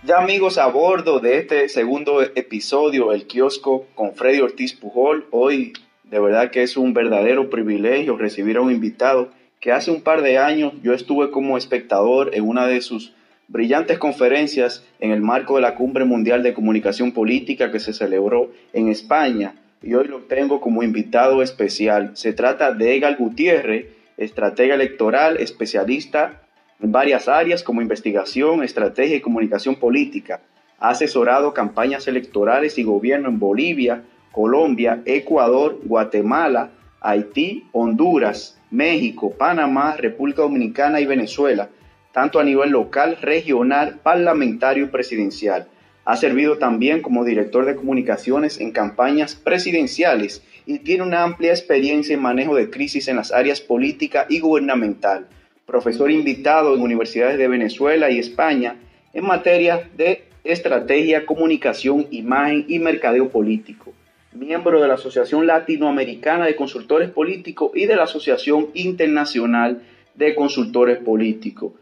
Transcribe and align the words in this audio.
Ya 0.04 0.18
amigos 0.18 0.58
a 0.58 0.66
bordo 0.66 1.20
de 1.20 1.38
este 1.38 1.70
segundo 1.70 2.24
episodio, 2.24 3.14
El 3.14 3.28
Kiosco 3.28 3.86
con 3.94 4.16
Freddy 4.16 4.42
Ortiz 4.42 4.74
Pujol, 4.74 5.28
hoy 5.30 5.74
de 6.06 6.20
verdad 6.20 6.50
que 6.50 6.64
es 6.64 6.76
un 6.76 6.96
verdadero 6.96 7.52
privilegio 7.52 8.18
recibir 8.18 8.58
a 8.58 8.62
un 8.62 8.72
invitado 8.72 9.30
que 9.62 9.72
hace 9.72 9.92
un 9.92 10.02
par 10.02 10.24
de 10.24 10.40
años 10.40 10.74
yo 10.82 10.94
estuve 10.94 11.30
como 11.30 11.56
espectador 11.56 12.32
en 12.34 12.48
una 12.48 12.66
de 12.66 12.82
sus 12.82 13.14
brillantes 13.48 14.00
conferencias 14.00 14.84
en 15.00 15.12
el 15.12 15.22
marco 15.22 15.56
de 15.56 15.62
la 15.62 15.76
Cumbre 15.76 16.04
Mundial 16.04 16.42
de 16.42 16.54
Comunicación 16.54 17.12
Política 17.12 17.72
que 17.72 17.80
se 17.80 17.94
celebró 17.94 18.52
en 18.74 18.90
España 18.90 19.56
y 19.84 19.94
hoy 19.94 20.08
lo 20.08 20.22
tengo 20.22 20.62
como 20.62 20.84
invitado 20.84 21.44
especial. 21.44 22.12
Se 22.16 22.34
trata 22.34 22.72
de 22.72 22.96
Egal 22.96 23.18
Gutiérrez, 23.18 23.86
estratega 24.18 24.76
electoral, 24.76 25.38
especialista 25.38 26.42
en 26.82 26.92
varias 26.92 27.28
áreas 27.28 27.62
como 27.62 27.82
investigación, 27.82 28.64
estrategia 28.64 29.18
y 29.18 29.22
comunicación 29.22 29.76
política. 29.76 30.42
Ha 30.80 30.90
asesorado 30.90 31.54
campañas 31.54 32.08
electorales 32.08 32.80
y 32.80 32.84
gobierno 32.84 33.30
en 33.30 33.38
Bolivia, 33.38 34.04
Colombia, 34.32 35.02
Ecuador, 35.06 35.80
Guatemala, 35.84 36.72
Haití, 37.04 37.66
Honduras, 37.72 38.60
México, 38.70 39.34
Panamá, 39.36 39.98
República 39.98 40.44
Dominicana 40.44 41.02
y 41.02 41.08
Venezuela, 41.08 41.70
tanto 42.12 42.40
a 42.40 42.44
nivel 42.44 42.70
local, 42.70 43.18
regional, 43.20 44.00
parlamentario 44.04 44.86
y 44.86 44.88
presidencial. 44.90 45.68
Ha 46.06 46.16
servido 46.16 46.60
también 46.60 47.02
como 47.02 47.26
director 47.26 47.66
de 47.66 47.76
comunicaciones 47.76 48.60
en 48.60 48.72
campañas 48.72 49.34
presidenciales 49.36 50.44
y 50.68 50.80
tiene 50.80 51.04
una 51.04 51.24
amplia 51.24 51.52
experiencia 51.52 52.14
en 52.14 52.22
manejo 52.22 52.56
de 52.56 52.70
crisis 52.70 53.08
en 53.08 53.16
las 53.16 53.32
áreas 53.32 53.62
política 53.62 54.28
y 54.30 54.40
gubernamental. 54.40 55.28
Profesor 55.66 56.12
invitado 56.12 56.76
en 56.76 56.82
universidades 56.82 57.40
de 57.40 57.48
Venezuela 57.48 58.12
y 58.12 58.20
España 58.20 58.76
en 59.14 59.26
materia 59.26 59.90
de 59.98 60.26
estrategia, 60.44 61.26
comunicación, 61.26 62.06
imagen 62.12 62.66
y 62.68 62.78
mercadeo 62.78 63.30
político 63.30 63.94
miembro 64.34 64.82
de 64.82 64.88
la 64.88 64.94
Asociación 64.94 65.46
Latinoamericana 65.46 66.46
de 66.46 66.56
Consultores 66.56 67.10
Políticos 67.10 67.72
y 67.76 67.86
de 67.86 67.96
la 67.96 68.04
Asociación 68.04 68.68
Internacional 68.74 69.82
de 70.16 70.36
Consultores 70.36 71.00
Políticos. 71.00 71.74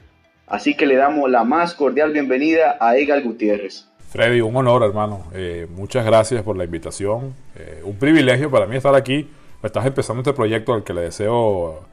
Así 0.48 0.76
que 0.76 0.88
le 0.88 0.96
damos 0.96 1.30
la 1.30 1.44
más 1.44 1.76
cordial 1.76 2.12
bienvenida 2.12 2.78
a 2.80 2.98
Egal 2.98 3.22
Gutiérrez. 3.22 3.88
Freddy, 4.10 4.42
un 4.42 4.56
honor, 4.56 4.84
hermano. 4.84 5.26
Eh, 5.34 5.68
muchas 5.70 6.04
gracias 6.04 6.42
por 6.42 6.58
la 6.58 6.64
invitación. 6.64 7.36
Eh, 7.56 7.82
un 7.84 7.98
privilegio 7.98 8.50
para 8.50 8.66
mí 8.66 8.76
estar 8.76 8.96
aquí. 8.96 9.30
Estás 9.62 9.86
empezando 9.86 10.22
este 10.22 10.34
proyecto 10.34 10.74
al 10.74 10.84
que 10.84 10.94
le 10.94 11.02
deseo 11.02 11.86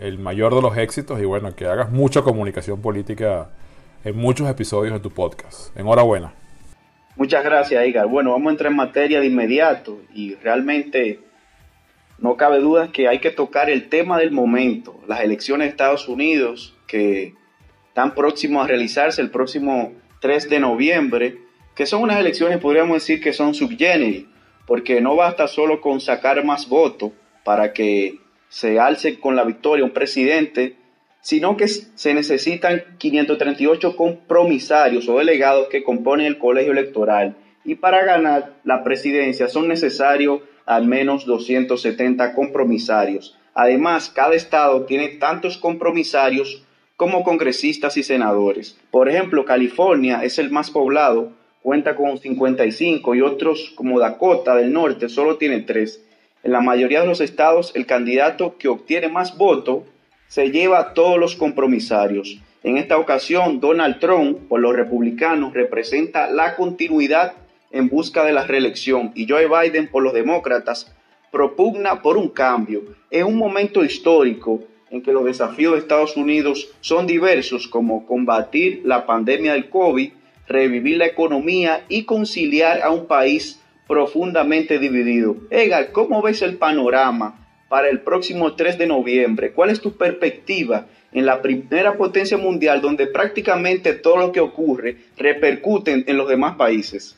el 0.00 0.18
mayor 0.18 0.54
de 0.54 0.62
los 0.62 0.76
éxitos 0.76 1.20
y 1.20 1.24
bueno, 1.24 1.54
que 1.54 1.66
hagas 1.66 1.92
mucha 1.92 2.22
comunicación 2.22 2.80
política 2.80 3.50
en 4.02 4.16
muchos 4.16 4.48
episodios 4.48 4.94
de 4.94 5.00
tu 5.00 5.10
podcast. 5.10 5.76
Enhorabuena. 5.76 6.32
Muchas 7.16 7.44
gracias, 7.44 7.86
Igar. 7.86 8.06
Bueno, 8.06 8.32
vamos 8.32 8.48
a 8.48 8.50
entrar 8.52 8.70
en 8.70 8.76
materia 8.76 9.20
de 9.20 9.26
inmediato 9.26 10.00
y 10.14 10.34
realmente 10.36 11.20
no 12.18 12.36
cabe 12.36 12.60
duda 12.60 12.92
que 12.92 13.08
hay 13.08 13.18
que 13.18 13.30
tocar 13.30 13.70
el 13.70 13.88
tema 13.88 14.18
del 14.18 14.30
momento, 14.30 15.00
las 15.06 15.20
elecciones 15.20 15.66
de 15.66 15.70
Estados 15.70 16.08
Unidos 16.08 16.76
que 16.86 17.34
están 17.88 18.14
próximos 18.14 18.64
a 18.64 18.68
realizarse 18.68 19.20
el 19.22 19.30
próximo 19.30 19.92
3 20.20 20.48
de 20.48 20.60
noviembre, 20.60 21.38
que 21.74 21.86
son 21.86 22.02
unas 22.02 22.18
elecciones, 22.18 22.58
podríamos 22.58 22.94
decir 22.94 23.20
que 23.20 23.32
son 23.32 23.54
subgénero, 23.54 24.26
porque 24.66 25.00
no 25.00 25.16
basta 25.16 25.48
solo 25.48 25.80
con 25.80 26.00
sacar 26.00 26.44
más 26.44 26.68
votos 26.68 27.12
para 27.42 27.72
que 27.72 28.20
se 28.48 28.78
alce 28.78 29.18
con 29.18 29.34
la 29.34 29.44
victoria 29.44 29.84
un 29.84 29.92
presidente, 29.92 30.76
sino 31.20 31.56
que 31.56 31.68
se 31.68 32.14
necesitan 32.14 32.82
538 32.98 33.96
compromisarios 33.96 35.08
o 35.08 35.18
delegados 35.18 35.68
que 35.68 35.82
componen 35.82 36.26
el 36.26 36.38
colegio 36.38 36.72
electoral 36.72 37.36
y 37.64 37.74
para 37.74 38.04
ganar 38.04 38.54
la 38.64 38.82
presidencia 38.84 39.48
son 39.48 39.68
necesarios 39.68 40.40
al 40.66 40.86
menos 40.86 41.26
270 41.26 42.34
compromisarios. 42.34 43.36
Además, 43.54 44.08
cada 44.08 44.34
estado 44.34 44.84
tiene 44.84 45.08
tantos 45.08 45.58
compromisarios 45.58 46.64
como 46.96 47.24
congresistas 47.24 47.96
y 47.96 48.02
senadores. 48.02 48.78
Por 48.90 49.08
ejemplo, 49.08 49.44
California 49.44 50.22
es 50.22 50.38
el 50.38 50.50
más 50.50 50.70
poblado, 50.70 51.32
cuenta 51.62 51.96
con 51.96 52.18
55 52.18 53.14
y 53.14 53.20
otros 53.20 53.72
como 53.74 53.98
Dakota 53.98 54.54
del 54.54 54.72
Norte 54.72 55.08
solo 55.08 55.36
tiene 55.36 55.60
3. 55.60 56.04
En 56.42 56.52
la 56.52 56.60
mayoría 56.60 57.00
de 57.00 57.06
los 57.06 57.20
estados, 57.20 57.72
el 57.74 57.86
candidato 57.86 58.56
que 58.56 58.68
obtiene 58.68 59.08
más 59.08 59.36
votos 59.36 59.82
se 60.30 60.52
lleva 60.52 60.94
todos 60.94 61.18
los 61.18 61.34
compromisarios. 61.34 62.38
En 62.62 62.76
esta 62.76 62.98
ocasión, 62.98 63.58
Donald 63.58 63.98
Trump, 63.98 64.38
por 64.48 64.60
los 64.60 64.76
republicanos, 64.76 65.52
representa 65.52 66.30
la 66.30 66.54
continuidad 66.54 67.32
en 67.72 67.88
busca 67.88 68.24
de 68.24 68.32
la 68.32 68.46
reelección 68.46 69.10
y 69.16 69.26
Joe 69.28 69.48
Biden, 69.48 69.88
por 69.88 70.04
los 70.04 70.12
demócratas, 70.12 70.94
propugna 71.32 72.00
por 72.00 72.16
un 72.16 72.28
cambio. 72.28 72.82
En 73.10 73.26
un 73.26 73.34
momento 73.34 73.84
histórico 73.84 74.60
en 74.90 75.02
que 75.02 75.12
los 75.12 75.24
desafíos 75.24 75.72
de 75.72 75.80
Estados 75.80 76.16
Unidos 76.16 76.68
son 76.80 77.08
diversos, 77.08 77.66
como 77.66 78.06
combatir 78.06 78.82
la 78.84 79.06
pandemia 79.06 79.54
del 79.54 79.68
COVID, 79.68 80.12
revivir 80.46 80.98
la 80.98 81.06
economía 81.06 81.84
y 81.88 82.04
conciliar 82.04 82.82
a 82.82 82.90
un 82.90 83.06
país 83.06 83.60
profundamente 83.88 84.78
dividido. 84.78 85.38
Edgar, 85.50 85.90
¿cómo 85.90 86.22
ves 86.22 86.40
el 86.42 86.56
panorama 86.56 87.39
para 87.70 87.88
el 87.88 88.00
próximo 88.00 88.56
3 88.56 88.78
de 88.78 88.86
noviembre? 88.88 89.52
¿Cuál 89.52 89.70
es 89.70 89.80
tu 89.80 89.96
perspectiva 89.96 90.86
en 91.12 91.24
la 91.24 91.40
primera 91.40 91.96
potencia 91.96 92.36
mundial 92.36 92.80
donde 92.80 93.06
prácticamente 93.06 93.94
todo 93.94 94.16
lo 94.16 94.32
que 94.32 94.40
ocurre 94.40 94.96
repercute 95.16 96.04
en 96.06 96.16
los 96.16 96.28
demás 96.28 96.56
países? 96.56 97.16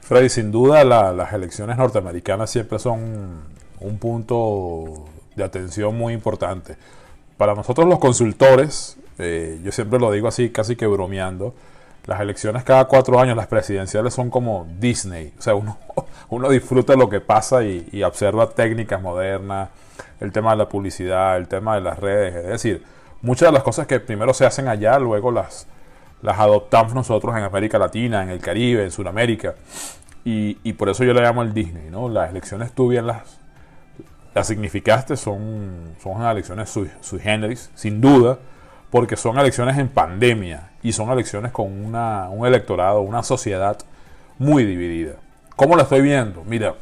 Freddy, 0.00 0.28
sin 0.28 0.50
duda 0.50 0.82
las 0.84 1.32
elecciones 1.32 1.78
norteamericanas 1.78 2.50
siempre 2.50 2.80
son 2.80 3.44
un 3.78 3.98
punto 4.00 5.06
de 5.36 5.44
atención 5.44 5.96
muy 5.96 6.12
importante. 6.12 6.76
Para 7.36 7.54
nosotros 7.54 7.86
los 7.86 8.00
consultores, 8.00 8.98
eh, 9.18 9.60
yo 9.62 9.70
siempre 9.70 10.00
lo 10.00 10.10
digo 10.10 10.26
así, 10.26 10.50
casi 10.50 10.74
que 10.74 10.88
bromeando, 10.88 11.54
las 12.10 12.20
elecciones 12.20 12.64
cada 12.64 12.86
cuatro 12.86 13.20
años, 13.20 13.36
las 13.36 13.46
presidenciales 13.46 14.12
son 14.12 14.30
como 14.30 14.66
Disney. 14.80 15.32
O 15.38 15.42
sea, 15.42 15.54
uno, 15.54 15.78
uno 16.28 16.48
disfruta 16.48 16.96
lo 16.96 17.08
que 17.08 17.20
pasa 17.20 17.62
y, 17.62 18.02
observa 18.02 18.50
técnicas 18.50 19.00
modernas, 19.00 19.68
el 20.18 20.32
tema 20.32 20.50
de 20.50 20.56
la 20.56 20.68
publicidad, 20.68 21.36
el 21.36 21.46
tema 21.46 21.76
de 21.76 21.82
las 21.82 22.00
redes. 22.00 22.34
Es 22.34 22.46
decir, 22.48 22.82
muchas 23.22 23.50
de 23.50 23.52
las 23.52 23.62
cosas 23.62 23.86
que 23.86 24.00
primero 24.00 24.34
se 24.34 24.44
hacen 24.44 24.66
allá, 24.66 24.98
luego 24.98 25.30
las, 25.30 25.68
las 26.20 26.36
adoptamos 26.40 26.94
nosotros 26.94 27.36
en 27.36 27.44
América 27.44 27.78
Latina, 27.78 28.24
en 28.24 28.30
el 28.30 28.40
Caribe, 28.40 28.82
en 28.82 28.90
Sudamérica. 28.90 29.54
Y, 30.24 30.58
y 30.64 30.72
por 30.72 30.88
eso 30.88 31.04
yo 31.04 31.14
le 31.14 31.20
llamo 31.22 31.42
el 31.42 31.54
Disney. 31.54 31.90
¿no? 31.90 32.08
Las 32.08 32.30
elecciones 32.30 32.72
tú 32.72 32.88
bien 32.88 33.06
las, 33.06 33.38
las 34.34 34.48
significaste, 34.48 35.16
son, 35.16 35.94
son 36.02 36.20
elecciones 36.22 36.70
sui, 36.70 36.90
sui 37.02 37.20
generis, 37.20 37.70
sin 37.76 38.00
duda 38.00 38.36
porque 38.90 39.16
son 39.16 39.38
elecciones 39.38 39.78
en 39.78 39.88
pandemia 39.88 40.69
y 40.82 40.92
son 40.92 41.10
elecciones 41.10 41.52
con 41.52 41.66
un 41.94 42.46
electorado, 42.46 43.00
una 43.02 43.22
sociedad 43.22 43.78
muy 44.38 44.64
dividida. 44.64 45.14
¿Cómo 45.56 45.76
la 45.76 45.82
estoy 45.82 46.00
viendo? 46.00 46.42
Mira, 46.44 46.74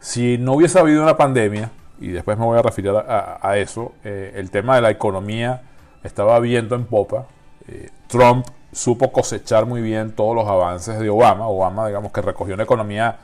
si 0.00 0.38
no 0.38 0.54
hubiese 0.54 0.78
habido 0.78 1.02
una 1.02 1.16
pandemia, 1.16 1.70
y 2.00 2.08
después 2.08 2.36
me 2.36 2.44
voy 2.44 2.58
a 2.58 2.62
referir 2.62 2.90
a, 2.90 3.56
eso, 3.58 3.92
eh, 4.04 4.32
el 4.34 4.50
tema 4.50 4.74
de 4.74 4.82
la 4.82 4.90
economía 4.90 5.62
estaba 6.02 6.38
viendo 6.40 6.74
en 6.74 6.84
popa. 6.84 7.26
Eh, 7.68 7.90
Trump 8.08 8.46
supo 8.72 9.12
cosechar 9.12 9.66
muy 9.66 9.80
bien 9.80 10.12
todos 10.12 10.34
los 10.34 10.48
avances 10.48 10.98
de 10.98 11.08
Obama. 11.08 11.46
Obama, 11.46 11.86
digamos, 11.86 12.10
que 12.12 12.20
recogió 12.20 12.54
una 12.54 12.64
economía 12.64 13.18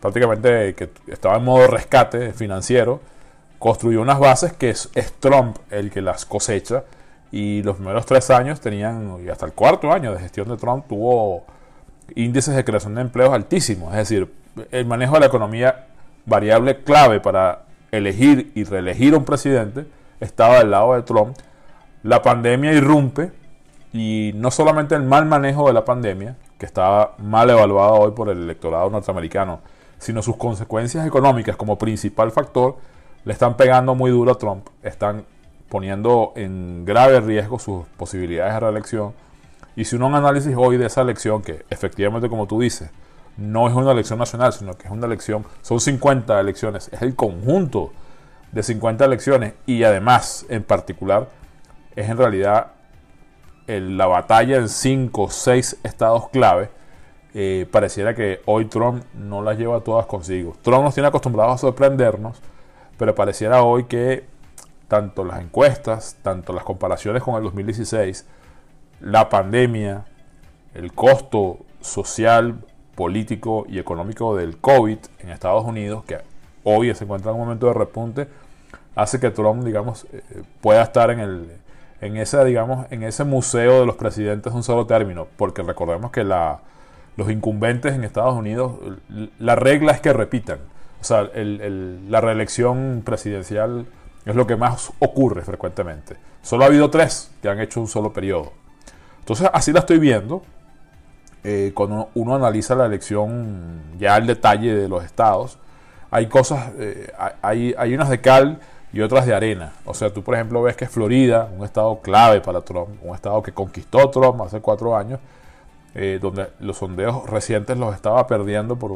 prácticamente 0.00 0.74
que 0.74 0.90
estaba 1.08 1.36
en 1.36 1.44
modo 1.44 1.66
rescate 1.66 2.32
financiero 2.32 3.00
construyó 3.64 4.02
unas 4.02 4.18
bases 4.18 4.52
que 4.52 4.68
es, 4.68 4.90
Trump 5.20 5.56
el 5.70 5.90
que 5.90 6.02
las 6.02 6.26
cosecha 6.26 6.84
y 7.34 7.64
los 7.64 7.74
primeros 7.74 8.06
tres 8.06 8.30
años 8.30 8.60
tenían, 8.60 9.18
y 9.26 9.28
hasta 9.28 9.44
el 9.44 9.54
cuarto 9.54 9.90
año 9.90 10.12
de 10.12 10.20
gestión 10.20 10.48
de 10.48 10.56
Trump 10.56 10.86
tuvo 10.88 11.42
índices 12.14 12.54
de 12.54 12.64
creación 12.64 12.94
de 12.94 13.00
empleos 13.00 13.34
altísimos. 13.34 13.90
Es 13.90 14.08
decir, 14.08 14.32
el 14.70 14.86
manejo 14.86 15.14
de 15.14 15.20
la 15.20 15.26
economía 15.26 15.88
variable 16.26 16.84
clave 16.84 17.18
para 17.18 17.64
elegir 17.90 18.52
y 18.54 18.62
reelegir 18.62 19.14
a 19.14 19.16
un 19.16 19.24
presidente 19.24 19.84
estaba 20.20 20.58
del 20.58 20.70
lado 20.70 20.94
de 20.94 21.02
Trump. 21.02 21.36
La 22.04 22.22
pandemia 22.22 22.72
irrumpe 22.72 23.32
y 23.92 24.30
no 24.36 24.52
solamente 24.52 24.94
el 24.94 25.02
mal 25.02 25.26
manejo 25.26 25.66
de 25.66 25.72
la 25.72 25.84
pandemia, 25.84 26.36
que 26.56 26.66
estaba 26.66 27.16
mal 27.18 27.50
evaluado 27.50 27.94
hoy 27.94 28.12
por 28.12 28.28
el 28.28 28.44
electorado 28.44 28.90
norteamericano, 28.90 29.58
sino 29.98 30.22
sus 30.22 30.36
consecuencias 30.36 31.04
económicas 31.04 31.56
como 31.56 31.78
principal 31.78 32.30
factor 32.30 32.76
le 33.24 33.32
están 33.32 33.56
pegando 33.56 33.96
muy 33.96 34.12
duro 34.12 34.30
a 34.30 34.38
Trump, 34.38 34.68
están 34.84 35.24
poniendo 35.74 36.32
en 36.36 36.84
grave 36.84 37.18
riesgo 37.18 37.58
sus 37.58 37.84
posibilidades 37.96 38.54
de 38.54 38.60
reelección. 38.60 39.12
Y 39.74 39.86
si 39.86 39.96
uno 39.96 40.06
un 40.06 40.14
análisis 40.14 40.54
hoy 40.56 40.76
de 40.76 40.86
esa 40.86 41.00
elección, 41.00 41.42
que 41.42 41.64
efectivamente, 41.68 42.28
como 42.28 42.46
tú 42.46 42.60
dices, 42.60 42.90
no 43.36 43.66
es 43.66 43.74
una 43.74 43.90
elección 43.90 44.20
nacional, 44.20 44.52
sino 44.52 44.78
que 44.78 44.86
es 44.86 44.92
una 44.92 45.06
elección, 45.06 45.44
son 45.62 45.80
50 45.80 46.38
elecciones, 46.38 46.90
es 46.92 47.02
el 47.02 47.16
conjunto 47.16 47.90
de 48.52 48.62
50 48.62 49.04
elecciones 49.04 49.54
y 49.66 49.82
además, 49.82 50.46
en 50.48 50.62
particular, 50.62 51.28
es 51.96 52.08
en 52.08 52.18
realidad 52.18 52.68
la 53.66 54.06
batalla 54.06 54.58
en 54.58 54.68
5 54.68 55.22
o 55.22 55.28
6 55.28 55.78
estados 55.82 56.28
clave. 56.28 56.70
Eh, 57.34 57.66
pareciera 57.68 58.14
que 58.14 58.42
hoy 58.46 58.66
Trump 58.66 59.02
no 59.12 59.42
las 59.42 59.58
lleva 59.58 59.80
todas 59.80 60.06
consigo. 60.06 60.54
Trump 60.62 60.84
nos 60.84 60.94
tiene 60.94 61.08
acostumbrados 61.08 61.56
a 61.56 61.58
sorprendernos, 61.58 62.40
pero 62.96 63.12
pareciera 63.16 63.64
hoy 63.64 63.86
que 63.86 64.32
tanto 64.88 65.24
las 65.24 65.40
encuestas, 65.40 66.16
tanto 66.22 66.52
las 66.52 66.64
comparaciones 66.64 67.22
con 67.22 67.36
el 67.36 67.42
2016, 67.44 68.26
la 69.00 69.28
pandemia, 69.28 70.04
el 70.74 70.92
costo 70.92 71.58
social, 71.80 72.56
político 72.94 73.66
y 73.68 73.78
económico 73.78 74.36
del 74.36 74.58
COVID 74.58 74.98
en 75.18 75.30
Estados 75.30 75.64
Unidos, 75.64 76.04
que 76.04 76.18
hoy 76.62 76.94
se 76.94 77.04
encuentra 77.04 77.30
en 77.30 77.38
un 77.38 77.44
momento 77.44 77.66
de 77.66 77.74
repunte, 77.74 78.28
hace 78.94 79.18
que 79.18 79.30
Trump, 79.30 79.64
digamos, 79.64 80.06
eh, 80.12 80.22
pueda 80.60 80.82
estar 80.82 81.10
en 81.10 81.20
el 81.20 81.50
en 82.00 82.18
ese, 82.18 82.44
digamos, 82.44 82.86
en 82.90 83.02
ese 83.02 83.24
museo 83.24 83.80
de 83.80 83.86
los 83.86 83.96
presidentes 83.96 84.52
de 84.52 84.56
un 84.56 84.62
solo 84.62 84.86
término, 84.86 85.26
porque 85.38 85.62
recordemos 85.62 86.10
que 86.10 86.22
la, 86.22 86.60
los 87.16 87.30
incumbentes 87.30 87.94
en 87.94 88.04
Estados 88.04 88.34
Unidos, 88.34 88.72
la 89.38 89.56
regla 89.56 89.92
es 89.92 90.00
que 90.02 90.12
repitan. 90.12 90.58
O 91.00 91.04
sea, 91.04 91.30
la 91.34 92.20
reelección 92.20 93.02
presidencial 93.04 93.86
es 94.24 94.34
lo 94.34 94.46
que 94.46 94.56
más 94.56 94.92
ocurre 94.98 95.42
frecuentemente. 95.42 96.16
Solo 96.42 96.64
ha 96.64 96.66
habido 96.66 96.90
tres 96.90 97.30
que 97.42 97.48
han 97.48 97.60
hecho 97.60 97.80
un 97.80 97.88
solo 97.88 98.12
periodo. 98.12 98.52
Entonces, 99.20 99.48
así 99.52 99.72
la 99.72 99.80
estoy 99.80 99.98
viendo. 99.98 100.42
Eh, 101.42 101.72
cuando 101.74 102.10
uno 102.14 102.34
analiza 102.34 102.74
la 102.74 102.86
elección 102.86 103.82
ya 103.98 104.14
al 104.14 104.26
detalle 104.26 104.74
de 104.74 104.88
los 104.88 105.04
estados, 105.04 105.58
hay 106.10 106.26
cosas, 106.26 106.72
eh, 106.78 107.12
hay, 107.42 107.74
hay 107.76 107.94
unas 107.94 108.08
de 108.08 108.20
cal 108.20 108.60
y 108.94 109.00
otras 109.00 109.26
de 109.26 109.34
arena. 109.34 109.72
O 109.84 109.92
sea, 109.92 110.12
tú 110.12 110.22
por 110.22 110.34
ejemplo 110.36 110.62
ves 110.62 110.76
que 110.76 110.86
Florida, 110.86 111.50
un 111.54 111.64
estado 111.64 112.00
clave 112.00 112.40
para 112.40 112.60
Trump, 112.60 112.90
un 113.02 113.14
estado 113.14 113.42
que 113.42 113.52
conquistó 113.52 114.08
Trump 114.08 114.40
hace 114.40 114.60
cuatro 114.60 114.96
años, 114.96 115.18
eh, 115.96 116.18
donde 116.22 116.48
los 116.60 116.78
sondeos 116.78 117.28
recientes 117.28 117.76
los 117.76 117.94
estaba 117.94 118.26
perdiendo 118.26 118.76
por 118.76 118.92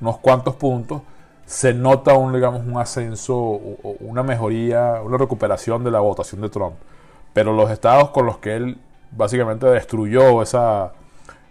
unos, 0.00 0.18
cuantos 0.18 0.54
puntos, 0.56 1.02
se 1.46 1.74
nota 1.74 2.14
un, 2.14 2.32
digamos, 2.32 2.62
un 2.66 2.78
ascenso, 2.78 3.38
una 4.00 4.22
mejoría, 4.22 5.00
una 5.02 5.18
recuperación 5.18 5.84
de 5.84 5.90
la 5.90 6.00
votación 6.00 6.40
de 6.40 6.48
Trump. 6.48 6.74
Pero 7.32 7.52
los 7.52 7.70
estados 7.70 8.10
con 8.10 8.26
los 8.26 8.38
que 8.38 8.56
él 8.56 8.78
básicamente 9.10 9.66
destruyó 9.66 10.42
esa, 10.42 10.92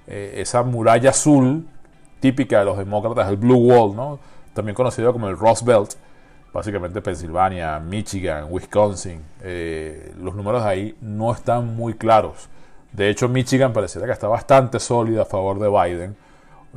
eh, 0.08 0.36
esa 0.38 0.64
muralla 0.64 1.12
azul 1.12 1.68
típica 2.20 2.60
de 2.60 2.66
los 2.66 2.78
demócratas, 2.78 3.30
el 3.30 3.38
Blue 3.38 3.58
Wall, 3.58 3.96
¿no? 3.96 4.20
también 4.54 4.76
conocido 4.76 5.12
como 5.12 5.28
el 5.28 5.38
Rust 5.38 5.64
Belt, 5.64 5.94
básicamente 6.54 7.02
Pensilvania, 7.02 7.80
Michigan, 7.80 8.48
Wisconsin, 8.50 9.22
eh, 9.42 10.14
los 10.22 10.36
números 10.36 10.64
ahí 10.64 10.96
no 11.02 11.34
están 11.34 11.76
muy 11.76 11.96
claros. 11.96 12.48
De 12.92 13.10
hecho, 13.10 13.28
Michigan 13.28 13.74
pareciera 13.74 14.06
que 14.06 14.14
está 14.14 14.28
bastante 14.28 14.80
sólida 14.80 15.24
a 15.24 15.26
favor 15.26 15.60
de 15.60 15.68
Biden. 15.68 16.16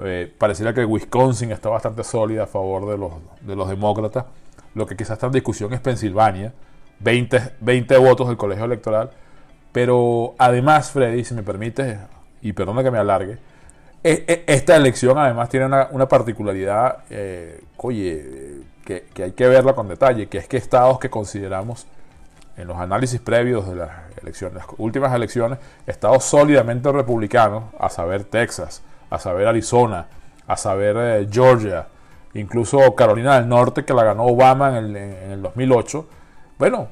Eh, 0.03 0.33
pareciera 0.37 0.75
que 0.75 0.85
Wisconsin 0.85 1.53
está 1.53 1.69
bastante 1.69 2.05
sólida 2.05 2.45
a 2.45 2.47
favor 2.47 2.89
de 2.89 2.99
los, 2.99 3.13
de 3.41 3.57
los 3.57 3.69
demócratas. 3.69 4.27
Lo 4.75 4.87
que 4.87 4.97
quizás 4.97 5.13
está 5.13 5.27
en 5.27 5.33
discusión 5.33 5.73
es 5.73 5.81
Pensilvania. 5.81 6.53
20, 7.01 7.55
20 7.61 7.99
votos 7.99 8.29
del 8.29 8.37
colegio 8.37 8.65
electoral. 8.65 9.11
Pero 9.73 10.35
además, 10.39 10.91
Freddy, 10.91 11.25
si 11.25 11.35
me 11.35 11.43
permite, 11.43 11.99
y 12.41 12.53
perdona 12.53 12.83
que 12.83 12.91
me 12.91 12.99
alargue, 12.99 13.39
e, 14.03 14.25
e, 14.27 14.45
esta 14.47 14.77
elección 14.77 15.19
además 15.19 15.49
tiene 15.49 15.67
una, 15.67 16.09
particularidad, 16.09 16.99
eh, 17.11 17.63
oye, 17.77 18.63
que, 18.85 19.05
hay 19.23 19.33
que 19.33 19.49
verla 19.49 19.75
con 19.75 19.89
detalle, 19.89 20.29
que 20.29 20.39
es 20.39 20.49
que 20.49 20.57
estados 20.57 20.99
que 20.99 21.11
consideramos 21.11 21.87
en 22.57 22.69
los 22.69 22.79
análisis 22.79 23.21
previos 23.21 23.69
de 23.69 23.77
las 23.77 23.91
elecciones, 24.23 24.57
las 24.57 24.67
últimas 24.79 25.13
elecciones, 25.13 25.59
estados 25.87 26.25
sólidamente 26.25 26.91
republicanos, 26.91 27.65
a 27.79 27.91
saber 27.91 28.25
Texas, 28.25 28.83
a 29.11 29.19
saber 29.19 29.47
Arizona, 29.47 30.07
a 30.47 30.57
saber 30.57 30.97
eh, 30.99 31.29
Georgia, 31.31 31.87
incluso 32.35 32.95
Carolina 32.95 33.37
del 33.37 33.49
Norte, 33.49 33.85
que 33.85 33.95
la 33.95 34.05
ganó 34.05 34.25
Obama 34.25 34.79
en 34.79 34.97
el, 34.97 35.43
2008, 35.43 36.07
bueno, 36.59 36.89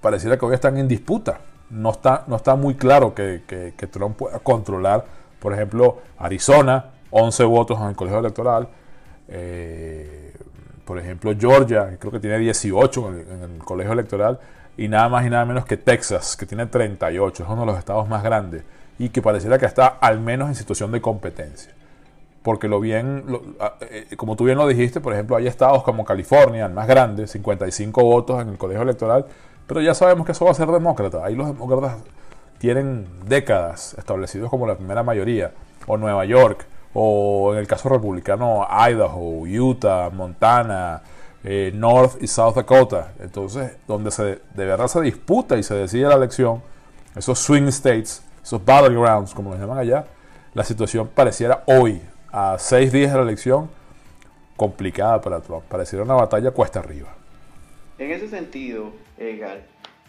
pareciera 0.00 0.36
que 0.38 0.44
hoy 0.44 0.54
están 0.54 0.76
en 0.78 0.88
disputa. 0.88 1.40
No 1.70 1.92
está, 1.92 2.24
no 2.26 2.36
está 2.36 2.56
muy 2.56 2.74
claro 2.74 3.14
que, 3.14 3.42
que 3.46 3.86
Trump 3.86 4.16
pueda 4.16 4.40
controlar, 4.40 5.04
por 5.38 5.54
ejemplo, 5.54 5.98
Arizona, 6.18 6.86
11 7.10 7.44
votos 7.44 7.80
en 7.80 7.88
el 7.88 7.96
colegio 7.96 8.18
electoral, 8.18 8.68
eh, 9.28 10.34
por 10.84 10.98
ejemplo, 10.98 11.32
Georgia, 11.38 11.96
creo 11.98 12.12
que 12.12 12.20
tiene 12.20 12.38
18 12.38 13.08
en 13.08 13.42
el, 13.42 13.58
colegio 13.58 13.92
electoral, 13.92 14.38
y 14.76 14.88
nada 14.88 15.08
más 15.08 15.24
y 15.24 15.30
nada 15.30 15.44
menos 15.44 15.64
que 15.64 15.76
Texas, 15.76 16.36
que 16.36 16.46
tiene 16.46 16.66
38, 16.66 17.42
es 17.42 17.48
uno 17.48 17.60
de 17.60 17.66
los 17.66 17.78
estados 17.78 18.08
más 18.08 18.22
grandes, 18.22 18.64
y 19.00 19.08
que 19.08 19.22
pareciera 19.22 19.58
que 19.58 19.64
está 19.64 19.86
al 19.86 20.20
menos 20.20 20.50
en 20.50 20.54
situación 20.54 20.92
de 20.92 21.00
competencia. 21.00 21.72
Porque 22.42 22.68
lo 22.68 22.80
bien, 22.80 23.24
eh, 23.80 24.14
como 24.18 24.36
tú 24.36 24.44
bien 24.44 24.58
lo 24.58 24.68
dijiste, 24.68 25.00
por 25.00 25.14
ejemplo, 25.14 25.36
hay 25.36 25.46
estados 25.46 25.82
como 25.82 26.04
California, 26.04 26.66
el 26.66 26.74
más 26.74 26.86
grande, 26.86 27.26
55 27.26 28.04
votos 28.04 28.42
en 28.42 28.50
el 28.50 28.58
colegio 28.58 28.82
electoral, 28.82 29.24
pero 29.66 29.80
ya 29.80 29.94
sabemos 29.94 30.26
que 30.26 30.32
eso 30.32 30.44
va 30.44 30.50
a 30.50 30.54
ser 30.54 30.68
demócrata. 30.68 31.24
Ahí 31.24 31.34
los 31.34 31.46
demócratas 31.46 31.96
tienen 32.58 33.06
décadas 33.26 33.94
establecidos 33.96 34.50
como 34.50 34.66
la 34.66 34.76
primera 34.76 35.02
mayoría, 35.02 35.52
o 35.86 35.96
Nueva 35.96 36.26
York, 36.26 36.66
o 36.92 37.54
en 37.54 37.58
el 37.58 37.66
caso 37.66 37.88
republicano 37.88 38.66
Idaho, 38.68 39.44
Utah, 39.46 40.10
Montana, 40.10 41.00
eh, 41.42 41.72
North 41.74 42.22
y 42.22 42.26
South 42.26 42.54
Dakota. 42.54 43.12
Entonces, 43.18 43.78
donde 43.88 44.10
se, 44.10 44.24
de 44.24 44.66
verdad 44.66 44.88
se 44.88 45.00
disputa 45.00 45.56
y 45.56 45.62
se 45.62 45.74
decide 45.74 46.06
la 46.06 46.16
elección, 46.16 46.62
esos 47.16 47.38
swing 47.38 47.68
states, 47.68 48.22
esos 48.42 48.64
battlegrounds, 48.64 49.34
como 49.34 49.50
los 49.50 49.60
llaman 49.60 49.78
allá, 49.78 50.06
la 50.54 50.64
situación 50.64 51.08
pareciera 51.14 51.64
hoy, 51.66 52.00
a 52.32 52.56
seis 52.58 52.92
días 52.92 53.12
de 53.12 53.18
la 53.18 53.24
elección, 53.24 53.70
complicada 54.56 55.20
para 55.20 55.40
Trump. 55.40 55.64
Pareciera 55.64 56.04
una 56.04 56.14
batalla 56.14 56.50
cuesta 56.50 56.80
arriba. 56.80 57.14
En 57.98 58.10
ese 58.10 58.28
sentido, 58.28 58.92
Edgar, 59.18 59.62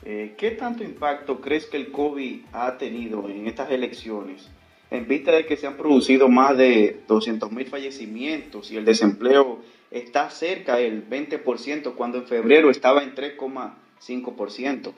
eh, 0.04 0.36
¿qué 0.38 0.51
tanto 0.51 0.84
impacto 0.84 1.41
crees 1.41 1.65
que 1.65 1.77
el 1.77 1.91
COVID 1.91 2.46
ha 2.53 2.77
tenido 2.77 3.27
en 3.29 3.48
estas 3.48 3.70
elecciones? 3.72 4.50
en 4.91 5.08
vista 5.08 5.32
de 5.32 5.46
que 5.46 5.58
se 5.58 5.65
han 5.65 5.77
producido 5.77 6.27
más 6.27 6.56
de 6.58 7.00
200.000 7.08 7.65
fallecimientos 7.67 8.72
y 8.72 8.77
el 8.77 8.86
desempleo 8.86 9.60
está 9.89 10.29
cerca 10.29 10.75
del 10.75 11.10
20% 11.10 11.96
cuando 11.96 12.17
en 12.17 12.27
febrero 12.27 12.70
estaba 12.70 13.01
en 13.01 13.15
3,5%. 13.15 14.91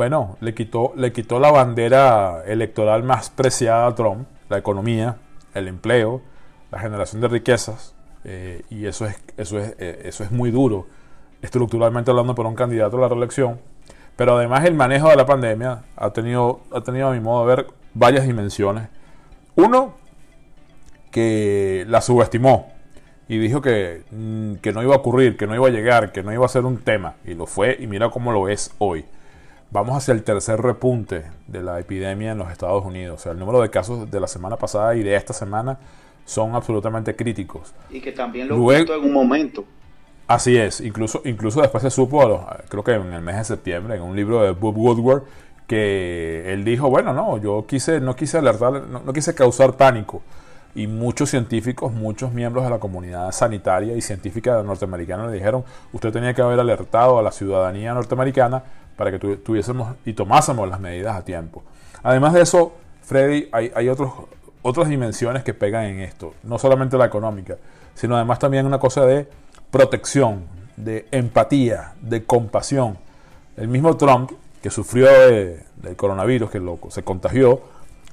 Bueno, 0.00 0.38
le 0.40 0.54
quitó, 0.54 0.94
le 0.96 1.12
quitó 1.12 1.38
la 1.38 1.50
bandera 1.50 2.42
electoral 2.46 3.02
más 3.02 3.28
preciada 3.28 3.86
a 3.86 3.94
Trump, 3.94 4.26
la 4.48 4.56
economía, 4.56 5.18
el 5.52 5.68
empleo, 5.68 6.22
la 6.70 6.78
generación 6.78 7.20
de 7.20 7.28
riquezas, 7.28 7.94
eh, 8.24 8.62
y 8.70 8.86
eso 8.86 9.04
es, 9.04 9.22
eso, 9.36 9.58
es, 9.58 9.74
eh, 9.78 10.00
eso 10.06 10.24
es 10.24 10.30
muy 10.30 10.50
duro, 10.50 10.86
estructuralmente 11.42 12.10
hablando, 12.10 12.34
por 12.34 12.46
un 12.46 12.54
candidato 12.54 12.96
a 12.96 13.00
la 13.00 13.08
reelección. 13.08 13.60
Pero 14.16 14.38
además 14.38 14.64
el 14.64 14.72
manejo 14.72 15.10
de 15.10 15.16
la 15.16 15.26
pandemia 15.26 15.84
ha 15.96 16.10
tenido, 16.14 16.60
ha 16.72 16.80
tenido 16.80 17.08
a 17.08 17.12
mi 17.12 17.20
modo 17.20 17.46
de 17.46 17.56
ver, 17.56 17.66
varias 17.92 18.26
dimensiones. 18.26 18.88
Uno, 19.54 19.96
que 21.10 21.84
la 21.88 22.00
subestimó 22.00 22.72
y 23.28 23.36
dijo 23.36 23.60
que, 23.60 24.04
mm, 24.12 24.54
que, 24.62 24.72
no 24.72 24.82
iba 24.82 24.94
a 24.94 24.98
ocurrir, 24.98 25.36
que 25.36 25.46
no 25.46 25.54
iba 25.54 25.66
a 25.66 25.70
llegar, 25.70 26.10
que 26.10 26.22
no 26.22 26.32
iba 26.32 26.46
a 26.46 26.48
ser 26.48 26.64
un 26.64 26.78
tema. 26.78 27.16
Y 27.26 27.34
lo 27.34 27.44
fue 27.44 27.76
y 27.78 27.86
mira 27.86 28.08
cómo 28.08 28.32
lo 28.32 28.48
es 28.48 28.74
hoy. 28.78 29.04
Vamos 29.72 29.96
hacia 29.96 30.12
el 30.12 30.24
tercer 30.24 30.60
repunte 30.60 31.24
de 31.46 31.62
la 31.62 31.78
epidemia 31.78 32.32
en 32.32 32.38
los 32.38 32.50
Estados 32.50 32.84
Unidos. 32.84 33.20
O 33.20 33.22
sea, 33.22 33.32
el 33.32 33.38
número 33.38 33.60
de 33.60 33.70
casos 33.70 34.10
de 34.10 34.18
la 34.18 34.26
semana 34.26 34.56
pasada 34.56 34.96
y 34.96 35.02
de 35.04 35.14
esta 35.14 35.32
semana 35.32 35.78
son 36.24 36.56
absolutamente 36.56 37.14
críticos. 37.14 37.72
Y 37.88 38.00
que 38.00 38.10
también 38.10 38.48
lo 38.48 38.56
Luego, 38.56 38.94
en 38.94 39.04
un 39.04 39.12
momento. 39.12 39.64
Así 40.26 40.56
es, 40.56 40.80
incluso, 40.80 41.22
incluso 41.24 41.60
después 41.60 41.82
se 41.82 41.90
supo, 41.90 42.46
creo 42.68 42.84
que 42.84 42.92
en 42.92 43.12
el 43.12 43.22
mes 43.22 43.36
de 43.36 43.44
septiembre, 43.44 43.96
en 43.96 44.02
un 44.02 44.14
libro 44.14 44.42
de 44.42 44.52
Bob 44.52 44.76
Woodward, 44.76 45.22
que 45.66 46.52
él 46.52 46.64
dijo, 46.64 46.88
bueno, 46.88 47.12
no, 47.12 47.38
yo 47.38 47.64
quise, 47.66 48.00
no 48.00 48.16
quise 48.16 48.38
alertar, 48.38 48.72
no, 48.72 49.12
quise 49.12 49.34
causar 49.34 49.76
pánico. 49.76 50.22
Y 50.74 50.86
muchos 50.86 51.30
científicos, 51.30 51.92
muchos 51.92 52.32
miembros 52.32 52.64
de 52.64 52.70
la 52.70 52.78
comunidad 52.78 53.30
sanitaria 53.32 53.96
y 53.96 54.00
científica 54.00 54.62
norteamericana 54.62 55.26
le 55.26 55.32
dijeron, 55.32 55.64
usted 55.92 56.12
tenía 56.12 56.32
que 56.32 56.42
haber 56.42 56.60
alertado 56.60 57.18
a 57.18 57.22
la 57.22 57.32
ciudadanía 57.32 57.92
norteamericana 57.92 58.62
para 59.00 59.12
que 59.12 59.18
tuviésemos 59.18 59.94
y 60.04 60.12
tomásemos 60.12 60.68
las 60.68 60.78
medidas 60.78 61.16
a 61.16 61.24
tiempo. 61.24 61.62
Además 62.02 62.34
de 62.34 62.42
eso, 62.42 62.74
Freddy, 63.00 63.48
hay, 63.50 63.88
otros, 63.88 64.12
otras 64.60 64.90
dimensiones 64.90 65.42
que 65.42 65.54
pegan 65.54 65.84
en 65.84 66.00
esto, 66.00 66.34
no 66.42 66.58
solamente 66.58 66.98
la 66.98 67.06
económica, 67.06 67.56
sino 67.94 68.14
además 68.14 68.38
también 68.38 68.66
una 68.66 68.78
cosa 68.78 69.06
de 69.06 69.26
protección, 69.70 70.44
de 70.76 71.06
empatía, 71.12 71.94
de 72.02 72.24
compasión 72.24 72.98
el 73.56 73.68
mismo 73.68 73.96
Trump, 73.96 74.32
que 74.60 74.68
sufrió 74.68 75.08
del 75.08 75.96
coronavirus, 75.96 76.50
que 76.50 76.60
lo, 76.60 76.78
se 76.90 77.02
contagió, 77.02 77.62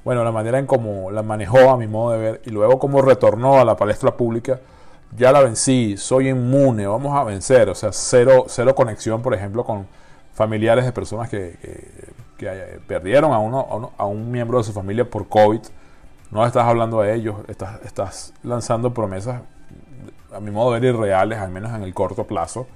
bueno, 0.05 0.23
la 0.23 0.31
manera 0.31 0.57
en 0.57 0.67
cómo 0.67 1.11
la 1.11 1.21
manejó 1.21 1.69
a 1.69 1.75
mi 1.75 1.87
modo 1.87 2.13
de 2.13 2.17
ver 2.17 2.41
y 2.45 2.51
luego 2.51 2.79
cómo 2.79 3.01
retornó 3.01 3.59
a 3.59 3.65
la 3.65 3.75
palestra 3.75 4.15
pública, 4.15 4.61
ya 5.17 5.33
la 5.33 5.41
vencí, 5.41 5.97
soy 5.97 6.29
inmune, 6.29 6.87
vamos 6.87 7.13
a 7.13 7.25
vencer, 7.25 7.67
o 7.67 7.75
sea, 7.75 7.91
cero, 7.91 8.45
cero 8.47 8.73
conexión, 8.73 9.21
por 9.21 9.33
ejemplo, 9.33 9.65
con 9.65 9.85
familiares 10.37 10.85
de 10.85 10.91
personas 10.91 11.29
que, 11.29 11.57
que, 12.37 12.79
perdieron 12.85 13.33
a, 13.33 13.39
uno, 13.39 13.91
a, 13.97 14.05
un 14.05 14.29
miembro 14.29 14.59
de 14.59 14.63
su 14.63 14.71
familia 14.71 15.09
por 15.09 15.27
COVID. 15.27 15.61
No 16.29 16.45
estás 16.45 16.65
hablando 16.65 17.01
de 17.01 17.15
ellos, 17.15 17.37
estás, 17.47 17.81
estás 17.83 18.33
lanzando 18.43 18.93
promesas, 18.93 19.41
a 20.31 20.39
mi 20.39 20.51
modo 20.51 20.73
de 20.73 20.79
ver, 20.79 20.93
irreales, 20.93 21.39
al 21.39 21.49
menos 21.49 21.73
en 21.73 21.81
el 21.81 21.91
corto 21.95 22.25
plazo. 22.25 22.67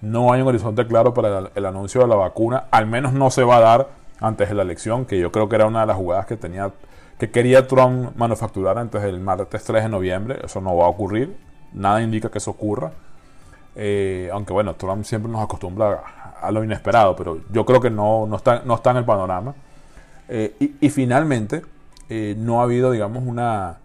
No 0.00 0.32
hay 0.32 0.40
un 0.40 0.46
horizonte 0.46 0.86
claro 0.86 1.12
para 1.12 1.50
el, 1.52 1.66
anuncio 1.66 2.00
de 2.00 2.06
la 2.06 2.14
vacuna, 2.14 2.66
al 2.70 2.86
menos 2.86 3.12
no 3.12 3.28
se 3.30 3.42
va 3.42 3.56
a 3.56 3.60
dar 3.60 3.88
antes 4.20 4.48
de 4.48 4.54
la 4.54 4.62
elección, 4.62 5.04
que 5.04 5.18
yo 5.18 5.32
creo 5.32 5.48
que 5.48 5.56
era 5.56 5.66
una 5.66 5.80
de 5.80 5.86
las 5.86 5.96
jugadas 5.96 6.26
que 6.26 6.36
tenía 6.36 6.70
que 7.18 7.30
quería 7.32 7.66
Trump 7.66 8.16
manufacturar 8.16 8.78
antes 8.78 9.02
del 9.02 9.18
martes 9.18 9.64
3 9.64 9.82
de 9.82 9.88
noviembre. 9.88 10.38
Eso 10.44 10.60
no 10.60 10.76
va 10.76 10.86
a 10.86 10.88
ocurrir. 10.88 11.36
Nada 11.72 12.00
indica 12.00 12.30
que 12.30 12.38
eso 12.38 12.52
ocurra. 12.52 12.92
Eh, 13.74 14.30
aunque 14.32 14.52
bueno, 14.52 14.74
Trump 14.74 15.04
siempre 15.04 15.30
nos 15.30 15.42
acostumbra 15.42 16.02
a, 16.40 16.50
lo 16.50 16.64
inesperado, 16.64 17.16
pero 17.16 17.40
yo 17.50 17.64
creo 17.64 17.80
que 17.80 17.90
no, 17.90 18.26
no, 18.26 18.36
está, 18.36 18.62
no 18.64 18.74
está 18.74 18.90
en 18.92 18.96
el 18.98 19.04
panorama. 19.04 19.54
Eh, 20.28 20.54
y, 20.80 20.90
finalmente, 20.90 21.62
eh, 22.08 22.34
no 22.38 22.60
ha 22.60 22.64
habido, 22.64 22.92
digamos, 22.92 23.24
una, 23.26 23.78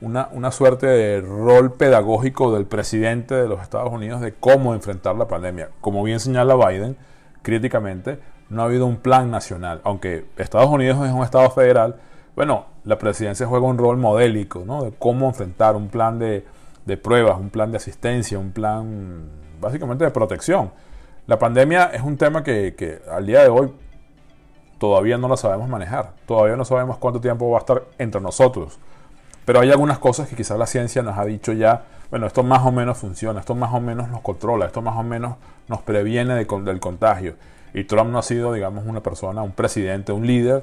una, 0.00 0.28
una, 0.32 0.50
suerte 0.50 0.86
de 0.86 1.20
rol 1.20 1.72
pedagógico 1.72 2.54
del 2.54 2.64
presidente 2.64 3.34
de 3.34 3.48
los 3.48 3.60
Estados 3.60 3.92
Unidos 3.92 4.22
de 4.22 4.32
cómo 4.32 4.74
enfrentar 4.74 5.16
la 5.16 5.28
pandemia. 5.28 5.68
Como 5.82 6.02
bien 6.02 6.20
señala 6.20 6.56
Biden, 6.56 6.96
críticamente, 7.42 8.18
no 8.48 8.62
ha 8.62 8.64
habido 8.64 8.86
un 8.86 8.96
plan 8.96 9.30
nacional. 9.30 9.80
Aunque 9.84 10.24
Estados 10.38 10.70
Unidos 10.70 11.04
es 11.06 11.12
un 11.12 11.22
Estado 11.22 11.50
federal, 11.50 11.96
bueno, 12.34 12.66
la 12.84 12.98
presidencia 12.98 13.46
juega 13.46 13.66
un 13.66 13.78
rol 13.78 13.96
modélico, 13.96 14.64
¿no? 14.66 14.84
De 14.84 14.92
cómo 14.92 15.28
enfrentar 15.28 15.76
un 15.76 15.88
plan 15.88 16.18
de, 16.18 16.44
de 16.84 16.96
pruebas, 16.96 17.38
un 17.38 17.50
plan 17.50 17.70
de 17.70 17.76
asistencia, 17.76 18.38
un 18.38 18.52
plan 18.52 19.22
básicamente 19.60 20.04
de 20.04 20.10
protección. 20.10 20.70
La 21.26 21.38
pandemia 21.38 21.86
es 21.86 22.02
un 22.02 22.16
tema 22.16 22.42
que, 22.42 23.00
al 23.10 23.26
día 23.26 23.42
de 23.42 23.48
hoy 23.48 23.72
todavía 24.78 25.16
no 25.16 25.28
la 25.28 25.36
sabemos 25.36 25.68
manejar, 25.68 26.12
todavía 26.26 26.56
no 26.56 26.64
sabemos 26.64 26.98
cuánto 26.98 27.20
tiempo 27.20 27.50
va 27.50 27.58
a 27.58 27.60
estar 27.60 27.84
entre 27.98 28.20
nosotros, 28.20 28.78
pero 29.44 29.60
hay 29.60 29.70
algunas 29.70 29.98
cosas 29.98 30.28
que 30.28 30.36
quizás 30.36 30.58
la 30.58 30.66
ciencia 30.66 31.02
nos 31.02 31.16
ha 31.16 31.24
dicho 31.24 31.52
ya, 31.52 31.84
bueno, 32.10 32.26
esto 32.26 32.42
más 32.42 32.64
o 32.66 32.72
menos 32.72 32.98
funciona, 32.98 33.40
esto 33.40 33.54
más 33.54 33.72
o 33.72 33.80
menos 33.80 34.08
nos 34.08 34.20
controla, 34.20 34.66
esto 34.66 34.82
más 34.82 34.96
o 34.96 35.02
menos 35.02 35.36
nos 35.68 35.80
previene 35.82 36.34
del 36.34 36.80
contagio. 36.80 37.34
Y 37.72 37.84
Trump 37.84 38.10
no 38.10 38.18
ha 38.18 38.22
sido, 38.22 38.52
digamos, 38.52 38.84
una 38.86 39.00
persona, 39.00 39.42
un 39.42 39.52
presidente, 39.52 40.12
un 40.12 40.26
líder 40.26 40.62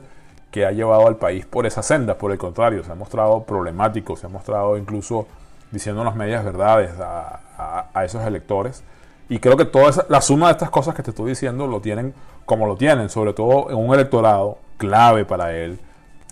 que 0.51 0.65
ha 0.65 0.71
llevado 0.71 1.07
al 1.07 1.15
país 1.15 1.45
por 1.45 1.65
esa 1.65 1.81
senda, 1.81 2.17
por 2.17 2.31
el 2.31 2.37
contrario, 2.37 2.83
se 2.83 2.91
ha 2.91 2.95
mostrado 2.95 3.43
problemático, 3.43 4.15
se 4.15 4.27
ha 4.27 4.29
mostrado 4.29 4.77
incluso 4.77 5.27
diciendo 5.71 6.01
unas 6.01 6.15
medias 6.15 6.43
verdades 6.43 6.91
a, 6.99 7.89
esos 8.03 8.25
electores. 8.25 8.83
Y 9.31 9.39
creo 9.39 9.55
que 9.55 9.63
toda 9.63 10.05
la 10.09 10.19
suma 10.19 10.47
de 10.47 10.51
estas 10.51 10.69
cosas 10.69 10.93
que 10.93 11.03
te 11.03 11.11
estoy 11.11 11.29
diciendo 11.29 11.65
lo 11.65 11.79
tienen 11.79 12.13
como 12.45 12.67
lo 12.67 12.75
tienen, 12.75 13.09
sobre 13.09 13.31
todo 13.31 13.69
en 13.69 13.77
un 13.77 13.93
electorado 13.93 14.57
clave 14.75 15.23
para 15.23 15.55
él, 15.55 15.79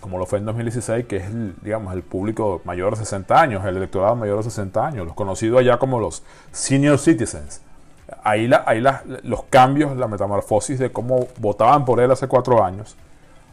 como 0.02 0.18
lo 0.18 0.26
fue 0.26 0.38
en 0.38 0.44
2016, 0.44 1.06
que 1.06 1.16
es 1.16 1.24
el, 1.24 1.54
digamos, 1.62 1.94
el 1.94 2.02
público 2.02 2.60
mayor 2.64 2.90
de 2.90 2.98
60 2.98 3.40
años, 3.40 3.64
el 3.64 3.78
electorado 3.78 4.16
mayor 4.16 4.36
de 4.36 4.42
60 4.42 4.86
años, 4.86 5.06
los 5.06 5.14
conocidos 5.14 5.60
allá 5.60 5.78
como 5.78 5.98
los 5.98 6.22
senior 6.52 6.98
citizens. 6.98 7.62
Ahí, 8.22 8.46
la, 8.46 8.64
ahí 8.66 8.84
los 9.22 9.44
cambios, 9.44 9.96
la 9.96 10.06
metamorfosis 10.06 10.78
de 10.78 10.92
cómo 10.92 11.26
votaban 11.38 11.86
por 11.86 12.00
él 12.00 12.10
hace 12.10 12.28
cuatro 12.28 12.62
años 12.62 12.98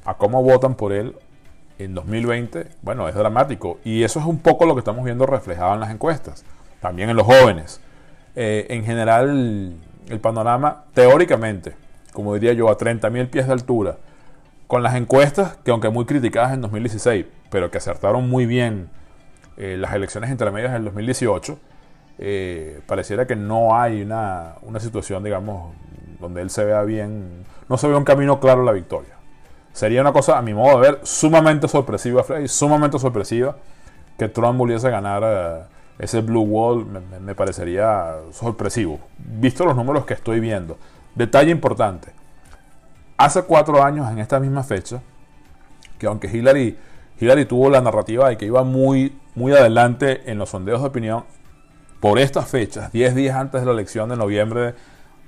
a 0.04 0.16
cómo 0.16 0.44
votan 0.44 0.76
por 0.76 0.92
él 0.92 1.16
en 1.80 1.96
2020, 1.96 2.68
bueno, 2.82 3.08
es 3.08 3.16
dramático. 3.16 3.78
Y 3.86 4.04
eso 4.04 4.20
es 4.20 4.26
un 4.26 4.40
poco 4.40 4.66
lo 4.66 4.76
que 4.76 4.80
estamos 4.80 5.06
viendo 5.06 5.26
reflejado 5.26 5.74
en 5.74 5.80
las 5.80 5.92
encuestas, 5.92 6.44
también 6.82 7.10
en 7.10 7.16
los 7.16 7.26
jóvenes. 7.26 7.80
Eh, 8.40 8.68
en 8.70 8.86
general, 8.86 9.74
el 10.10 10.20
panorama, 10.20 10.84
teóricamente, 10.94 11.74
como 12.14 12.36
diría 12.36 12.54
yo, 12.54 12.70
a 12.70 12.78
30.000 12.78 13.32
pies 13.32 13.48
de 13.48 13.54
altura, 13.54 13.98
con 14.68 14.84
las 14.84 14.94
encuestas, 14.94 15.58
que 15.66 15.72
aunque 15.72 15.90
muy 15.90 16.06
criticadas 16.06 16.54
en 16.54 16.62
2016, 16.62 17.26
pero 17.50 17.72
que 17.72 17.80
acertaron 17.80 18.30
muy 18.30 18.46
bien 18.46 18.92
eh, 19.58 19.76
las 19.80 19.92
elecciones 19.96 20.30
intermedias 20.30 20.76
en 20.76 20.86
2018, 20.86 21.58
eh, 22.20 22.80
pareciera 22.86 23.26
que 23.26 23.36
no 23.36 23.76
hay 23.76 24.04
una, 24.04 24.58
una 24.62 24.80
situación, 24.80 25.24
digamos, 25.24 25.74
donde 26.20 26.44
él 26.44 26.52
se 26.52 26.64
vea 26.64 26.84
bien, 26.84 27.44
no 27.68 27.78
se 27.78 27.88
ve 27.88 27.96
un 27.96 28.04
camino 28.04 28.40
claro 28.40 28.62
a 28.62 28.66
la 28.66 28.72
victoria. 28.72 29.16
Sería 29.74 30.02
una 30.02 30.14
cosa, 30.14 30.38
a 30.38 30.44
mi 30.44 30.54
modo 30.54 30.80
de 30.80 30.92
ver, 30.92 31.00
sumamente 31.02 31.68
sorpresiva, 31.68 32.24
Freddy, 32.24 32.48
sumamente 32.48 33.00
sorpresiva 33.00 33.56
que 34.16 34.30
Trump 34.30 34.60
volviese 34.60 34.86
a 34.86 34.92
ganar 34.92 35.70
ese 36.00 36.22
Blue 36.22 36.42
Wall, 36.42 36.86
me, 37.22 37.36
parecería 37.36 38.18
sorpresivo, 38.32 39.00
visto 39.18 39.66
los 39.66 39.76
números 39.76 40.06
que 40.06 40.14
estoy 40.14 40.40
viendo. 40.40 40.78
Detalle 41.16 41.52
importante, 41.52 42.12
hace 43.18 43.44
cuatro 43.44 43.84
años, 43.84 44.10
en 44.12 44.20
esta 44.20 44.40
misma 44.40 44.64
fecha, 44.64 45.02
que 45.98 46.06
aunque 46.06 46.28
Hillary, 46.28 46.78
Hillary 47.20 47.46
tuvo 47.46 47.70
la 47.70 47.82
narrativa 47.82 48.30
de 48.30 48.38
que 48.38 48.46
iba 48.46 48.64
muy, 48.64 49.18
muy 49.34 49.54
adelante 49.54 50.30
en 50.30 50.38
los 50.38 50.50
sondeos 50.50 50.82
de 50.82 50.88
opinión, 50.88 51.24
por 52.00 52.20
estas 52.20 52.48
fechas, 52.48 52.92
10 52.92 53.16
días 53.16 53.36
antes 53.36 53.62
de 53.62 53.66
la 53.66 53.74
elección 53.74 54.10
de 54.10 54.18
noviembre 54.18 54.76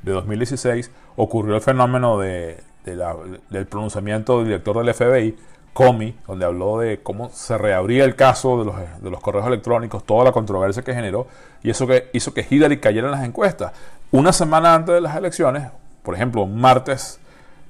de 0.03 0.11
2016, 0.11 0.91
ocurrió 1.15 1.55
el 1.55 1.61
fenómeno 1.61 2.19
de, 2.19 2.61
del 2.85 3.65
pronunciamiento 3.65 4.37
del 4.37 4.45
director 4.45 4.83
del 4.83 4.93
FBI, 4.93 5.35
Comey, 5.73 6.17
donde 6.27 6.45
habló 6.45 6.79
de 6.79 7.01
cómo 7.01 7.29
se 7.29 7.57
reabría 7.57 8.03
el 8.03 8.15
caso 8.15 8.59
de 8.59 8.65
los, 8.65 8.75
de 9.01 9.09
los 9.09 9.19
correos 9.21 9.47
electrónicos, 9.47 10.03
toda 10.03 10.25
la 10.25 10.31
controversia 10.31 10.83
que 10.83 10.93
generó, 10.93 11.27
y 11.63 11.69
eso 11.69 11.87
que 11.87 12.09
hizo 12.13 12.33
que 12.33 12.45
Hillary 12.49 12.79
cayera 12.79 13.07
en 13.07 13.11
las 13.11 13.23
encuestas. 13.23 13.73
Una 14.11 14.33
semana 14.33 14.73
antes 14.73 14.95
de 14.95 15.01
las 15.01 15.15
elecciones, 15.15 15.69
por 16.03 16.15
ejemplo, 16.15 16.41
un 16.41 16.59
martes, 16.59 17.19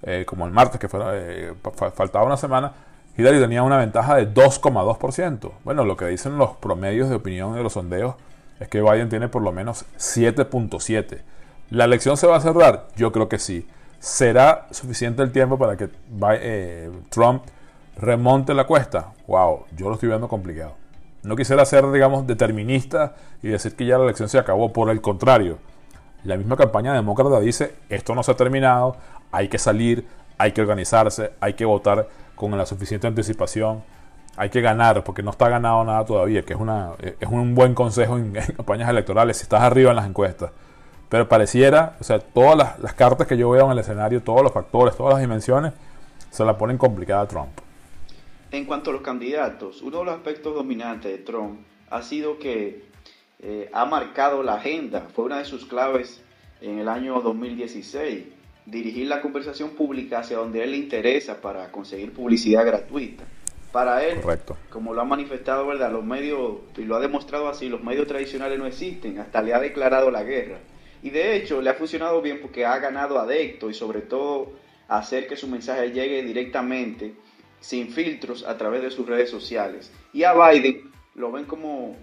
eh, 0.04 0.24
como 0.26 0.46
el 0.46 0.52
martes 0.52 0.80
que 0.80 0.88
eh, 0.92 1.54
faltaba 1.94 2.26
una 2.26 2.38
semana, 2.38 2.72
Hillary 3.18 3.40
tenía 3.40 3.64
una 3.64 3.78
ventaja 3.78 4.16
de 4.16 4.34
2,2%. 4.34 5.52
Bueno, 5.66 5.84
lo 5.84 5.98
que 5.98 6.06
dicen 6.06 6.38
los 6.38 6.52
promedios 6.52 7.10
de 7.10 7.16
opinión 7.16 7.54
de 7.54 7.62
los 7.62 7.74
sondeos 7.74 8.16
es 8.60 8.70
que 8.70 8.82
Biden 8.82 9.10
tiene 9.10 9.28
por 9.28 9.42
lo 9.42 9.52
menos 9.52 9.86
7.7. 9.98 11.20
¿La 11.70 11.86
elección 11.86 12.16
se 12.16 12.28
va 12.28 12.38
a 12.38 12.42
cerrar? 12.42 12.88
Yo 12.96 13.12
creo 13.12 13.28
que 13.28 13.38
sí. 13.38 13.68
¿Será 14.00 14.68
suficiente 14.72 15.22
el 15.22 15.32
tiempo 15.32 15.58
para 15.58 15.76
que 15.76 15.90
eh, 16.42 16.90
Trump 17.10 17.44
remonte 18.00 18.54
la 18.54 18.66
cuesta? 18.66 19.14
Wow, 19.28 19.66
yo 19.76 19.88
lo 19.90 19.96
estoy 19.96 20.10
viendo 20.10 20.28
complicado. 20.28 20.74
No 21.24 21.36
quisiera 21.36 21.66
ser, 21.66 21.90
digamos, 21.92 22.26
determinista 22.26 23.16
y 23.44 23.50
decir 23.50 23.76
que 23.76 23.86
ya 23.86 23.98
la 23.98 24.06
elección 24.06 24.30
se 24.30 24.38
acabó. 24.38 24.72
Por 24.72 24.90
el 24.90 25.02
contrario, 25.02 25.58
la 26.24 26.38
misma 26.38 26.56
campaña 26.56 26.94
demócrata 26.94 27.40
dice, 27.40 27.76
esto 27.90 28.16
no 28.16 28.24
se 28.24 28.32
ha 28.32 28.36
terminado, 28.36 28.96
hay 29.32 29.48
que 29.48 29.58
salir, 29.58 30.08
hay 30.38 30.54
que 30.54 30.62
organizarse, 30.62 31.34
hay 31.40 31.54
que 31.54 31.66
votar 31.66 32.08
con 32.36 32.58
la 32.58 32.66
suficiente 32.66 33.08
anticipación, 33.08 33.84
hay 34.38 34.50
que 34.50 34.62
ganar, 34.62 35.04
porque 35.04 35.22
no 35.22 35.32
está 35.32 35.50
ganado 35.50 35.84
nada 35.84 36.06
todavía, 36.06 36.44
que 36.44 36.54
es, 36.54 36.60
una, 36.60 36.92
es 37.02 37.28
un 37.30 37.56
buen 37.56 37.74
consejo 37.76 38.18
en 38.18 38.34
campañas 38.56 38.90
electorales, 38.90 39.38
si 39.38 39.44
estás 39.44 39.62
arriba 39.62 39.90
en 39.90 39.98
las 39.98 40.08
encuestas. 40.08 40.52
Pero 41.10 41.28
pareciera, 41.28 41.98
o 42.00 42.04
sea, 42.04 42.20
todas 42.20 42.80
las, 42.80 42.94
cartas 42.94 43.28
que 43.28 43.36
yo 43.36 43.50
veo 43.50 43.66
en 43.66 43.72
el 43.72 43.80
escenario, 43.80 44.22
todos 44.22 44.44
los 44.44 44.54
factores, 44.54 44.96
todas 44.96 45.16
las 45.16 45.22
dimensiones, 45.22 45.74
se 46.30 46.46
la 46.46 46.58
ponen 46.58 46.78
complicada 46.78 47.22
a 47.22 47.28
Trump. 47.28 47.50
En 48.52 48.66
cuanto 48.66 48.90
a 48.90 48.94
los 48.94 49.04
candidatos, 49.04 49.84
uno 49.84 50.00
de 50.00 50.06
los 50.06 50.16
aspectos 50.16 50.56
dominantes 50.56 51.12
de 51.12 51.20
Trump 51.20 51.60
ha 51.92 52.02
sido 52.02 52.40
que 52.40 52.84
eh, 53.42 53.70
ha 53.72 53.86
marcado 53.86 54.42
la 54.42 54.56
agenda, 54.56 55.08
fue 55.14 55.26
una 55.26 55.38
de 55.38 55.46
sus 55.46 55.66
claves 55.66 56.24
en 56.60 56.80
el 56.80 56.90
año 56.90 57.22
2016, 57.22 58.26
dirigir 58.66 59.08
la 59.08 59.22
conversación 59.22 59.72
pública 59.72 60.20
hacia 60.20 60.38
donde 60.38 60.64
él 60.64 60.72
le 60.72 60.78
interesa 60.78 61.42
para 61.42 61.72
conseguir 61.72 62.12
publicidad 62.12 62.66
gratuita. 62.66 63.24
Para 63.72 64.04
él, 64.04 64.20
como 64.72 64.96
lo 64.96 65.02
ha 65.02 65.06
manifestado, 65.06 65.68
¿verdad? 65.68 65.92
Los 65.92 66.04
medios, 66.04 66.58
y 66.76 66.86
lo 66.86 66.96
ha 66.96 67.00
demostrado 67.00 67.50
así, 67.50 67.70
los 67.70 67.84
medios 67.84 68.08
tradicionales 68.08 68.58
no 68.58 68.66
existen, 68.66 69.20
hasta 69.20 69.44
le 69.44 69.54
ha 69.54 69.60
declarado 69.60 70.10
la 70.10 70.24
guerra. 70.24 70.58
Y 71.04 71.12
de 71.12 71.36
hecho 71.36 71.62
le 71.62 71.70
ha 71.70 71.76
funcionado 71.76 72.20
bien 72.24 72.40
porque 72.42 72.66
ha 72.66 72.80
ganado 72.80 73.20
adepto 73.20 73.70
y 73.70 73.76
sobre 73.76 74.02
todo 74.02 74.54
hacer 74.88 75.28
que 75.28 75.38
su 75.38 75.48
mensaje 75.48 75.92
llegue 75.92 76.24
directamente, 76.24 77.14
sin 77.60 77.90
filtros, 77.90 78.46
a 78.46 78.58
través 78.58 78.82
de 78.82 78.92
sus 78.92 79.08
redes 79.08 79.30
sociales. 79.30 79.92
Y 80.14 80.24
a 80.24 80.34
Biden 80.34 80.92
lo 81.16 81.32
ven 81.32 81.46
como 81.46 81.96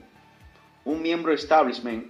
un 0.85 1.03
miembro 1.03 1.33
establishment 1.33 2.07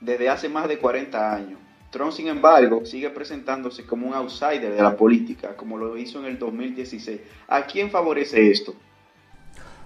desde 0.00 0.28
hace 0.28 0.48
más 0.48 0.68
de 0.68 0.78
40 0.78 1.34
años. 1.34 1.58
Trump, 1.90 2.12
sin 2.12 2.28
embargo, 2.28 2.84
sigue 2.84 3.10
presentándose 3.10 3.86
como 3.86 4.08
un 4.08 4.14
outsider 4.14 4.74
de 4.74 4.82
la 4.82 4.96
política, 4.96 5.56
como 5.56 5.78
lo 5.78 5.96
hizo 5.96 6.18
en 6.18 6.26
el 6.26 6.38
2016. 6.38 7.20
¿A 7.48 7.62
quién 7.64 7.90
favorece 7.90 8.50
esto? 8.50 8.74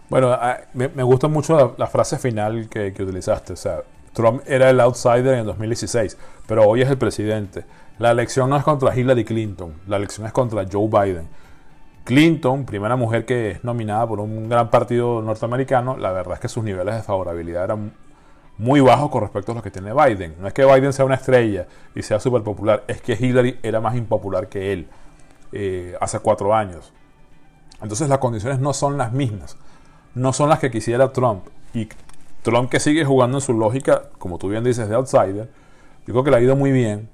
Bueno, 0.08 0.36
me, 0.74 1.02
gusta 1.04 1.28
mucho 1.28 1.76
la, 1.78 1.86
frase 1.86 2.18
final 2.18 2.68
que, 2.68 2.92
que 2.92 3.02
utilizaste. 3.02 3.52
O 3.52 3.56
sea, 3.56 3.82
Trump 4.12 4.42
era 4.46 4.70
el 4.70 4.80
outsider 4.80 5.34
en 5.34 5.40
el 5.40 5.46
2016, 5.46 6.18
pero 6.48 6.64
hoy 6.64 6.82
es 6.82 6.90
el 6.90 6.98
presidente. 6.98 7.64
La 7.98 8.10
elección 8.10 8.50
no 8.50 8.56
es 8.56 8.64
contra 8.64 8.96
Hillary 8.96 9.24
Clinton, 9.24 9.74
la 9.86 9.98
elección 9.98 10.26
es 10.26 10.32
contra 10.32 10.64
Joe 10.70 10.88
Biden. 10.88 11.28
Clinton, 12.10 12.64
primera 12.64 12.96
mujer 12.96 13.24
que 13.24 13.52
es 13.52 13.62
nominada 13.62 14.04
por 14.04 14.18
un 14.18 14.48
gran 14.48 14.68
partido 14.68 15.22
norteamericano, 15.22 15.96
la 15.96 16.10
verdad 16.10 16.34
es 16.34 16.40
que 16.40 16.48
sus 16.48 16.64
niveles 16.64 16.96
de 16.96 17.02
favorabilidad 17.04 17.62
eran 17.62 17.92
muy 18.58 18.80
bajos 18.80 19.10
con 19.10 19.20
respecto 19.20 19.52
a 19.52 19.54
los 19.54 19.62
que 19.62 19.70
tiene 19.70 19.92
Biden. 19.94 20.34
No 20.40 20.48
es 20.48 20.52
que 20.52 20.64
Biden 20.64 20.92
sea 20.92 21.04
una 21.04 21.14
estrella 21.14 21.68
y 21.94 22.02
sea 22.02 22.18
súper 22.18 22.42
popular, 22.42 22.82
es 22.88 23.00
que 23.00 23.12
Hillary 23.12 23.60
era 23.62 23.80
más 23.80 23.94
impopular 23.94 24.48
que 24.48 24.72
él 24.72 24.88
eh, 25.52 25.94
hace 26.00 26.18
cuatro 26.18 26.52
años. 26.52 26.92
Entonces 27.80 28.08
las 28.08 28.18
condiciones 28.18 28.58
no 28.58 28.72
son 28.72 28.98
las 28.98 29.12
mismas, 29.12 29.56
no 30.16 30.32
son 30.32 30.48
las 30.48 30.58
que 30.58 30.72
quisiera 30.72 31.12
Trump. 31.12 31.44
Y 31.74 31.90
Trump 32.42 32.70
que 32.70 32.80
sigue 32.80 33.04
jugando 33.04 33.38
en 33.38 33.42
su 33.42 33.52
lógica, 33.52 34.02
como 34.18 34.36
tú 34.36 34.48
bien 34.48 34.64
dices, 34.64 34.88
de 34.88 34.96
outsider, 34.96 35.48
yo 36.08 36.12
creo 36.12 36.24
que 36.24 36.32
le 36.32 36.38
ha 36.38 36.40
ido 36.40 36.56
muy 36.56 36.72
bien. 36.72 37.08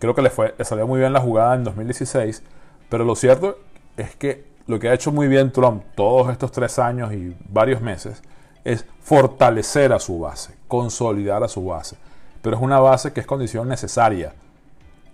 Creo 0.00 0.16
que 0.16 0.22
le, 0.22 0.30
fue, 0.30 0.56
le 0.58 0.64
salió 0.64 0.88
muy 0.88 0.98
bien 0.98 1.12
la 1.12 1.20
jugada 1.20 1.54
en 1.54 1.62
2016. 1.62 2.42
Pero 2.88 3.04
lo 3.04 3.14
cierto 3.14 3.56
es 4.00 4.16
que 4.16 4.44
lo 4.66 4.78
que 4.78 4.88
ha 4.88 4.94
hecho 4.94 5.12
muy 5.12 5.28
bien 5.28 5.52
Trump 5.52 5.82
todos 5.94 6.30
estos 6.30 6.52
tres 6.52 6.78
años 6.78 7.12
y 7.12 7.36
varios 7.48 7.80
meses 7.80 8.22
es 8.64 8.84
fortalecer 9.02 9.92
a 9.92 9.98
su 9.98 10.20
base, 10.20 10.54
consolidar 10.68 11.42
a 11.42 11.48
su 11.48 11.64
base. 11.64 11.96
Pero 12.42 12.56
es 12.56 12.62
una 12.62 12.80
base 12.80 13.12
que 13.12 13.20
es 13.20 13.26
condición 13.26 13.68
necesaria, 13.68 14.34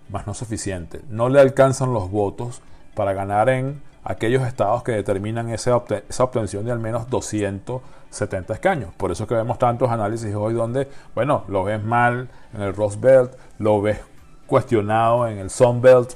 más 0.09 0.27
no 0.27 0.33
suficiente. 0.33 1.01
No 1.09 1.29
le 1.29 1.39
alcanzan 1.39 1.93
los 1.93 2.09
votos 2.09 2.61
para 2.93 3.13
ganar 3.13 3.49
en 3.49 3.81
aquellos 4.03 4.47
estados 4.47 4.83
que 4.83 4.93
determinan 4.93 5.49
esa, 5.49 5.75
obtención 5.75 6.65
de 6.65 6.71
al 6.71 6.79
menos 6.79 7.09
270 7.09 8.53
escaños. 8.53 8.93
Por 8.95 9.11
eso 9.11 9.27
que 9.27 9.35
vemos 9.35 9.59
tantos 9.59 9.89
análisis 9.89 10.33
hoy 10.33 10.53
donde, 10.53 10.87
bueno, 11.13 11.43
lo 11.49 11.63
ves 11.63 11.83
mal 11.83 12.29
en 12.53 12.61
el 12.61 12.73
Rust 12.73 13.01
Belt, 13.01 13.33
lo 13.59 13.81
ves 13.81 13.99
cuestionado 14.45 15.27
en 15.27 15.39
el 15.39 15.49
Sun 15.49 15.81
Belt, 15.81 16.13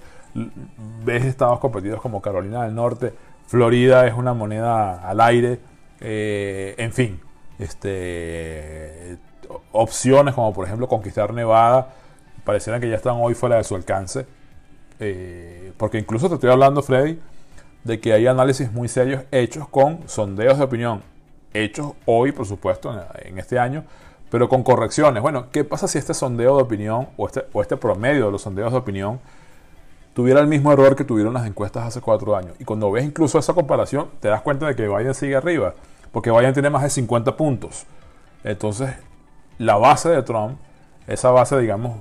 ves 1.04 1.26
estados 1.26 1.60
competidos 1.60 2.02
como 2.02 2.22
Carolina 2.22 2.64
del 2.64 2.76
Norte, 2.76 3.14
Florida 3.48 4.08
es 4.08 4.14
una 4.14 4.34
moneda 4.34 5.08
al 5.08 5.20
aire, 5.20 5.60
eh, 6.00 6.74
en 6.78 6.94
fin, 6.94 7.20
este, 7.60 9.18
opciones 9.72 10.34
como 10.34 10.54
por 10.54 10.66
ejemplo 10.66 10.88
conquistar 10.88 11.34
Nevada, 11.34 11.94
parecieran 12.46 12.82
que 12.82 12.90
ya 12.90 12.96
están 12.96 13.18
hoy 13.20 13.34
fuera 13.34 13.58
de 13.58 13.64
su 13.64 13.76
alcance. 13.76 14.26
Eh, 15.00 15.74
porque 15.78 15.98
incluso 15.98 16.30
te 16.30 16.36
estoy 16.36 16.52
hablando, 16.52 16.82
Freddy, 16.84 17.20
de 17.84 18.00
que 18.00 18.14
hay 18.14 18.28
análisis 18.28 18.72
muy 18.72 18.88
serios 18.88 19.24
hechos 19.32 19.68
con 19.68 20.08
sondeos 20.08 20.58
de 20.60 20.64
opinión, 20.64 21.02
hechos 21.54 21.94
hoy, 22.06 22.32
por 22.32 22.46
supuesto, 22.46 22.94
en, 23.24 23.40
este 23.40 23.58
año, 23.60 23.84
pero 24.30 24.48
con 24.48 24.64
correcciones. 24.64 25.22
Bueno, 25.22 25.48
¿qué 25.52 25.64
pasa 25.64 25.88
si 25.88 25.98
este 25.98 26.14
sondeo 26.14 26.56
de 26.56 26.64
opinión 26.64 27.10
o 27.18 27.28
este, 27.28 27.44
o 27.52 27.62
este 27.62 27.78
promedio 27.78 28.28
de 28.28 28.32
los 28.32 28.44
sondeos 28.44 28.72
de 28.72 28.78
opinión 28.78 29.20
tuviera 30.14 30.40
el 30.40 30.48
mismo 30.48 30.72
error 30.72 30.96
que 30.96 31.04
tuvieron 31.04 31.34
las 31.34 31.46
encuestas 31.46 31.88
hace 31.88 32.02
cuatro 32.02 32.36
años? 32.36 32.54
Y 32.60 32.66
cuando 32.66 32.92
ves 32.92 33.06
incluso 33.06 33.40
esa 33.40 33.54
comparación, 33.54 34.10
te 34.20 34.28
das 34.28 34.42
cuenta 34.42 34.68
de 34.68 34.76
que 34.76 34.88
Biden 34.88 35.14
sigue 35.14 35.36
arriba, 35.36 35.74
porque 36.12 36.32
Biden 36.32 36.54
tiene 36.54 36.70
más 36.70 36.84
de 36.84 36.90
50 36.90 37.38
puntos. 37.38 37.86
Entonces, 38.44 38.92
la 39.58 39.78
base 39.78 40.10
de 40.10 40.24
Trump, 40.24 40.58
esa 41.08 41.32
base, 41.32 41.60
digamos, 41.60 41.98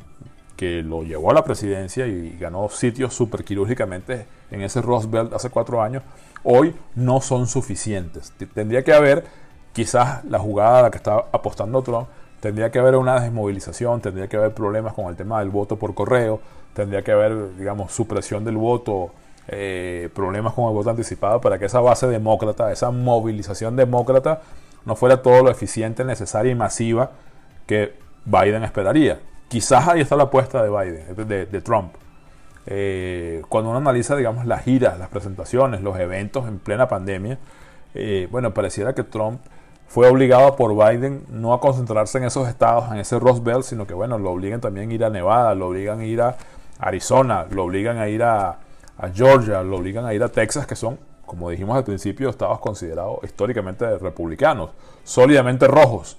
que 0.56 0.82
lo 0.82 1.02
llevó 1.02 1.30
a 1.30 1.34
la 1.34 1.44
presidencia 1.44 2.06
y 2.06 2.36
ganó 2.38 2.68
sitios 2.68 3.14
super 3.14 3.44
quirúrgicamente 3.44 4.26
en 4.50 4.60
ese 4.60 4.82
Roosevelt 4.82 5.32
hace 5.32 5.48
cuatro 5.48 5.80
años, 5.80 6.02
hoy 6.42 6.74
no 6.94 7.20
son 7.20 7.46
suficientes. 7.46 8.32
Tendría 8.52 8.84
que 8.84 8.92
haber, 8.92 9.24
quizás 9.72 10.24
la 10.24 10.38
jugada 10.38 10.80
a 10.80 10.82
la 10.82 10.90
que 10.90 10.98
está 10.98 11.24
apostando 11.32 11.82
Trump, 11.82 12.08
tendría 12.40 12.70
que 12.70 12.78
haber 12.78 12.96
una 12.96 13.20
desmovilización, 13.20 14.00
tendría 14.00 14.28
que 14.28 14.36
haber 14.36 14.52
problemas 14.52 14.94
con 14.94 15.06
el 15.06 15.16
tema 15.16 15.40
del 15.40 15.50
voto 15.50 15.76
por 15.76 15.94
correo, 15.94 16.40
tendría 16.74 17.02
que 17.02 17.12
haber, 17.12 17.56
digamos, 17.56 17.92
supresión 17.92 18.44
del 18.44 18.56
voto, 18.56 19.12
eh, 19.48 20.08
problemas 20.14 20.52
con 20.52 20.66
el 20.66 20.72
voto 20.72 20.90
anticipado 20.90 21.40
para 21.40 21.58
que 21.58 21.64
esa 21.64 21.80
base 21.80 22.06
demócrata, 22.06 22.70
esa 22.70 22.90
movilización 22.90 23.76
demócrata, 23.76 24.42
no 24.84 24.96
fuera 24.96 25.22
todo 25.22 25.42
lo 25.42 25.50
eficiente, 25.50 26.04
necesaria 26.04 26.52
y 26.52 26.54
masiva 26.54 27.10
que 27.66 27.94
Biden 28.24 28.62
esperaría. 28.62 29.20
Quizás 29.48 29.88
ahí 29.88 30.00
está 30.00 30.16
la 30.16 30.24
apuesta 30.24 30.62
de 30.62 30.70
Biden, 30.70 31.50
de, 31.50 31.60
Trump. 31.60 31.94
Eh, 32.66 33.42
cuando 33.48 33.70
uno 33.70 33.78
analiza, 33.78 34.14
digamos, 34.14 34.46
las 34.46 34.62
giras, 34.62 34.98
las 34.98 35.08
presentaciones, 35.08 35.82
los 35.82 35.98
eventos 35.98 36.46
en 36.46 36.58
plena 36.58 36.86
pandemia, 36.86 37.38
eh, 37.94 38.28
bueno, 38.30 38.54
pareciera 38.54 38.94
que 38.94 39.02
Trump 39.02 39.40
fue 39.88 40.08
obligado 40.08 40.54
por 40.54 40.76
Biden 40.76 41.24
no 41.30 41.52
a 41.52 41.60
concentrarse 41.60 42.18
en 42.18 42.24
esos 42.24 42.48
estados, 42.48 42.92
en 42.92 42.98
ese 42.98 43.18
Rust 43.18 43.42
Belt, 43.42 43.64
sino 43.64 43.88
que, 43.88 43.94
bueno, 43.94 44.18
lo 44.20 44.30
obligan 44.30 44.60
también 44.60 44.90
a 44.90 44.94
ir 44.94 45.04
a 45.04 45.10
Nevada, 45.10 45.56
lo 45.56 45.66
obligan 45.66 45.98
a 45.98 46.04
ir 46.04 46.22
a 46.22 46.36
Arizona, 46.80 47.46
lo 47.50 47.64
obligan 47.64 47.98
a 47.98 48.08
ir 48.08 48.22
a, 48.22 48.58
Georgia, 49.14 49.62
lo 49.62 49.78
obligan 49.78 50.04
a 50.04 50.12
ir 50.12 50.22
a 50.22 50.28
Texas, 50.28 50.66
que 50.66 50.76
son, 50.76 50.98
como 51.24 51.48
dijimos 51.48 51.76
al 51.76 51.84
principio, 51.84 52.28
estados 52.28 52.60
considerados 52.60 53.18
históricamente 53.22 53.98
republicanos, 53.98 54.70
sólidamente 55.04 55.66
rojos. 55.66 56.18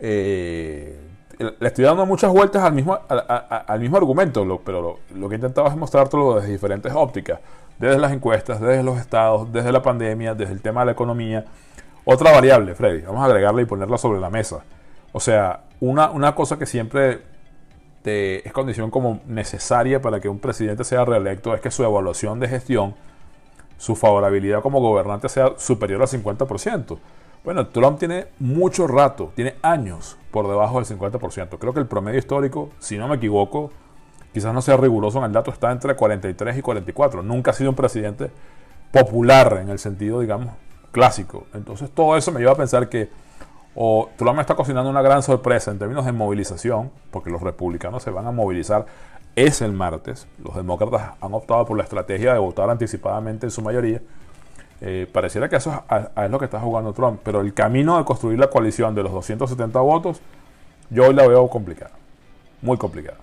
Eh, 0.00 0.98
le 1.38 1.68
estoy 1.68 1.84
dando 1.84 2.06
muchas 2.06 2.30
vueltas 2.32 2.62
al 2.62 2.72
mismo, 2.72 2.98
al, 3.08 3.80
mismo 3.80 3.96
argumento, 3.96 4.60
pero 4.64 4.98
lo, 5.14 5.28
que 5.28 5.34
he 5.34 5.36
intentado 5.36 5.66
es 5.66 5.76
mostrártelo 5.76 6.36
desde 6.36 6.52
diferentes 6.52 6.92
ópticas, 6.94 7.40
desde 7.78 7.98
las 7.98 8.12
encuestas, 8.12 8.60
desde 8.60 8.82
los 8.82 8.98
estados, 8.98 9.52
desde 9.52 9.72
la 9.72 9.82
pandemia, 9.82 10.34
desde 10.34 10.52
el 10.52 10.62
tema 10.62 10.80
de 10.80 10.86
la 10.86 10.92
economía. 10.92 11.44
Otra 12.04 12.30
variable, 12.32 12.74
Freddy, 12.74 13.02
vamos 13.02 13.22
a 13.22 13.26
agregarla 13.26 13.62
y 13.62 13.64
ponerla 13.64 13.98
sobre 13.98 14.20
la 14.20 14.30
mesa. 14.30 14.64
O 15.12 15.20
sea, 15.20 15.60
una, 15.80 16.10
una 16.10 16.34
cosa 16.34 16.58
que 16.58 16.66
siempre 16.66 17.33
es 18.04 18.52
condición 18.52 18.90
como 18.90 19.20
necesaria 19.26 20.02
para 20.02 20.20
que 20.20 20.28
un 20.28 20.38
presidente 20.38 20.84
sea 20.84 21.04
reelecto 21.04 21.54
es 21.54 21.60
que 21.60 21.70
su 21.70 21.82
evaluación 21.84 22.38
de 22.38 22.48
gestión, 22.48 22.94
su 23.78 23.96
favorabilidad 23.96 24.62
como 24.62 24.80
gobernante 24.80 25.28
sea 25.28 25.54
superior 25.56 26.02
al 26.02 26.08
50%. 26.08 26.98
Bueno, 27.44 27.66
Trump 27.68 27.98
tiene 27.98 28.26
mucho 28.38 28.86
rato, 28.86 29.32
tiene 29.34 29.56
años 29.62 30.16
por 30.30 30.48
debajo 30.48 30.80
del 30.80 30.98
50%. 30.98 31.58
Creo 31.58 31.74
que 31.74 31.80
el 31.80 31.86
promedio 31.86 32.18
histórico, 32.18 32.70
si 32.78 32.96
no 32.96 33.08
me 33.08 33.16
equivoco, 33.16 33.70
quizás 34.32 34.52
no 34.52 34.62
sea 34.62 34.76
riguroso 34.76 35.18
en 35.18 35.24
el 35.24 35.32
dato, 35.32 35.50
está 35.50 35.70
entre 35.70 35.94
43 35.94 36.58
y 36.58 36.62
44. 36.62 37.22
Nunca 37.22 37.50
ha 37.50 37.54
sido 37.54 37.70
un 37.70 37.76
presidente 37.76 38.30
popular 38.90 39.58
en 39.60 39.68
el 39.68 39.78
sentido, 39.78 40.20
digamos, 40.20 40.54
clásico. 40.92 41.46
Entonces 41.52 41.90
todo 41.90 42.16
eso 42.16 42.32
me 42.32 42.40
lleva 42.40 42.52
a 42.52 42.56
pensar 42.56 42.88
que 42.88 43.08
o 43.74 44.10
Trump 44.16 44.38
está 44.40 44.54
cocinando 44.54 44.90
una 44.90 45.02
gran 45.02 45.22
sorpresa 45.22 45.70
en 45.70 45.78
términos 45.78 46.04
de 46.04 46.12
movilización, 46.12 46.90
porque 47.10 47.30
los 47.30 47.42
republicanos 47.42 48.02
se 48.02 48.10
van 48.10 48.26
a 48.26 48.30
movilizar 48.30 48.86
es 49.36 49.62
el 49.62 49.72
martes. 49.72 50.28
Los 50.42 50.54
demócratas 50.54 51.16
han 51.20 51.34
optado 51.34 51.66
por 51.66 51.76
la 51.76 51.82
estrategia 51.82 52.32
de 52.32 52.38
votar 52.38 52.70
anticipadamente 52.70 53.46
en 53.46 53.50
su 53.50 53.62
mayoría 53.62 54.00
eh, 54.80 55.06
pareciera 55.10 55.48
que 55.48 55.56
eso 55.56 55.84
es, 56.16 56.30
lo 56.30 56.38
que 56.38 56.44
está 56.44 56.60
jugando 56.60 56.92
Trump, 56.92 57.20
pero 57.24 57.40
el 57.40 57.54
camino 57.54 57.96
de 57.96 58.04
construir 58.04 58.38
la 58.38 58.50
coalición 58.50 58.94
de 58.94 59.02
los 59.02 59.12
270 59.12 59.80
votos, 59.80 60.20
yo 60.90 61.06
hoy 61.06 61.14
la 61.14 61.26
veo 61.26 61.48
complicada, 61.48 61.92
muy 62.60 62.76
complicada. 62.76 63.16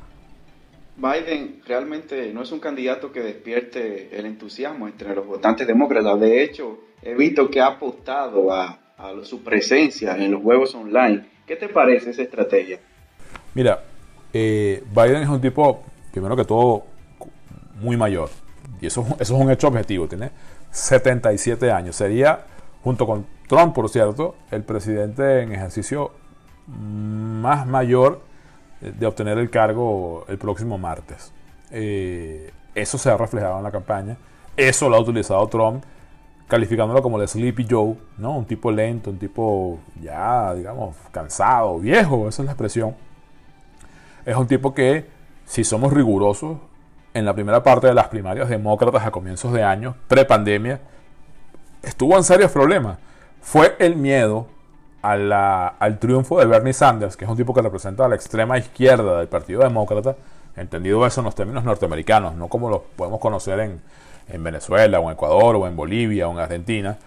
Biden 0.95 1.61
realmente 1.67 2.33
no 2.33 2.41
es 2.41 2.51
un 2.51 2.59
candidato 2.59 3.11
que 3.11 3.21
despierte 3.21 4.17
el 4.17 4.25
entusiasmo 4.25 4.87
entre 4.87 5.13
los 5.15 5.25
votantes 5.27 5.67
demócratas. 5.67 6.19
De 6.19 6.43
hecho, 6.43 6.79
he 7.01 7.13
visto 7.13 7.49
que 7.49 7.61
ha 7.61 7.67
apostado 7.67 8.51
a, 8.51 8.79
su 9.23 9.43
presencia 9.43 10.15
en 10.17 10.31
los 10.31 10.41
juegos 10.41 10.75
online. 10.75 11.25
¿Qué 11.45 11.55
te 11.55 11.69
parece 11.69 12.11
esa 12.11 12.21
estrategia? 12.21 12.79
Mira, 13.53 13.83
eh, 14.33 14.83
Biden 14.89 15.23
es 15.23 15.29
un 15.29 15.41
tipo, 15.41 15.83
primero 16.11 16.35
que 16.35 16.45
todo, 16.45 16.85
muy 17.79 17.97
mayor. 17.97 18.29
Y 18.79 18.87
eso, 18.87 19.05
es 19.19 19.29
un 19.29 19.49
hecho 19.51 19.67
objetivo. 19.67 20.07
Tiene 20.07 20.31
77 20.71 21.71
años. 21.71 21.95
Sería, 21.95 22.45
junto 22.83 23.05
con 23.05 23.25
Trump, 23.47 23.73
por 23.73 23.89
cierto, 23.89 24.35
el 24.51 24.63
presidente 24.63 25.41
en 25.41 25.51
ejercicio 25.51 26.11
más 26.67 27.67
mayor 27.67 28.21
de 28.79 29.05
obtener 29.05 29.37
el 29.37 29.49
cargo 29.49 30.25
el 30.27 30.37
próximo 30.37 30.77
martes. 30.77 31.31
Eh, 31.71 32.51
eso 32.73 32.97
se 32.97 33.09
ha 33.09 33.17
reflejado 33.17 33.57
en 33.57 33.63
la 33.63 33.71
campaña. 33.71 34.17
Eso 34.57 34.89
lo 34.89 34.95
ha 34.95 34.99
utilizado 34.99 35.45
Trump, 35.47 35.83
calificándolo 36.51 37.01
como 37.01 37.21
el 37.21 37.25
Sleepy 37.29 37.65
Joe, 37.69 37.95
¿no? 38.17 38.37
Un 38.37 38.45
tipo 38.45 38.73
lento, 38.73 39.09
un 39.09 39.17
tipo 39.17 39.79
ya, 40.01 40.53
digamos, 40.53 40.97
cansado, 41.09 41.79
viejo, 41.79 42.27
esa 42.27 42.41
es 42.41 42.45
la 42.45 42.51
expresión. 42.51 42.93
Es 44.25 44.35
un 44.35 44.47
tipo 44.47 44.73
que, 44.73 45.05
si 45.45 45.63
somos 45.63 45.93
rigurosos, 45.93 46.57
en 47.13 47.23
la 47.23 47.33
primera 47.33 47.63
parte 47.63 47.87
de 47.87 47.93
las 47.93 48.09
primarias 48.09 48.49
demócratas 48.49 49.05
a 49.05 49.11
comienzos 49.11 49.53
de 49.53 49.63
año, 49.63 49.95
pre-pandemia, 50.09 50.81
estuvo 51.83 52.17
en 52.17 52.25
serios 52.25 52.51
problemas. 52.51 52.97
Fue 53.39 53.77
el 53.79 53.95
miedo 53.95 54.47
al 55.01 55.99
triunfo 56.01 56.37
de 56.37 56.47
Bernie 56.47 56.73
Sanders, 56.73 57.15
que 57.15 57.23
es 57.23 57.31
un 57.31 57.37
tipo 57.37 57.53
que 57.53 57.61
representa 57.61 58.03
a 58.03 58.09
la 58.09 58.15
extrema 58.15 58.57
izquierda 58.57 59.19
del 59.19 59.29
Partido 59.29 59.63
Demócrata, 59.63 60.17
entendido 60.57 61.05
eso 61.05 61.21
en 61.21 61.25
los 61.25 61.35
términos 61.35 61.63
norteamericanos, 61.63 62.35
no 62.35 62.49
como 62.49 62.69
lo 62.69 62.83
podemos 62.97 63.21
conocer 63.21 63.57
en, 63.61 63.81
Venezuela, 64.43 64.99
o 64.99 65.03
en 65.05 65.13
Ecuador, 65.13 65.55
o 65.55 65.67
en 65.67 65.75
Bolivia, 65.75 66.27
o 66.27 66.31
en 66.31 66.39
Argentina. 66.39 66.97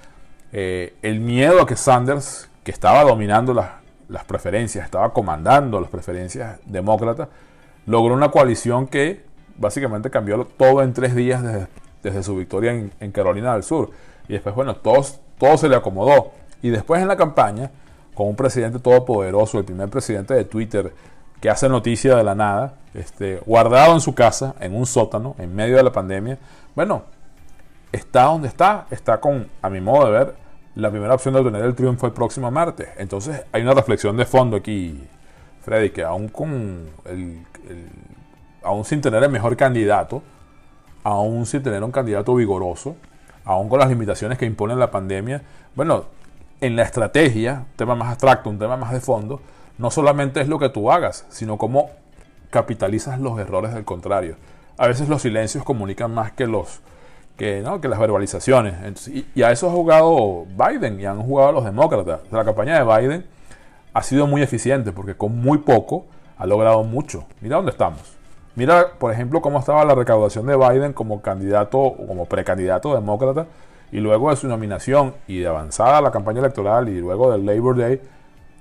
Eh, 0.53 0.95
el 1.03 1.21
miedo 1.21 1.61
a 1.63 1.67
que 1.67 1.77
Sanders, 1.77 2.49
que 2.63 2.71
estaba 2.71 3.03
dominando 3.05 3.55
las, 3.55 3.71
las 4.09 4.25
preferencias, 4.25 4.85
estaba 4.85 5.13
comandando 5.13 5.81
las 5.81 5.91
preferencias 5.91 6.59
demócratas, 6.65 7.29
logró 7.87 8.15
una 8.15 8.31
coalición 8.31 8.87
que 8.87 9.25
básicamente 9.57 10.11
cambió 10.11 10.45
todo 10.45 10.83
en 10.83 10.93
tres 10.93 11.15
días 11.15 11.43
desde, 12.03 12.23
su 12.23 12.37
victoria 12.37 12.73
en, 12.73 13.13
Carolina 13.13 13.55
del 13.55 13.63
Sur. 13.63 13.91
Y 14.29 14.35
después, 14.35 14.55
bueno, 14.55 14.77
todo, 14.77 15.05
todo 15.39 15.57
se 15.57 15.69
le 15.69 15.77
acomodó. 15.77 16.33
Y 16.63 16.71
después 16.71 17.01
en 17.03 17.09
la 17.09 17.17
campaña, 17.17 17.71
con 18.15 18.29
un 18.29 18.37
presidente 18.37 18.79
todopoderoso, 18.79 19.59
el 19.59 19.65
primer 19.65 19.89
presidente 19.89 20.35
de 20.35 20.45
Twitter, 20.45 20.93
que 21.41 21.51
hace 21.51 21.69
noticia 21.69 22.17
de 22.17 22.25
la 22.25 22.35
nada, 22.35 22.75
este, 22.95 23.41
guardado 23.45 23.95
en 23.95 24.01
su 24.01 24.15
casa, 24.15 24.55
en 24.61 24.75
un 24.75 24.87
sótano, 24.87 25.35
en 25.39 25.55
medio 25.55 25.77
de 25.77 25.83
la 25.83 25.93
pandemia, 25.93 26.39
bueno, 26.75 27.03
está 27.95 28.25
donde 28.25 28.49
está, 28.49 28.87
está 28.91 29.21
con, 29.21 29.49
a 29.63 29.71
mi 29.71 29.81
modo 29.81 30.07
de 30.07 30.13
ver, 30.13 30.35
la 30.75 30.91
primera 30.91 31.15
opción 31.15 31.35
de 31.35 31.41
obtener 31.41 31.65
el 31.65 31.75
triunfo 31.75 32.07
el 32.07 32.13
próximo 32.13 32.51
martes. 32.51 32.89
Entonces 32.97 33.45
hay 33.53 33.63
una 33.63 33.75
reflexión 33.75 34.17
de 34.17 34.25
fondo 34.25 34.57
aquí, 34.57 35.07
Freddy, 35.63 35.91
que 35.91 36.03
aún 36.03 36.29
con 36.29 36.89
el, 37.05 37.47
aún 38.63 38.85
sin 38.85 39.01
tener 39.01 39.23
el 39.23 39.31
mejor 39.31 39.57
candidato, 39.57 40.23
aún 41.05 41.47
sin 41.47 41.63
tener 41.63 41.83
un 41.85 41.93
candidato 41.93 42.35
vigoroso, 42.35 42.97
aún 43.45 43.69
con 43.69 43.79
las 43.79 43.89
limitaciones 43.89 44.39
que 44.39 44.47
impone 44.47 44.75
la 44.75 44.91
pandemia, 44.91 45.43
bueno, 45.77 46.07
en 46.61 46.77
la 46.77 46.83
estrategia, 46.83 47.67
un 47.71 47.77
tema 47.77 47.95
más 47.95 48.09
abstracto, 48.09 48.51
un 48.51 48.59
tema 48.59 48.77
más 48.77 48.93
de 48.93 49.01
fondo, 49.01 49.41
no 49.79 49.91
solamente 49.91 50.41
es 50.41 50.49
lo 50.49 50.59
que 50.59 50.69
tú 50.69 50.91
hagas, 50.91 51.27
sino 51.29 51.59
cómo 51.59 51.91
capitalizas 52.51 53.21
los 53.21 53.39
errores 53.39 53.75
del 53.75 53.85
contrario. 53.85 54.37
A 54.79 54.89
veces 54.89 55.09
los 55.09 55.23
silencios 55.23 55.63
comunican 55.63 56.13
más 56.13 56.33
que 56.33 56.47
los 56.47 56.81
que, 57.37 57.63
¿no? 57.63 57.81
que 57.81 57.89
las 57.89 57.99
verbalizaciones. 57.99 59.09
y, 59.09 59.43
a 59.43 59.51
eso 59.51 59.69
ha 59.69 59.73
jugado 59.73 60.47
Biden 60.47 61.01
y 61.01 61.07
han 61.07 61.23
jugado 61.23 61.53
los 61.53 61.65
demócratas. 61.65 62.21
La 62.31 62.45
campaña 62.45 62.83
de 62.83 62.85
Biden 62.85 63.27
ha 63.93 64.03
sido 64.03 64.27
muy 64.27 64.43
eficiente 64.43 64.93
porque 64.93 65.15
con 65.15 65.41
muy 65.41 65.59
poco 65.59 66.07
ha 66.37 66.47
logrado 66.47 66.83
mucho. 66.85 67.25
Mira 67.41 67.57
dónde 67.57 67.71
estamos. 67.71 68.01
Mira, 68.57 68.93
por 68.99 69.13
ejemplo, 69.13 69.41
cómo 69.41 69.59
estaba 69.59 69.85
la 69.85 69.95
recaudación 69.95 70.47
de 70.47 70.57
Biden 70.57 70.93
como 70.93 71.21
candidato 71.21 71.79
o 71.79 72.07
como 72.07 72.27
precandidato 72.27 72.95
demócrata 72.95 73.47
y 73.91 73.99
luego 73.99 74.31
de 74.31 74.37
su 74.37 74.47
nominación 74.47 75.15
y 75.27 75.41
de 75.41 75.47
avanzada 75.47 76.01
la 76.01 76.11
campaña 76.13 76.41
electoral 76.41 76.89
y 76.89 76.99
luego 77.01 77.33
del 77.33 77.45
Labor 77.45 77.77
Day, 77.77 78.01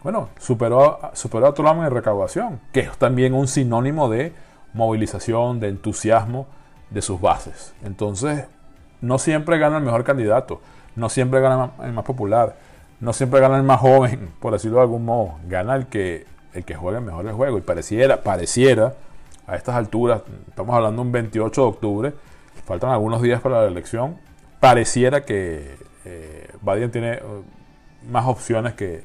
bueno, 0.01 0.29
superó, 0.39 0.99
superó 1.13 1.47
a 1.47 1.53
Trump 1.53 1.81
en 1.83 1.91
recaudación, 1.91 2.59
que 2.71 2.81
es 2.81 2.97
también 2.97 3.33
un 3.33 3.47
sinónimo 3.47 4.09
de 4.09 4.33
movilización, 4.73 5.59
de 5.59 5.69
entusiasmo 5.69 6.47
de 6.89 7.01
sus 7.01 7.21
bases. 7.21 7.73
Entonces, 7.83 8.45
no 9.03 9.19
siempre 9.19 9.57
gana 9.59 9.77
el 9.77 9.83
mejor 9.83 10.05
candidato, 10.05 10.61
no 10.95 11.09
siempre 11.09 11.41
gana 11.41 11.71
el 11.83 11.91
más 11.91 12.05
popular, 12.05 12.55
no 13.01 13.11
siempre 13.11 13.41
gana 13.41 13.57
el 13.57 13.63
más 13.63 13.81
joven, 13.81 14.31
por 14.39 14.53
decirlo 14.53 14.77
de 14.77 14.83
algún 14.83 15.03
modo, 15.05 15.35
gana 15.47 15.75
el 15.75 15.87
que, 15.87 16.25
el 16.53 16.63
que 16.63 16.73
juega 16.73 17.01
mejor 17.01 17.27
el 17.27 17.33
juego. 17.33 17.57
Y 17.57 17.61
pareciera, 17.61 18.23
pareciera, 18.23 18.93
a 19.45 19.57
estas 19.57 19.75
alturas, 19.75 20.21
estamos 20.47 20.73
hablando 20.73 21.01
un 21.01 21.11
28 21.11 21.61
de 21.61 21.67
octubre, 21.67 22.13
faltan 22.65 22.91
algunos 22.91 23.21
días 23.21 23.41
para 23.41 23.61
la 23.61 23.67
elección, 23.67 24.17
pareciera 24.61 25.25
que 25.25 25.75
eh, 26.05 26.47
Biden 26.61 26.91
tiene 26.91 27.17
uh, 27.17 28.09
más 28.09 28.25
opciones 28.25 28.73
que, 28.73 29.03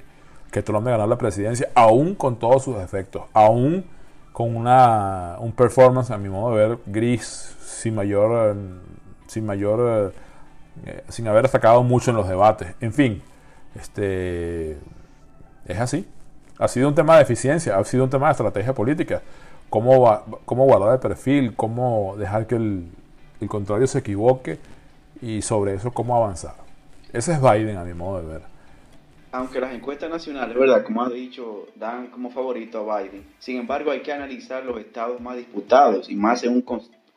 que 0.53 0.63
Trump 0.63 0.85
de 0.85 0.93
ganar 0.93 1.09
la 1.09 1.19
presidencia, 1.19 1.69
aún 1.75 2.15
con 2.15 2.39
todos 2.39 2.63
sus 2.63 2.77
efectos, 2.77 3.25
aún 3.33 3.85
con 4.33 4.55
una, 4.55 5.39
un 5.41 5.51
performance, 5.51 6.13
a 6.13 6.19
mi 6.19 6.29
modo 6.29 6.55
de 6.55 6.69
ver, 6.69 6.79
gris, 6.87 7.57
sin 7.61 7.97
mayor, 7.97 8.57
sin 9.29 9.47
mayor, 9.47 10.13
eh, 10.85 11.05
sin 11.09 11.29
haber 11.29 11.47
sacado 11.49 11.85
mucho 11.85 12.11
en 12.11 12.17
los 12.17 12.29
debates. 12.29 12.75
En 12.81 12.93
fin, 12.93 13.23
este, 13.77 14.73
es 15.67 15.79
así. 15.79 16.07
Ha 16.59 16.67
sido 16.67 16.89
un 16.89 16.95
tema 16.95 17.17
de 17.17 17.23
eficiencia, 17.23 17.79
ha 17.79 17.85
sido 17.85 18.03
un 18.05 18.11
tema 18.11 18.27
de 18.27 18.33
estrategia 18.33 18.75
política. 18.75 19.23
Cómo, 19.71 20.41
cómo 20.45 20.65
guardar 20.65 20.95
el 20.95 20.99
perfil, 20.99 21.55
cómo 21.55 22.17
dejar 22.19 22.47
que 22.47 22.57
el, 22.57 22.89
el 23.41 23.49
contrario 23.49 23.87
se 23.87 23.99
equivoque 23.99 24.59
y 25.21 25.43
sobre 25.43 25.75
eso 25.75 25.93
cómo 25.93 26.17
avanzar. 26.17 26.55
Ese 27.13 27.33
es 27.33 27.41
Biden 27.41 27.77
a 27.77 27.85
mi 27.85 27.95
modo 27.95 28.21
de 28.23 28.27
ver. 28.27 28.43
Aunque 29.31 29.61
las 29.61 29.75
encuestas 29.75 30.11
nacionales, 30.11 30.57
¿verdad? 30.57 30.83
Como 30.85 31.03
ha 31.03 31.11
dicho, 31.11 31.67
dan 31.77 32.07
como 32.07 32.31
favorito 32.31 32.91
a 32.91 33.03
Biden. 33.03 33.27
Sin 33.39 33.59
embargo, 33.59 33.91
hay 33.91 34.01
que 34.01 34.13
analizar 34.13 34.65
los 34.65 34.81
estados 34.81 35.21
más 35.21 35.37
disputados 35.37 36.09
y 36.09 36.17
más 36.17 36.43
en 36.45 36.53
un 36.53 36.63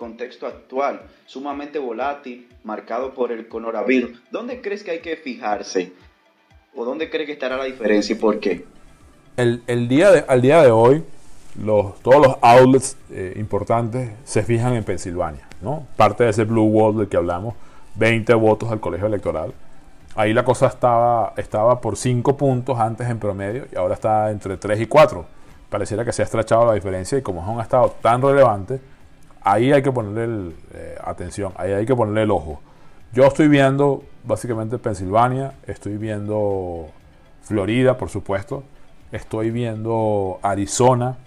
contexto 0.02 0.48
actual, 0.48 1.04
sumamente 1.28 1.78
volátil, 1.78 2.48
marcado 2.64 3.14
por 3.14 3.32
el 3.32 3.48
coronavirus. 3.48 4.20
¿Dónde 4.32 4.60
crees 4.60 4.84
que 4.84 4.90
hay 4.90 5.00
que 5.00 5.16
fijarse? 5.16 5.94
¿O 6.76 6.84
dónde 6.84 7.12
crees 7.12 7.28
que 7.28 7.34
estará 7.34 7.56
la 7.56 7.66
diferencia 7.66 8.16
y 8.16 8.18
por 8.18 8.40
qué? 8.40 8.66
El, 9.38 9.62
el 9.68 9.88
día 9.88 10.10
de, 10.10 10.26
al 10.28 10.42
día 10.42 10.64
de 10.64 10.72
hoy, 10.72 11.04
los, 11.64 12.00
todos 12.00 12.26
los 12.26 12.36
outlets 12.42 12.98
eh, 13.12 13.34
importantes 13.36 14.10
se 14.24 14.42
fijan 14.42 14.74
en 14.74 14.84
Pensilvania, 14.84 15.48
¿no? 15.62 15.86
Parte 15.96 16.24
de 16.24 16.32
ese 16.32 16.46
Blue 16.46 16.66
Wall 16.66 16.98
del 16.98 17.08
que 17.08 17.18
hablamos, 17.18 17.54
20 17.94 18.34
votos 18.34 18.72
al 18.72 18.80
colegio 18.80 19.06
electoral. 19.06 19.54
Ahí 20.16 20.34
la 20.34 20.44
cosa 20.44 20.66
estaba, 20.66 21.34
estaba 21.38 21.80
por 21.80 21.96
5 21.96 22.38
puntos 22.38 22.80
antes 22.80 23.08
en 23.08 23.20
promedio 23.20 23.68
y 23.72 23.76
ahora 23.76 23.94
está 23.94 24.32
entre 24.32 24.58
3 24.58 24.82
y 24.82 24.88
4. 24.88 25.26
Pareciera 25.70 26.04
que 26.04 26.12
se 26.12 26.24
ha 26.24 26.26
estrechado 26.26 26.66
la 26.66 26.74
diferencia 26.74 27.20
y 27.20 27.22
como 27.22 27.44
es 27.44 27.48
un 27.48 27.62
estado 27.62 27.94
tan 28.02 28.20
relevante, 28.20 28.80
ahí 29.42 29.72
hay 29.72 29.82
que 29.82 29.92
ponerle 29.92 30.54
eh, 30.74 30.96
atención, 31.04 31.54
ahí 31.58 31.72
hay 31.72 31.86
que 31.86 31.96
ponerle 31.96 32.24
el 32.24 32.32
ojo. 32.32 32.62
Yo 33.14 33.26
estoy 33.26 33.48
viendo 33.48 34.04
básicamente 34.24 34.78
Pensilvania, 34.78 35.54
estoy 35.68 35.98
viendo 35.98 36.88
Florida, 37.42 37.98
por 37.98 38.10
supuesto, 38.10 38.64
estoy 39.12 39.52
viendo 39.52 40.40
Arizona, 40.42 41.18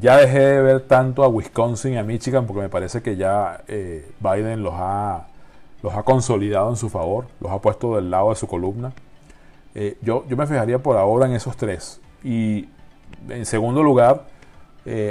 ya 0.00 0.16
dejé 0.16 0.40
de 0.40 0.62
ver 0.62 0.80
tanto 0.80 1.22
a 1.22 1.28
Wisconsin 1.28 1.94
y 1.94 1.96
a 1.98 2.02
Michigan 2.02 2.46
porque 2.46 2.62
me 2.62 2.68
parece 2.68 3.00
que 3.00 3.16
ya 3.16 3.62
eh, 3.68 4.10
Biden 4.18 4.64
los 4.64 4.74
ha, 4.76 5.28
los 5.82 5.94
ha 5.94 6.02
consolidado 6.02 6.70
en 6.70 6.76
su 6.76 6.88
favor, 6.88 7.26
los 7.40 7.52
ha 7.52 7.60
puesto 7.60 7.94
del 7.94 8.10
lado 8.10 8.30
de 8.30 8.36
su 8.36 8.48
columna. 8.48 8.92
Eh, 9.76 9.98
yo, 10.02 10.24
yo 10.28 10.36
me 10.36 10.46
fijaría 10.46 10.80
por 10.80 10.96
ahora 10.96 11.26
en 11.26 11.34
esos 11.34 11.56
tres. 11.56 12.00
Y 12.24 12.68
en 13.28 13.46
segundo 13.46 13.82
lugar, 13.82 14.24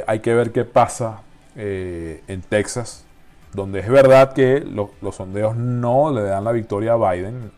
hay 0.05 0.19
que 0.19 0.33
ver 0.35 0.51
qué 0.51 0.65
pasa 0.65 1.21
en 1.55 2.41
Texas, 2.49 3.05
donde 3.53 3.79
es 3.79 3.89
verdad 3.89 4.33
que 4.33 4.59
los 4.61 5.15
sondeos 5.15 5.55
no 5.55 6.11
le 6.11 6.23
dan 6.23 6.43
la 6.43 6.51
victoria 6.51 6.93
a 6.93 7.11
Biden 7.11 7.51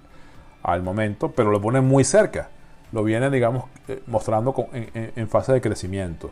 al 0.64 0.84
momento, 0.84 1.32
pero 1.32 1.52
lo 1.52 1.62
ponen 1.62 1.86
muy 1.86 2.04
cerca. 2.04 2.50
Lo 2.92 3.04
viene, 3.04 3.30
digamos, 3.30 3.66
mostrando 4.08 4.54
en 4.74 5.28
fase 5.28 5.54
de 5.54 5.62
crecimiento 5.62 6.32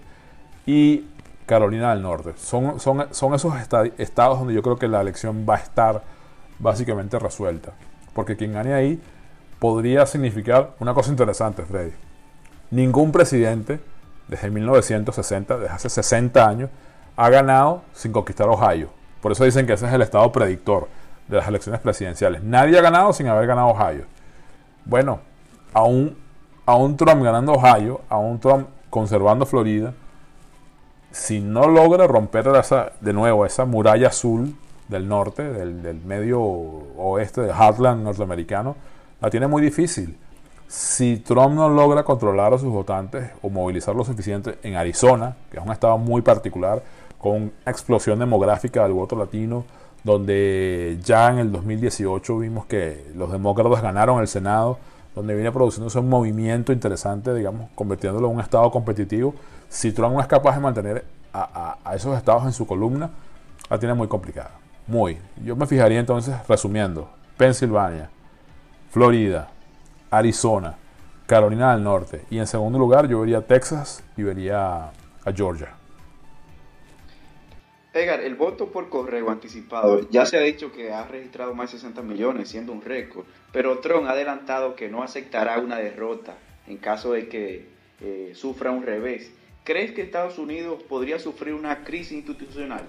y 0.65 1.05
Carolina 1.45 1.91
del 1.93 2.01
Norte. 2.01 2.33
Son, 2.37 2.79
son, 2.79 3.07
son 3.11 3.33
esos 3.33 3.53
estados 3.97 4.39
donde 4.39 4.53
yo 4.53 4.61
creo 4.61 4.77
que 4.77 4.87
la 4.87 5.01
elección 5.01 5.45
va 5.47 5.55
a 5.55 5.59
estar 5.59 6.03
básicamente 6.59 7.19
resuelta. 7.19 7.73
Porque 8.13 8.35
quien 8.35 8.53
gane 8.53 8.73
ahí 8.73 9.01
podría 9.59 10.05
significar 10.05 10.73
una 10.79 10.93
cosa 10.93 11.11
interesante, 11.11 11.63
Freddy. 11.63 11.93
Ningún 12.71 13.11
presidente 13.11 13.79
desde 14.27 14.49
1960, 14.49 15.57
desde 15.57 15.73
hace 15.73 15.89
60 15.89 16.47
años, 16.47 16.69
ha 17.15 17.29
ganado 17.29 17.81
sin 17.93 18.11
conquistar 18.11 18.47
Ohio. 18.47 18.89
Por 19.21 19.31
eso 19.31 19.43
dicen 19.43 19.65
que 19.65 19.73
ese 19.73 19.87
es 19.87 19.93
el 19.93 20.01
estado 20.01 20.31
predictor 20.31 20.87
de 21.27 21.37
las 21.37 21.47
elecciones 21.47 21.81
presidenciales. 21.81 22.43
Nadie 22.43 22.77
ha 22.77 22.81
ganado 22.81 23.13
sin 23.13 23.27
haber 23.27 23.47
ganado 23.47 23.69
Ohio. 23.69 24.05
Bueno, 24.85 25.19
a 25.73 25.83
un, 25.83 26.17
a 26.65 26.75
un 26.75 26.97
Trump 26.97 27.23
ganando 27.23 27.53
Ohio, 27.53 28.01
a 28.09 28.17
un 28.17 28.39
Trump 28.39 28.67
conservando 28.89 29.45
Florida, 29.45 29.93
si 31.11 31.39
no 31.39 31.67
logra 31.67 32.07
romper 32.07 32.45
de 32.99 33.13
nuevo 33.13 33.45
esa 33.45 33.65
muralla 33.65 34.07
azul 34.07 34.55
del 34.87 35.07
norte, 35.07 35.43
del, 35.43 36.01
medio 36.03 36.41
oeste, 36.41 37.41
del 37.41 37.51
Heartland 37.51 38.03
norteamericano, 38.03 38.75
la 39.21 39.29
tiene 39.29 39.47
muy 39.47 39.61
difícil. 39.61 40.17
Si 40.67 41.17
Trump 41.17 41.53
no 41.53 41.69
logra 41.69 42.03
controlar 42.03 42.53
a 42.53 42.57
sus 42.57 42.69
votantes 42.69 43.29
o 43.43 43.49
movilizar 43.49 43.95
lo 43.95 44.03
suficiente 44.03 44.57
en 44.63 44.75
Arizona, 44.75 45.35
que 45.51 45.57
es 45.57 45.63
un 45.63 45.71
estado 45.71 45.97
muy 45.99 46.23
particular, 46.23 46.81
con 47.23 47.43
una 47.43 47.51
explosión 47.65 48.19
demográfica 48.19 48.83
del 48.83 48.91
voto 48.91 49.15
latino, 49.15 49.63
donde 50.03 50.99
ya 51.01 51.31
en 51.31 51.37
el 51.37 51.53
2018 51.53 52.37
vimos 52.39 52.65
que 52.65 53.05
los 53.15 53.31
demócratas 53.31 53.81
ganaron 53.81 54.19
el 54.19 54.27
Senado, 54.27 54.77
donde 55.15 55.33
viene 55.33 55.49
produciéndose 55.49 55.99
un 55.99 56.09
movimiento 56.09 56.73
interesante, 56.73 57.33
digamos, 57.33 57.69
convirtiéndolo 57.75 58.27
en 58.27 58.35
un 58.35 58.41
estado 58.41 58.69
competitivo, 58.71 59.33
si 59.69 59.93
Trump 59.93 60.15
no 60.15 60.19
es 60.19 60.27
capaz 60.27 60.55
de 60.55 60.59
mantener 60.59 61.05
a, 61.33 61.77
esos 61.95 62.17
estados 62.17 62.43
en 62.43 62.51
su 62.51 62.67
columna, 62.67 63.09
la 63.69 63.79
tiene 63.79 63.93
muy 63.93 64.09
complicada. 64.09 64.51
Muy. 64.85 65.17
Yo 65.45 65.55
me 65.55 65.65
fijaría 65.65 66.01
entonces, 66.01 66.35
resumiendo, 66.49 67.09
Pensilvania, 67.37 68.09
Florida, 68.91 69.47
Arizona, 70.11 70.75
Carolina 71.25 71.71
del 71.71 71.85
Norte. 71.85 72.25
Y 72.29 72.39
en 72.39 72.47
segundo 72.47 72.77
lugar 72.77 73.07
yo 73.07 73.21
vería 73.21 73.47
Texas 73.47 74.03
y 74.17 74.23
vería 74.23 74.87
a 74.87 75.31
Georgia. 75.33 75.69
Edgar, 77.93 78.21
el 78.21 78.35
voto 78.35 78.67
por 78.67 78.89
correo 78.89 79.29
anticipado 79.29 80.09
ya 80.09 80.25
se 80.25 80.37
ha 80.37 80.41
dicho 80.41 80.71
que 80.71 80.91
ha 80.91 81.05
registrado 81.05 81.53
más 81.53 81.71
de 81.71 81.77
60 81.77 82.01
millones, 82.01 82.49
siendo 82.49 82.71
un 82.71 82.81
récord, 82.81 83.25
pero 83.51 83.77
Trump 83.79 84.07
ha 84.07 84.11
adelantado 84.11 84.75
que 84.75 84.89
no 84.89 85.03
aceptará 85.03 85.59
una 85.59 85.77
derrota 85.77 86.33
en 86.67 86.77
caso 86.77 87.13
de 87.13 87.27
que 87.29 87.67
eh, 88.01 88.31
sufra 88.33 88.71
un 88.71 88.83
revés. 88.83 89.31
¿Crees 89.63 89.91
que 89.91 90.01
Estados 90.01 90.39
Unidos 90.39 90.81
podría 90.83 91.19
sufrir 91.19 91.53
una 91.53 91.83
crisis 91.83 92.13
institucional? 92.13 92.81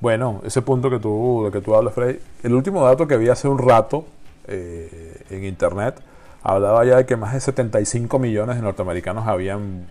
Bueno, 0.00 0.42
ese 0.44 0.62
punto 0.62 0.90
que 0.90 0.98
tú, 0.98 1.44
de 1.46 1.50
que 1.50 1.64
tú 1.64 1.74
hablas, 1.74 1.94
Freddy, 1.94 2.18
el 2.42 2.54
último 2.54 2.84
dato 2.84 3.06
que 3.06 3.16
vi 3.16 3.28
hace 3.28 3.48
un 3.48 3.58
rato 3.58 4.04
eh, 4.46 5.24
en 5.30 5.44
internet 5.44 5.96
hablaba 6.42 6.84
ya 6.84 6.96
de 6.96 7.06
que 7.06 7.16
más 7.16 7.34
de 7.34 7.40
75 7.40 8.18
millones 8.18 8.56
de 8.56 8.62
norteamericanos 8.62 9.26
habían 9.26 9.86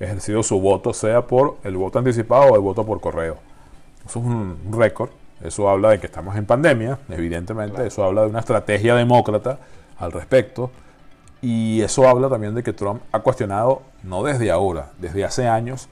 ejercido 0.00 0.42
su 0.42 0.60
voto, 0.60 0.92
sea 0.92 1.26
por 1.26 1.56
el 1.64 1.76
voto 1.76 1.98
anticipado 1.98 2.52
o 2.52 2.54
el 2.54 2.60
voto 2.60 2.84
por 2.84 3.00
correo. 3.00 3.36
Eso 4.08 4.20
es 4.20 4.24
un 4.24 4.58
récord. 4.72 5.10
Eso 5.42 5.68
habla 5.68 5.90
de 5.90 6.00
que 6.00 6.06
estamos 6.06 6.34
en 6.36 6.46
pandemia, 6.46 6.98
evidentemente. 7.10 7.86
Eso 7.86 8.02
habla 8.04 8.22
de 8.22 8.28
una 8.28 8.40
estrategia 8.40 8.94
demócrata 8.94 9.58
al 9.98 10.12
respecto. 10.12 10.70
Y 11.42 11.82
eso 11.82 12.08
habla 12.08 12.28
también 12.28 12.54
de 12.54 12.62
que 12.62 12.72
Trump 12.72 13.02
ha 13.12 13.20
cuestionado, 13.20 13.82
no 14.02 14.22
desde 14.22 14.50
ahora, 14.50 14.90
desde 14.98 15.24
hace 15.24 15.46
años, 15.46 15.88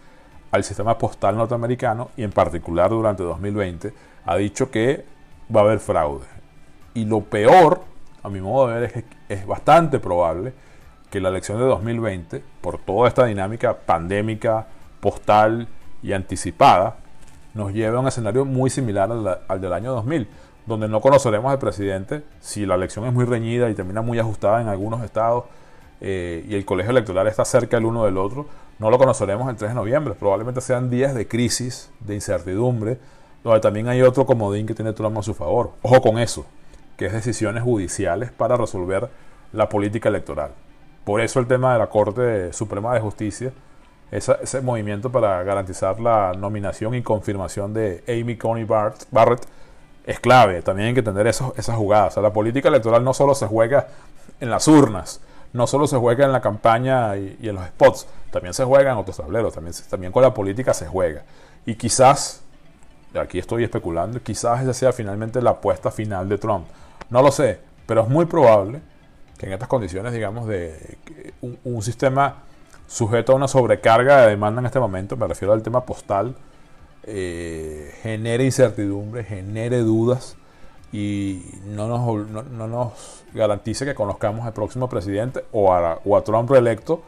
al 0.51 0.65
sistema 0.65 0.97
postal 0.97 1.37
norteamericano 1.37 2.11
y 2.17 2.23
en 2.23 2.33
particular 2.33 2.91
durante 2.91 3.23
2020 3.23 3.93
ha 4.25 4.37
dicho 4.37 4.71
que 4.71 5.05
va 5.55 5.61
a 5.61 5.65
haber 5.65 5.79
fraude. 5.79 6.25
Y 6.95 7.05
lo 7.05 7.21
peor, 7.21 7.83
a 8.23 8.29
mi 8.31 8.41
modo 8.41 8.69
de 8.69 8.81
ver, 8.81 8.85
es 8.85 8.93
que 8.93 9.05
es 9.29 9.47
bastante 9.47 9.99
probable 9.99 10.55
que 11.11 11.21
la 11.21 11.29
elección 11.29 11.59
de 11.59 11.65
2020, 11.67 12.43
por 12.63 12.79
toda 12.79 13.09
esta 13.09 13.27
dinámica 13.27 13.77
pandémica, 13.77 14.67
postal 15.01 15.69
y 16.03 16.13
anticipada, 16.13 16.97
nos 17.57 17.73
lleve 17.73 17.97
a 17.97 18.01
un 18.01 18.07
escenario 18.07 18.45
muy 18.45 18.71
similar 18.71 19.11
al, 19.49 19.61
del 19.61 19.73
año 19.73 19.93
2000, 19.93 20.29
donde 20.67 20.89
no 20.89 21.01
conoceremos 21.01 21.51
al 21.51 21.59
presidente 21.59 22.23
si 22.41 22.67
la 22.67 22.75
elección 22.75 23.07
es 23.07 23.13
muy 23.13 23.25
reñida 23.25 23.71
y 23.71 23.75
termina 23.75 24.03
muy 24.03 24.19
ajustada 24.19 24.61
en 24.61 24.69
algunos 24.69 25.03
estados 25.03 25.45
eh, 26.01 26.45
y 26.47 26.55
el 26.55 26.65
colegio 26.67 26.91
electoral 26.91 27.27
está 27.27 27.45
cerca 27.45 27.79
el 27.79 27.87
uno 27.87 28.05
del 28.05 28.19
otro, 28.19 28.47
no 28.79 28.91
lo 28.91 28.99
conoceremos 28.99 29.49
el 29.49 29.57
3 29.57 29.71
de 29.71 29.75
noviembre. 29.75 30.15
Probablemente 30.15 30.61
sean 30.61 30.91
días 30.91 31.15
de 31.15 31.27
crisis, 31.27 31.91
de 32.01 32.15
incertidumbre, 32.15 32.99
donde 33.43 33.61
también 33.61 33.89
hay 33.89 34.03
otro 34.03 34.27
comodín 34.27 34.67
que 34.67 34.75
tiene 34.75 34.93
Trump 34.93 35.17
a 35.17 35.23
su 35.23 35.33
favor. 35.33 35.73
Ojo 35.81 36.03
con 36.03 36.19
eso, 36.19 36.45
que 36.99 37.07
es 37.07 37.13
decisiones 37.13 37.63
judiciales 37.63 38.31
para 38.31 38.57
resolver 38.57 39.09
la 39.53 39.69
política 39.71 40.11
electoral. 40.11 40.51
Por 41.05 41.23
eso 41.23 41.41
el 41.41 41.47
tema 41.47 41.73
de 41.73 41.79
la 41.79 41.87
Corte 41.87 42.53
Suprema 42.53 42.93
de 42.93 43.01
Justicia, 43.01 43.53
ese 44.11 44.61
movimiento 44.61 45.11
para 45.11 45.43
garantizar 45.43 46.01
la 46.01 46.33
nominación 46.33 46.95
y 46.95 47.03
confirmación 47.03 47.75
de 47.75 48.05
Amy 48.09 48.37
Coney 48.37 48.65
Barrett, 48.65 49.47
es 50.07 50.21
clave. 50.21 50.63
También 50.63 50.89
hay 50.89 50.95
que 50.95 51.01
entender 51.01 51.27
esas 51.27 51.77
jugadas. 51.77 52.17
la 52.17 52.33
política 52.33 52.69
electoral 52.69 53.03
no 53.05 53.13
solo 53.13 53.35
se 53.35 53.47
juega 53.47 53.89
en 54.41 54.51
las 54.51 54.69
urnas, 54.69 55.21
no 55.53 55.67
solo 55.67 55.87
se 55.87 55.97
juega 55.97 56.25
en 56.25 56.33
la 56.33 56.41
campaña 56.41 57.17
y, 57.17 57.37
en 57.43 57.55
los 57.55 57.67
spots, 57.67 58.07
también 58.31 58.55
se 58.55 58.65
juega 58.65 58.93
en 58.93 58.99
otros 58.99 59.17
tableros, 59.17 59.55
también, 59.55 60.13
con 60.13 60.23
la 60.23 60.33
política 60.33 60.75
se 60.75 60.87
juega. 60.87 61.23
Y 61.65 61.75
quizás, 61.75 62.43
aquí 63.19 63.39
estoy 63.39 63.65
especulando, 63.65 64.23
quizás 64.23 64.63
esa 64.63 64.75
sea 64.75 64.93
finalmente 64.93 65.41
la 65.43 65.51
apuesta 65.51 65.91
final 65.91 66.29
de 66.29 66.39
Trump. 66.39 66.67
No 67.11 67.23
lo 67.23 67.33
sé, 67.33 67.59
pero 67.87 68.03
es 68.03 68.09
muy 68.09 68.27
probable 68.27 68.81
que 69.39 69.47
en 69.47 69.53
estas 69.53 69.69
condiciones, 69.69 70.13
digamos, 70.13 70.47
de 70.47 70.99
un, 71.41 71.83
sistema 71.83 72.43
sujeto 72.87 73.33
a 73.33 73.35
una 73.35 73.49
sobrecarga 73.49 74.23
de 74.23 74.31
demanda 74.31 74.61
en 74.61 74.67
este 74.67 74.81
momento, 74.81 75.17
me 75.17 75.27
refiero 75.27 75.53
al 75.53 75.63
tema 75.63 75.85
postal, 75.85 76.37
eh, 77.05 77.95
genere 78.03 78.45
incertidumbre, 78.45 79.25
genere 79.25 79.79
dudas 79.81 80.37
y 80.93 81.43
no 81.65 81.89
nos, 81.89 82.29
no, 82.29 82.67
nos 82.67 83.25
garantice 83.33 83.85
que 83.85 83.95
conozcamos 83.95 84.47
al 84.47 84.53
próximo 84.53 84.89
presidente 84.89 85.45
o 85.53 85.73
a, 85.73 86.01
o 86.05 86.17
a 86.17 86.25
Trump 86.25 86.51
reelecto 86.51 87.03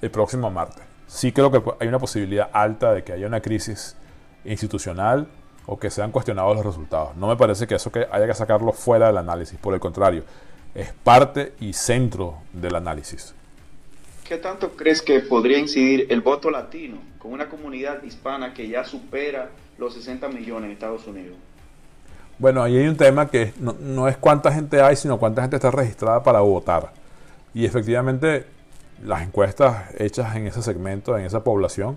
el 0.00 0.10
próximo 0.10 0.50
martes. 0.50 0.84
Sí 1.06 1.32
creo 1.32 1.50
que 1.50 1.62
hay 1.80 1.88
una 1.88 1.98
posibilidad 1.98 2.50
alta 2.52 2.92
de 2.92 3.04
que 3.04 3.12
haya 3.12 3.26
una 3.26 3.40
crisis 3.40 3.96
institucional 4.44 5.28
o 5.66 5.78
que 5.78 5.90
sean 5.90 6.12
cuestionados 6.12 6.56
los 6.56 6.64
resultados. 6.64 7.16
No 7.16 7.26
me 7.26 7.36
parece 7.36 7.66
que 7.66 7.74
eso 7.74 7.92
que 7.92 8.06
haya 8.10 8.26
que 8.26 8.34
sacarlo 8.34 8.72
fuera 8.72 9.08
del 9.08 9.18
análisis, 9.18 9.58
por 9.58 9.74
el 9.74 9.80
contrario, 9.80 10.24
es 10.74 10.92
parte 10.92 11.54
y 11.60 11.72
centro 11.72 12.38
del 12.52 12.74
análisis. 12.74 13.35
¿Qué 14.28 14.38
tanto 14.38 14.70
crees 14.70 15.02
que 15.02 15.20
podría 15.20 15.56
incidir 15.56 16.08
el 16.10 16.20
voto 16.20 16.50
latino 16.50 16.98
con 17.18 17.32
una 17.32 17.48
comunidad 17.48 18.02
hispana 18.02 18.54
que 18.54 18.68
ya 18.68 18.84
supera 18.84 19.50
los 19.78 19.94
60 19.94 20.28
millones 20.28 20.66
en 20.66 20.72
Estados 20.72 21.06
Unidos? 21.06 21.36
Bueno, 22.36 22.60
ahí 22.62 22.76
hay 22.76 22.88
un 22.88 22.96
tema 22.96 23.28
que 23.28 23.52
no, 23.58 24.08
es 24.08 24.16
cuánta 24.16 24.52
gente 24.52 24.82
hay, 24.82 24.96
sino 24.96 25.18
cuánta 25.18 25.42
gente 25.42 25.56
está 25.56 25.70
registrada 25.70 26.24
para 26.24 26.40
votar. 26.40 26.92
Y 27.54 27.64
efectivamente, 27.64 28.46
las 29.04 29.22
encuestas 29.22 29.94
hechas 29.96 30.34
en 30.34 30.48
ese 30.48 30.60
segmento, 30.60 31.16
en 31.16 31.24
esa 31.24 31.44
población, 31.44 31.96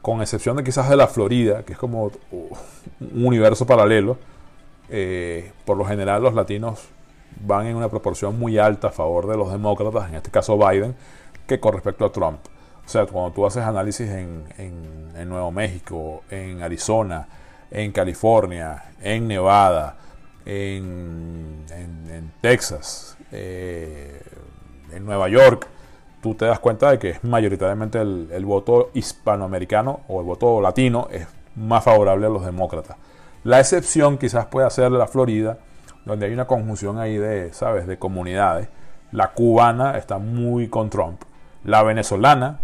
con 0.00 0.22
excepción 0.22 0.56
de 0.56 0.64
quizás 0.64 0.88
de 0.88 0.96
la 0.96 1.06
Florida, 1.06 1.64
que 1.64 1.74
es 1.74 1.78
como 1.78 2.10
un 2.32 3.26
universo 3.26 3.66
paralelo, 3.66 4.16
eh, 4.88 5.52
por 5.66 5.76
lo 5.76 5.84
general 5.84 6.22
los 6.22 6.34
latinos 6.34 6.88
van 7.46 7.66
en 7.66 7.76
una 7.76 7.88
proporción 7.88 8.38
muy 8.38 8.58
alta 8.58 8.88
a 8.88 8.90
favor 8.90 9.26
de 9.26 9.36
los 9.36 9.52
demócratas, 9.52 10.08
en 10.08 10.16
este 10.16 10.30
caso 10.30 10.56
Biden, 10.58 10.94
con 11.60 11.74
respecto 11.74 12.04
a 12.04 12.12
Trump. 12.12 12.40
O 12.84 12.88
sea, 12.88 13.06
cuando 13.06 13.32
tú 13.32 13.46
haces 13.46 13.62
análisis 13.62 14.08
en, 14.10 15.28
Nuevo 15.28 15.52
México, 15.52 16.24
en 16.30 16.62
Arizona, 16.62 17.26
en 17.70 17.92
California, 17.92 18.84
en 19.00 19.28
Nevada, 19.28 19.96
en, 20.44 21.64
Texas, 22.40 23.16
eh, 23.30 24.20
en 24.92 25.04
Nueva 25.06 25.28
York, 25.28 25.68
tú 26.20 26.34
te 26.34 26.44
das 26.44 26.58
cuenta 26.58 26.90
de 26.90 26.98
que 26.98 27.18
mayoritariamente 27.22 28.00
el, 28.00 28.44
voto 28.44 28.90
hispanoamericano 28.94 30.00
o 30.08 30.20
el 30.20 30.26
voto 30.26 30.60
latino 30.60 31.08
es 31.10 31.26
más 31.56 31.84
favorable 31.84 32.26
a 32.26 32.30
los 32.30 32.44
demócratas. 32.44 32.96
La 33.44 33.60
excepción 33.60 34.18
quizás 34.18 34.46
puede 34.46 34.68
ser 34.70 34.90
la 34.92 35.06
Florida, 35.06 35.58
donde 36.04 36.26
hay 36.26 36.32
una 36.32 36.46
conjunción 36.46 36.98
ahí 36.98 37.16
de, 37.16 37.52
¿sabes?, 37.52 37.86
de 37.86 37.98
comunidades. 37.98 38.68
La 39.12 39.32
cubana 39.32 39.98
está 39.98 40.18
muy 40.18 40.68
con 40.68 40.90
Trump. 40.90 41.22
La 41.64 41.82
venezolana, 41.82 42.60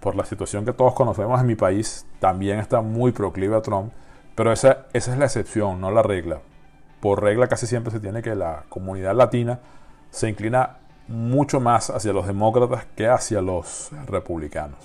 por 0.00 0.16
la 0.16 0.24
situación 0.24 0.64
que 0.64 0.72
todos 0.72 0.94
conocemos 0.94 1.40
en 1.40 1.46
mi 1.46 1.54
país, 1.54 2.06
también 2.18 2.58
está 2.58 2.80
muy 2.80 3.12
proclive 3.12 3.56
a 3.56 3.62
Trump. 3.62 3.92
Pero 4.34 4.52
esa, 4.52 4.86
esa 4.92 5.12
es 5.12 5.18
la 5.18 5.26
excepción, 5.26 5.80
no 5.80 5.90
la 5.90 6.02
regla. 6.02 6.40
Por 7.00 7.22
regla 7.22 7.48
casi 7.48 7.66
siempre 7.66 7.92
se 7.92 8.00
tiene 8.00 8.22
que 8.22 8.34
la 8.34 8.64
comunidad 8.68 9.14
latina 9.14 9.60
se 10.10 10.28
inclina 10.28 10.78
mucho 11.08 11.60
más 11.60 11.90
hacia 11.90 12.12
los 12.12 12.26
demócratas 12.26 12.86
que 12.96 13.08
hacia 13.08 13.40
los 13.40 13.90
republicanos. 14.06 14.78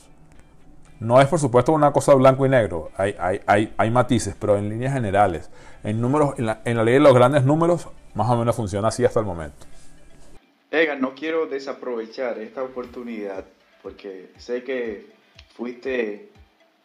No 1.00 1.22
es 1.22 1.28
por 1.28 1.40
supuesto 1.40 1.74
una 1.74 1.92
cosa 1.92 2.16
blanco 2.16 2.46
y 2.46 2.50
negro, 2.50 2.90
hay, 2.98 3.16
hay, 3.20 3.74
hay, 3.78 3.92
matices, 3.92 4.36
pero 4.40 4.58
en 4.58 4.68
líneas 4.68 4.94
generales, 4.94 5.52
en, 5.84 6.02
números, 6.02 6.34
en, 6.40 6.48
la, 6.48 6.62
en 6.66 6.76
la 6.76 6.84
ley 6.84 6.96
de 6.96 7.00
los 7.02 7.14
grandes 7.14 7.44
números, 7.44 7.88
más 8.16 8.28
o 8.30 8.36
menos 8.36 8.56
funciona 8.56 8.88
así 8.88 9.06
hasta 9.06 9.20
el 9.20 9.26
momento. 9.28 9.68
Egan, 10.70 11.00
no 11.00 11.16
quiero 11.16 11.46
desaprovechar 11.46 12.40
esta 12.40 12.62
oportunidad 12.62 13.46
porque 13.82 14.32
sé 14.38 14.64
que 14.64 15.06
fuiste 15.56 16.30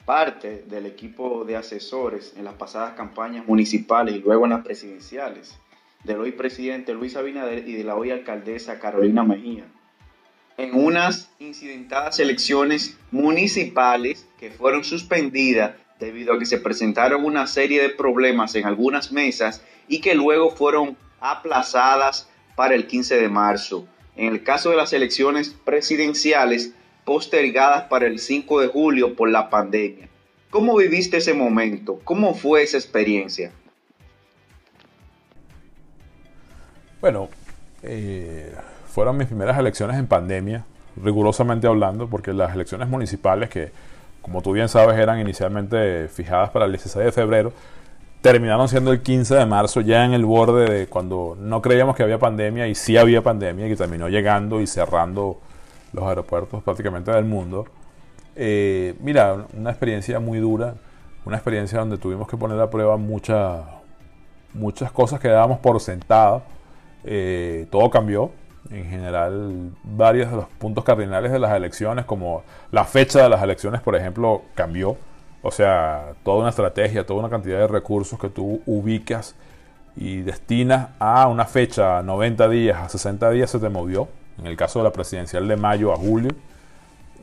parte 0.05 0.65
del 0.69 0.87
equipo 0.87 1.45
de 1.45 1.57
asesores 1.57 2.35
en 2.37 2.45
las 2.45 2.55
pasadas 2.55 2.95
campañas 2.95 3.47
municipales 3.47 4.15
y 4.15 4.21
luego 4.21 4.45
en 4.45 4.51
las 4.51 4.65
presidenciales 4.65 5.59
del 6.05 6.21
hoy 6.21 6.33
presidente 6.33 6.95
Luis 6.95 7.17
Abinader 7.17 7.69
y 7.69 7.75
de 7.75 7.85
la 7.85 7.97
hoy 7.97 8.11
alcaldesa 8.11 8.79
Carolina 8.79 9.23
Mejía. 9.23 9.65
En 10.57 10.75
unas 10.75 11.31
incidentadas 11.39 12.21
elecciones 12.21 12.99
municipales 13.11 14.29
que 14.39 14.51
fueron 14.51 14.85
suspendidas 14.85 15.75
debido 15.99 16.35
a 16.35 16.39
que 16.39 16.47
se 16.47 16.59
presentaron 16.59 17.25
una 17.25 17.47
serie 17.47 17.83
de 17.83 17.91
problemas 17.91 18.55
en 18.55 18.67
algunas 18.67 19.13
mesas 19.13 19.65
y 19.89 20.01
que 20.01 20.15
luego 20.15 20.51
fueron 20.51 20.97
aplazadas 21.21 22.29
para 22.57 22.75
el 22.75 22.87
15 22.87 23.17
de 23.17 23.29
marzo. 23.29 23.87
En 24.17 24.33
el 24.33 24.43
caso 24.43 24.71
de 24.71 24.77
las 24.77 24.93
elecciones 24.93 25.51
presidenciales, 25.65 26.73
postergadas 27.05 27.85
para 27.85 28.07
el 28.07 28.19
5 28.19 28.61
de 28.61 28.69
julio 28.69 29.17
por 29.17 29.31
la 29.31 29.51
pandemia. 29.51 30.09
¿Cómo 30.51 30.77
viviste 30.77 31.17
ese 31.17 31.35
momento? 31.35 31.99
¿Cómo 32.05 32.35
fue 32.35 32.63
esa 32.63 32.77
experiencia? 32.77 33.53
Bueno, 37.01 37.29
eh, 37.83 38.55
fueron 38.87 39.17
mis 39.17 39.27
primeras 39.27 39.59
elecciones 39.59 39.97
en 39.97 40.07
pandemia, 40.07 40.65
rigurosamente 41.03 41.67
hablando, 41.67 42.07
porque 42.09 42.33
las 42.33 42.55
elecciones 42.55 42.89
municipales, 42.89 43.49
que 43.49 43.73
como 44.21 44.41
tú 44.43 44.53
bien 44.53 44.69
sabes 44.69 44.97
eran 44.99 45.19
inicialmente 45.19 46.07
fijadas 46.09 46.51
para 46.51 46.67
el 46.67 46.73
16 46.73 47.07
de 47.07 47.13
febrero, 47.13 47.53
terminaron 48.23 48.69
siendo 48.69 48.93
el 48.93 49.03
15 49.03 49.35
de 49.35 49.47
marzo, 49.47 49.81
ya 49.83 50.05
en 50.05 50.15
el 50.15 50.25
borde 50.25 50.73
de 50.73 50.87
cuando 50.87 51.37
no 51.39 51.61
creíamos 51.61 51.95
que 51.95 52.03
había 52.03 52.19
pandemia 52.19 52.69
y 52.69 52.75
sí 52.75 52.97
había 52.97 53.23
pandemia, 53.23 53.69
y 53.69 53.77
terminó 53.77 54.09
llegando 54.09 54.61
y 54.61 54.67
cerrando 54.67 55.39
los 55.93 56.05
aeropuertos 56.05 56.63
prácticamente 56.63 57.11
del 57.11 57.25
mundo. 57.25 57.67
Eh, 58.35 58.95
mira, 59.01 59.45
una 59.55 59.71
experiencia 59.71 60.21
muy 60.21 60.39
dura, 60.39 60.77
una 61.27 61.37
experiencia 61.37 61.81
donde 61.81 61.99
tuvimos 61.99 62.29
que 62.29 62.37
poner 62.37 62.59
a 62.61 62.71
prueba 62.71 62.97
muchas 62.97 63.61
muchas 64.55 64.93
cosas 64.93 65.21
que 65.21 65.29
dábamos 65.29 65.59
por 65.59 65.81
sentado. 65.81 66.43
Eh, 67.05 67.67
todo 67.71 67.91
cambió. 67.91 68.31
En 68.71 68.89
general, 68.89 69.73
varios 69.83 70.31
de 70.31 70.37
los 70.37 70.47
puntos 70.47 70.85
cardinales 70.85 71.33
de 71.33 71.39
las 71.39 71.53
elecciones, 71.53 72.05
como 72.05 72.45
la 72.71 72.85
fecha 72.85 73.23
de 73.23 73.29
las 73.29 73.43
elecciones, 73.43 73.81
por 73.81 73.97
ejemplo, 73.97 74.43
cambió. 74.55 74.97
O 75.43 75.51
sea, 75.51 76.15
toda 76.25 76.39
una 76.39 76.51
estrategia, 76.51 77.05
toda 77.05 77.21
una 77.21 77.31
cantidad 77.31 77.59
de 77.59 77.67
recursos 77.67 78.19
que 78.19 78.29
tú 78.29 78.63
ubicas 78.65 79.35
y 79.97 80.23
destinas 80.23 80.91
a 80.99 81.27
una 81.27 81.45
fecha, 81.45 82.03
90 82.03 82.49
días, 82.49 82.79
a 82.79 82.89
60 82.89 83.31
días 83.31 83.51
se 83.51 83.59
te 83.59 83.69
movió. 83.69 84.09
En 84.39 84.47
el 84.47 84.57
caso 84.57 84.79
de 84.79 84.85
la 84.85 84.93
presidencial 84.93 85.47
de 85.47 85.57
mayo 85.57 85.93
a 85.93 85.97
julio, 85.97 86.31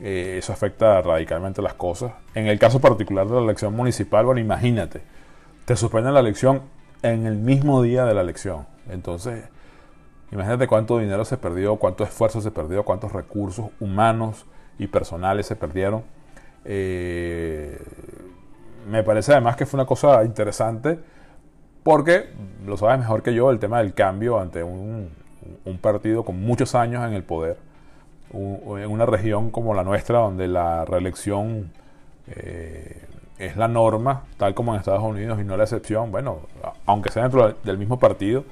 eh, 0.00 0.36
eso 0.38 0.52
afecta 0.52 1.00
radicalmente 1.02 1.60
las 1.62 1.74
cosas. 1.74 2.12
En 2.34 2.46
el 2.46 2.58
caso 2.58 2.80
particular 2.80 3.26
de 3.26 3.34
la 3.34 3.40
elección 3.40 3.74
municipal, 3.74 4.24
bueno, 4.24 4.40
imagínate, 4.40 5.02
te 5.64 5.76
suspenden 5.76 6.14
la 6.14 6.20
elección 6.20 6.62
en 7.02 7.26
el 7.26 7.36
mismo 7.36 7.82
día 7.82 8.04
de 8.04 8.14
la 8.14 8.20
elección. 8.20 8.66
Entonces, 8.88 9.44
imagínate 10.30 10.66
cuánto 10.66 10.98
dinero 10.98 11.24
se 11.24 11.36
perdió, 11.36 11.76
cuánto 11.76 12.04
esfuerzo 12.04 12.40
se 12.40 12.50
perdió, 12.50 12.84
cuántos 12.84 13.12
recursos 13.12 13.70
humanos 13.80 14.46
y 14.78 14.86
personales 14.86 15.46
se 15.46 15.56
perdieron. 15.56 16.02
Eh, 16.72 17.76
me 18.88 19.02
parece 19.02 19.32
además 19.32 19.56
que 19.56 19.66
fue 19.66 19.76
una 19.78 19.86
cosa 19.86 20.22
interesante 20.24 21.00
porque, 21.82 22.28
lo 22.64 22.76
sabes 22.76 23.00
mejor 23.00 23.24
que 23.24 23.34
yo, 23.34 23.50
el 23.50 23.58
tema 23.58 23.78
del 23.78 23.92
cambio 23.92 24.38
ante 24.38 24.62
un, 24.62 25.10
partido 25.80 26.24
con 26.24 26.40
muchos 26.40 26.76
años 26.76 27.04
en 27.04 27.14
el 27.14 27.24
poder, 27.24 27.56
en 28.32 28.88
una 28.88 29.04
región 29.04 29.50
como 29.50 29.74
la 29.74 29.82
nuestra, 29.82 30.18
donde 30.18 30.46
la 30.46 30.84
reelección 30.84 31.72
eh, 32.28 33.02
es 33.38 33.56
la 33.56 33.66
norma, 33.66 34.22
tal 34.36 34.54
como 34.54 34.72
en 34.72 34.78
Estados 34.78 35.02
Unidos 35.02 35.40
y 35.40 35.44
no 35.44 35.56
la 35.56 35.64
excepción, 35.64 36.12
bueno, 36.12 36.38
aunque 36.86 37.10
sea 37.10 37.22
dentro 37.22 37.52
del 37.64 37.78
mismo 37.78 37.98
partido, 37.98 38.44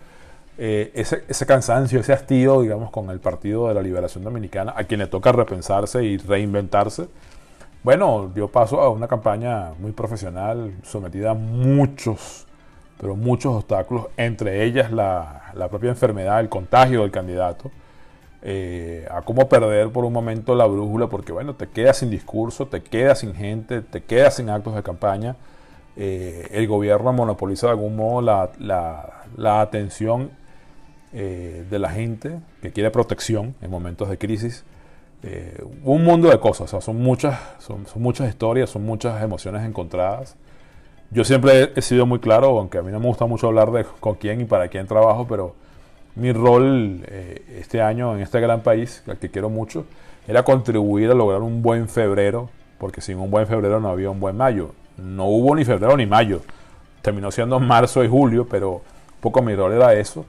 eh, 0.56 0.90
ese, 0.94 1.22
ese, 1.28 1.46
cansancio, 1.46 2.00
ese 2.00 2.12
hastío, 2.12 2.62
digamos, 2.62 2.90
con 2.90 3.10
el 3.10 3.20
Partido 3.20 3.68
de 3.68 3.74
la 3.74 3.82
Liberación 3.82 4.24
Dominicana, 4.24 4.74
a 4.76 4.82
quien 4.84 4.98
le 4.98 5.06
toca 5.06 5.30
repensarse 5.30 6.02
y 6.02 6.16
reinventarse, 6.16 7.06
bueno, 7.82 8.30
dio 8.34 8.48
paso 8.48 8.80
a 8.80 8.88
una 8.88 9.08
campaña 9.08 9.72
muy 9.78 9.92
profesional, 9.92 10.74
sometida 10.82 11.30
a 11.30 11.34
muchos, 11.34 12.46
pero 13.00 13.16
muchos 13.16 13.54
obstáculos, 13.54 14.08
entre 14.16 14.64
ellas 14.64 14.90
la, 14.90 15.52
propia 15.70 15.90
enfermedad, 15.90 16.40
el 16.40 16.48
contagio 16.48 17.02
del 17.02 17.10
candidato, 17.10 17.70
eh, 18.42 19.06
a 19.10 19.22
cómo 19.22 19.48
perder 19.48 19.90
por 19.90 20.04
un 20.04 20.12
momento 20.12 20.54
la 20.54 20.66
brújula, 20.66 21.08
porque 21.08 21.32
bueno, 21.32 21.54
te 21.54 21.68
quedas 21.68 21.98
sin 21.98 22.10
discurso, 22.10 22.66
te 22.66 22.82
quedas 22.82 23.20
sin 23.20 23.34
gente, 23.34 23.82
te 23.82 24.02
quedas 24.02 24.36
sin 24.36 24.50
actos 24.50 24.74
de 24.74 24.82
campaña. 24.82 25.36
Eh, 25.96 26.48
el 26.52 26.68
gobierno 26.68 27.12
monopoliza 27.12 27.66
de 27.66 27.72
algún 27.72 27.96
modo 27.96 28.22
la 28.22 29.60
atención 29.60 30.30
eh, 31.14 31.64
de 31.70 31.78
la 31.78 31.88
gente 31.88 32.38
que 32.60 32.70
quiere 32.70 32.90
protección 32.90 33.54
en 33.62 33.70
momentos 33.70 34.10
de 34.10 34.18
crisis. 34.18 34.64
Eh, 35.22 35.62
un 35.82 36.04
mundo 36.04 36.28
de 36.28 36.38
cosas, 36.38 36.70
son, 36.84 36.96
muchas, 37.02 37.38
son, 37.58 37.84
muchas 37.96 38.28
historias, 38.28 38.70
son 38.70 38.84
muchas 38.84 39.22
emociones 39.22 39.64
encontradas. 39.64 40.36
Yo 41.10 41.24
siempre 41.24 41.72
he, 41.74 41.82
sido 41.82 42.06
muy 42.06 42.18
claro, 42.18 42.58
aunque 42.58 42.78
a 42.78 42.82
mí 42.82 42.92
no 42.92 43.00
me 43.00 43.06
gusta 43.06 43.26
mucho 43.26 43.48
hablar 43.48 43.72
de 43.72 43.84
con 44.00 44.14
quién 44.16 44.40
y 44.40 44.44
para 44.44 44.68
quién 44.68 44.86
trabajo, 44.86 45.26
pero 45.28 45.54
mi 46.14 46.32
rol 46.32 47.02
eh, 47.06 47.42
este 47.58 47.80
año 47.80 48.14
en 48.14 48.20
este 48.20 48.40
gran 48.40 48.60
país, 48.60 49.02
al 49.06 49.18
que 49.18 49.30
quiero 49.30 49.48
mucho, 49.48 49.86
era 50.26 50.42
contribuir 50.42 51.10
a 51.10 51.14
lograr 51.14 51.42
un 51.42 51.62
buen 51.62 51.88
febrero, 51.88 52.50
porque 52.78 53.00
sin 53.00 53.18
un 53.18 53.30
buen 53.30 53.46
febrero 53.46 53.80
no 53.80 53.88
había 53.88 54.10
un 54.10 54.20
buen 54.20 54.36
mayo. 54.36 54.72
No 54.98 55.26
hubo 55.26 55.54
ni 55.56 55.64
febrero 55.64 55.96
ni 55.96 56.06
mayo. 56.06 56.42
Terminó 57.02 57.30
siendo 57.30 57.58
marzo 57.58 58.04
y 58.04 58.08
julio, 58.08 58.46
pero 58.48 58.70
un 58.72 59.20
poco 59.20 59.42
mi 59.42 59.54
rol 59.54 59.72
era 59.72 59.94
eso 59.94 60.26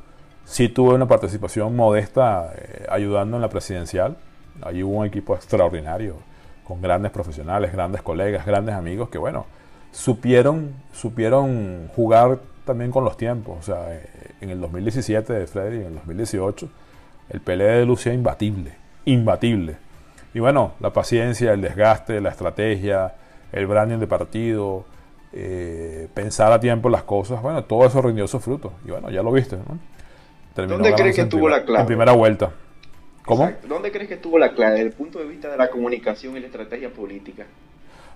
Sí 0.49 0.67
tuve 0.67 0.95
una 0.95 1.07
participación 1.07 1.75
modesta 1.75 2.51
eh, 2.57 2.87
ayudando 2.89 3.37
en 3.37 3.41
la 3.41 3.49
presidencial. 3.49 4.17
Allí 4.61 4.83
hubo 4.83 4.97
un 4.97 5.05
equipo 5.05 5.35
extraordinario, 5.35 6.15
con 6.63 6.81
grandes 6.81 7.11
profesionales, 7.11 7.71
grandes 7.73 8.01
colegas, 8.01 8.45
grandes 8.45 8.75
amigos 8.75 9.09
que, 9.09 9.17
bueno, 9.17 9.45
supieron, 9.91 10.73
supieron 10.93 11.89
jugar 11.95 12.39
también 12.65 12.91
con 12.91 13.03
los 13.03 13.17
tiempos. 13.17 13.57
O 13.59 13.63
sea, 13.63 13.93
eh, 13.93 14.05
en 14.41 14.49
el 14.49 14.61
2017 14.61 15.33
de 15.33 15.47
Freddy, 15.47 15.77
en 15.77 15.87
el 15.87 15.95
2018, 15.95 16.69
el 17.29 17.41
PLD 17.41 17.79
de 17.79 17.85
lucía 17.85 18.13
imbatible, 18.13 18.73
imbatible. 19.05 19.77
Y 20.33 20.39
bueno, 20.39 20.73
la 20.79 20.91
paciencia, 20.91 21.53
el 21.53 21.61
desgaste, 21.61 22.21
la 22.21 22.29
estrategia, 22.29 23.15
el 23.51 23.65
branding 23.65 23.97
de 23.97 24.07
partido, 24.07 24.85
eh, 25.33 26.07
pensar 26.13 26.51
a 26.51 26.59
tiempo 26.59 26.89
las 26.89 27.03
cosas, 27.03 27.41
bueno, 27.41 27.63
todo 27.63 27.85
eso 27.85 28.01
rindió 28.01 28.27
su 28.27 28.39
fruto. 28.39 28.73
Y 28.85 28.91
bueno, 28.91 29.09
ya 29.09 29.23
lo 29.23 29.31
viste, 29.31 29.57
¿no? 29.57 29.79
¿Dónde 30.67 30.93
crees 30.93 31.15
que 31.15 31.21
estuvo 31.21 31.47
la 31.47 31.63
clave? 31.63 31.81
En 31.81 31.87
primera 31.87 32.11
vuelta. 32.11 32.51
¿Cómo? 33.29 33.51
¿Dónde 33.67 33.91
crees 33.91 34.07
que 34.07 34.15
estuvo 34.15 34.39
la 34.39 34.53
clave 34.53 34.71
desde 34.71 34.87
el 34.87 34.91
punto 34.93 35.19
de 35.19 35.25
vista 35.25 35.49
de 35.49 35.57
la 35.57 35.69
comunicación 35.69 36.35
y 36.35 36.39
la 36.39 36.47
estrategia 36.47 36.89
política? 36.89 37.45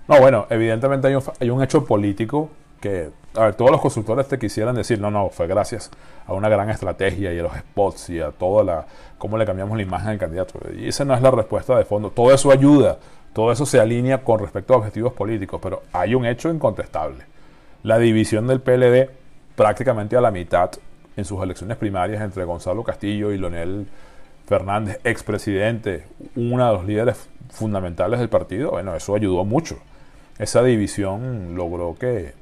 No, 0.08 0.18
bueno, 0.18 0.48
evidentemente 0.50 1.06
hay 1.06 1.50
un, 1.50 1.62
hecho 1.62 1.84
político 1.84 2.50
que, 2.80 3.10
a 3.34 3.44
ver, 3.44 3.54
todos 3.54 3.70
los 3.70 3.80
consultores 3.80 4.26
te 4.26 4.40
quisieran 4.40 4.74
decir, 4.74 5.00
no, 5.00 5.12
no, 5.12 5.28
fue 5.28 5.46
gracias 5.46 5.88
a 6.26 6.32
una 6.32 6.48
gran 6.48 6.68
estrategia 6.68 7.32
y 7.32 7.38
a 7.38 7.42
los 7.44 7.56
spots 7.56 8.10
y 8.10 8.20
a 8.20 8.32
toda 8.32 8.64
la, 8.64 8.86
cómo 9.16 9.38
le 9.38 9.46
cambiamos 9.46 9.76
la 9.76 9.84
imagen 9.84 10.08
al 10.08 10.18
candidato. 10.18 10.58
Y 10.76 10.88
esa 10.88 11.04
no 11.04 11.14
es 11.14 11.22
la 11.22 11.30
respuesta 11.30 11.78
de 11.78 11.84
fondo. 11.84 12.10
Todo 12.10 12.34
eso 12.34 12.50
ayuda, 12.50 12.98
todo 13.32 13.52
eso 13.52 13.64
se 13.66 13.78
alinea 13.78 14.24
con 14.24 14.40
respecto 14.40 14.74
a 14.74 14.78
objetivos 14.78 15.12
políticos, 15.12 15.60
pero 15.62 15.84
hay 15.92 16.16
un 16.16 16.26
hecho 16.26 16.50
incontestable. 16.50 17.24
La 17.84 17.98
división 17.98 18.48
del 18.48 18.60
PLD 18.60 19.10
prácticamente 19.54 20.16
a 20.16 20.20
la 20.20 20.32
mitad 20.32 20.72
en 21.16 21.24
sus 21.24 21.40
elecciones 21.40 21.76
primarias 21.76 22.20
entre 22.20 22.42
Gonzalo 22.44 22.82
Castillo 22.82 23.30
y 23.30 23.38
Leonel 23.38 23.86
Fernández, 24.46 25.00
expresidente, 25.04 26.04
uno 26.36 26.66
de 26.66 26.72
los 26.72 26.84
líderes 26.84 27.28
fundamentales 27.50 28.20
del 28.20 28.28
partido, 28.28 28.72
bueno, 28.72 28.94
eso 28.94 29.14
ayudó 29.14 29.44
mucho. 29.44 29.78
Esa 30.38 30.62
división 30.62 31.54
logró 31.54 31.94
que, 31.94 32.34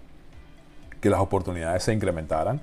que 1.00 1.10
las 1.10 1.20
oportunidades 1.20 1.82
se 1.82 1.92
incrementaran. 1.92 2.60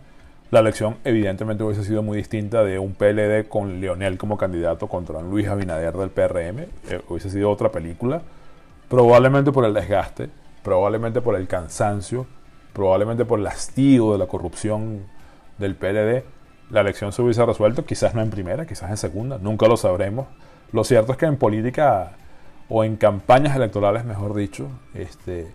La 0.52 0.62
elección 0.62 0.98
evidentemente 1.04 1.64
hubiese 1.64 1.84
sido 1.84 2.02
muy 2.02 2.18
distinta 2.18 2.64
de 2.64 2.80
un 2.80 2.96
PLD 2.96 3.48
con 3.48 3.80
Leonel 3.80 4.18
como 4.18 4.38
candidato 4.38 4.88
contra 4.88 5.22
Luis 5.22 5.48
Abinader 5.48 5.94
del 5.94 6.10
PRM. 6.10 6.60
Eh, 6.90 7.02
hubiese 7.08 7.30
sido 7.30 7.52
otra 7.52 7.72
película. 7.72 8.24
Probablemente 8.88 9.52
por 9.52 9.66
el 9.66 9.76
desgaste, 9.76 10.30
probablemente 10.64 11.22
por 11.22 11.36
el 11.36 11.48
cansancio, 11.48 12.26
probablemente 12.74 13.26
por 13.26 13.40
el 13.40 13.46
hastío 13.46 14.12
de 14.14 14.18
la 14.18 14.26
corrupción 14.26 15.04
del 15.60 15.76
PLD, 15.76 16.24
la 16.70 16.82
elección 16.82 17.12
se 17.12 17.22
hubiese 17.22 17.46
resuelto, 17.46 17.86
quizás 17.86 18.14
no 18.14 18.22
en 18.22 18.30
primera, 18.30 18.66
quizás 18.66 18.90
en 18.90 18.98
segunda, 18.98 19.38
nunca 19.40 19.68
lo 19.68 19.78
sabremos. 19.78 20.28
Lo 20.72 20.84
cierto 20.84 21.12
es 21.14 21.18
que 21.18 21.26
en 21.26 21.38
política 21.38 22.12
o 22.70 22.84
en 22.84 22.96
campañas 22.96 23.56
electorales, 23.56 24.06
mejor 24.06 24.36
dicho, 24.36 24.68
este, 24.94 25.48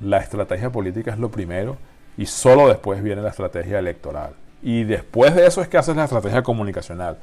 la 0.00 0.18
estrategia 0.18 0.70
política 0.70 1.12
es 1.12 1.18
lo 1.18 1.30
primero 1.30 1.76
y 2.16 2.26
solo 2.26 2.68
después 2.68 3.02
viene 3.02 3.22
la 3.22 3.28
estrategia 3.28 3.78
electoral. 3.78 4.32
Y 4.62 4.84
después 4.84 5.34
de 5.34 5.46
eso 5.46 5.60
es 5.60 5.68
que 5.68 5.76
haces 5.76 5.96
la 5.96 6.04
estrategia 6.04 6.42
comunicacional. 6.42 7.18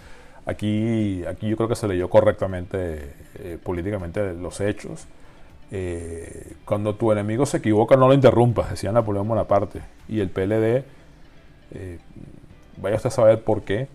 Aquí, 0.46 1.24
aquí 1.26 1.50
yo 1.50 1.58
creo 1.58 1.70
que 1.70 1.76
se 1.76 1.88
leyó 1.88 2.10
correctamente 2.10 3.14
eh, 3.36 3.58
políticamente 3.64 4.34
los 4.34 4.62
hechos. 4.62 5.06
Eh, 5.72 6.54
cuando 6.66 6.96
tu 6.96 7.12
enemigo 7.12 7.46
se 7.46 7.58
equivoca 7.58 7.96
no 7.96 8.08
lo 8.08 8.14
interrumpas, 8.14 8.72
decía 8.72 8.92
Napoleón 8.92 9.28
Bonaparte. 9.28 9.82
Y 10.08 10.20
el 10.20 10.30
PLD 10.30 10.84
eh, 11.72 12.00
vaya 12.82 12.96
usted 12.96 13.08
a 13.08 13.12
saber 13.12 13.44
por 13.44 13.64
qué. 13.64 13.88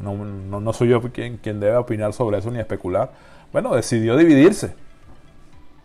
No, 0.00 0.14
no, 0.14 0.72
soy 0.72 0.88
yo 0.88 1.02
quien, 1.12 1.36
quien, 1.36 1.60
debe 1.60 1.76
opinar 1.76 2.12
sobre 2.12 2.38
eso 2.38 2.50
ni 2.50 2.58
especular. 2.58 3.12
Bueno, 3.52 3.74
decidió 3.74 4.16
dividirse. 4.16 4.74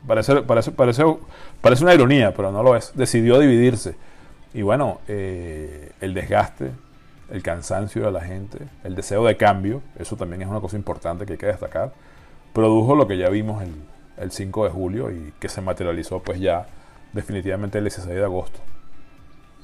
Parece, 0.07 0.41
parece, 0.43 0.71
parece, 0.71 1.03
parece 1.59 1.83
una 1.83 1.93
ironía, 1.93 2.33
pero 2.33 2.51
no 2.51 2.63
lo 2.63 2.75
es. 2.75 2.93
Decidió 2.95 3.39
dividirse. 3.39 3.95
Y 4.53 4.61
bueno, 4.61 5.01
eh, 5.07 5.91
el 5.99 6.13
desgaste, 6.13 6.71
el 7.29 7.43
cansancio 7.43 8.05
de 8.05 8.11
la 8.11 8.21
gente, 8.21 8.59
el 8.85 8.95
deseo 8.95 9.25
de 9.25 9.35
cambio, 9.35 9.81
eso 9.99 10.15
también 10.15 10.41
es 10.41 10.47
una 10.47 10.61
cosa 10.61 10.77
importante 10.77 11.25
que 11.25 11.33
hay 11.33 11.37
que 11.37 11.47
destacar, 11.47 11.91
produjo 12.53 12.95
lo 12.95 13.07
que 13.07 13.17
ya 13.17 13.29
vimos 13.29 13.61
el, 13.61 13.73
el 14.17 14.31
5 14.31 14.63
de 14.63 14.69
julio 14.69 15.11
y 15.11 15.33
que 15.39 15.49
se 15.49 15.59
materializó 15.59 16.23
pues 16.23 16.39
ya 16.39 16.65
definitivamente 17.11 17.77
el 17.79 17.83
16 17.83 18.15
de 18.15 18.23
agosto 18.23 18.59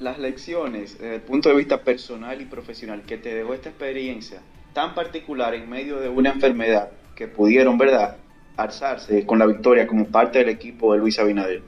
las 0.00 0.18
lecciones 0.18 0.98
desde 0.98 1.16
el 1.16 1.22
punto 1.22 1.48
de 1.48 1.56
vista 1.56 1.82
personal 1.82 2.40
y 2.40 2.46
profesional 2.46 3.02
que 3.02 3.18
te 3.18 3.34
dejó 3.34 3.54
esta 3.54 3.68
experiencia 3.68 4.40
tan 4.72 4.94
particular 4.94 5.54
en 5.54 5.70
medio 5.70 6.00
de 6.00 6.08
una 6.08 6.30
enfermedad 6.30 6.90
que 7.14 7.28
pudieron, 7.28 7.78
¿verdad?, 7.78 8.16
alzarse 8.56 9.24
con 9.24 9.38
la 9.38 9.46
victoria 9.46 9.86
como 9.86 10.06
parte 10.06 10.40
del 10.40 10.48
equipo 10.48 10.92
de 10.92 10.98
Luis 10.98 11.18
Abinader? 11.18 11.62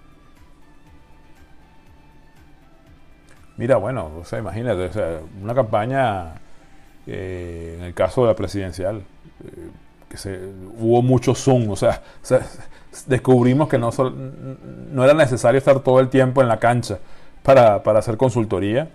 Mira, 3.56 3.76
bueno, 3.76 4.12
o 4.20 4.24
sea, 4.24 4.38
imagínate, 4.38 4.90
una 5.40 5.54
campaña, 5.54 6.34
eh, 7.06 7.76
en 7.78 7.84
el 7.84 7.94
caso 7.94 8.22
de 8.22 8.28
la 8.28 8.36
presidencial, 8.36 8.96
eh, 8.96 9.70
que 10.10 10.16
se, 10.16 10.38
hubo 10.78 11.00
mucho 11.00 11.34
Zoom, 11.34 11.70
o 11.70 11.76
sea, 11.76 12.02
descubrimos 13.06 13.68
que 13.68 13.78
no, 13.78 13.90
no 14.92 15.04
era 15.04 15.14
necesario 15.14 15.58
estar 15.58 15.80
todo 15.80 16.00
el 16.00 16.08
tiempo 16.08 16.42
en 16.42 16.48
la 16.48 16.58
cancha 16.58 16.98
para, 17.46 17.84
para 17.84 18.00
hacer 18.00 18.16
consultoría. 18.16 18.90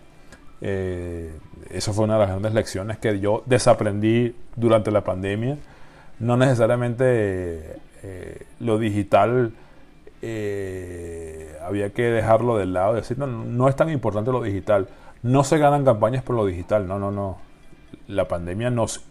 Eh, 0.59 1.31
eso 1.69 1.93
fue 1.93 2.03
una 2.03 2.15
de 2.15 2.19
las 2.19 2.29
grandes 2.31 2.53
lecciones 2.53 2.97
que 2.97 3.17
yo 3.21 3.43
desaprendí 3.45 4.35
durante 4.57 4.91
la 4.91 5.05
pandemia. 5.05 5.57
No 6.19 6.35
necesariamente 6.35 7.79
eh, 8.03 8.45
lo 8.59 8.77
digital 8.77 9.53
eh, 10.21 11.57
había 11.63 11.91
que 11.91 12.03
dejarlo 12.03 12.57
del 12.57 12.73
lado 12.73 12.93
decir, 12.93 13.17
no, 13.17 13.25
no 13.25 13.69
es 13.69 13.75
tan 13.77 13.89
importante 13.89 14.33
lo 14.33 14.43
digital. 14.43 14.89
No 15.23 15.45
se 15.45 15.57
ganan 15.57 15.85
campañas 15.85 16.21
por 16.21 16.35
lo 16.35 16.45
digital, 16.45 16.85
no, 16.85 16.99
no, 16.99 17.09
no. 17.09 17.37
La 18.09 18.27
pandemia 18.27 18.69
nos, 18.69 19.01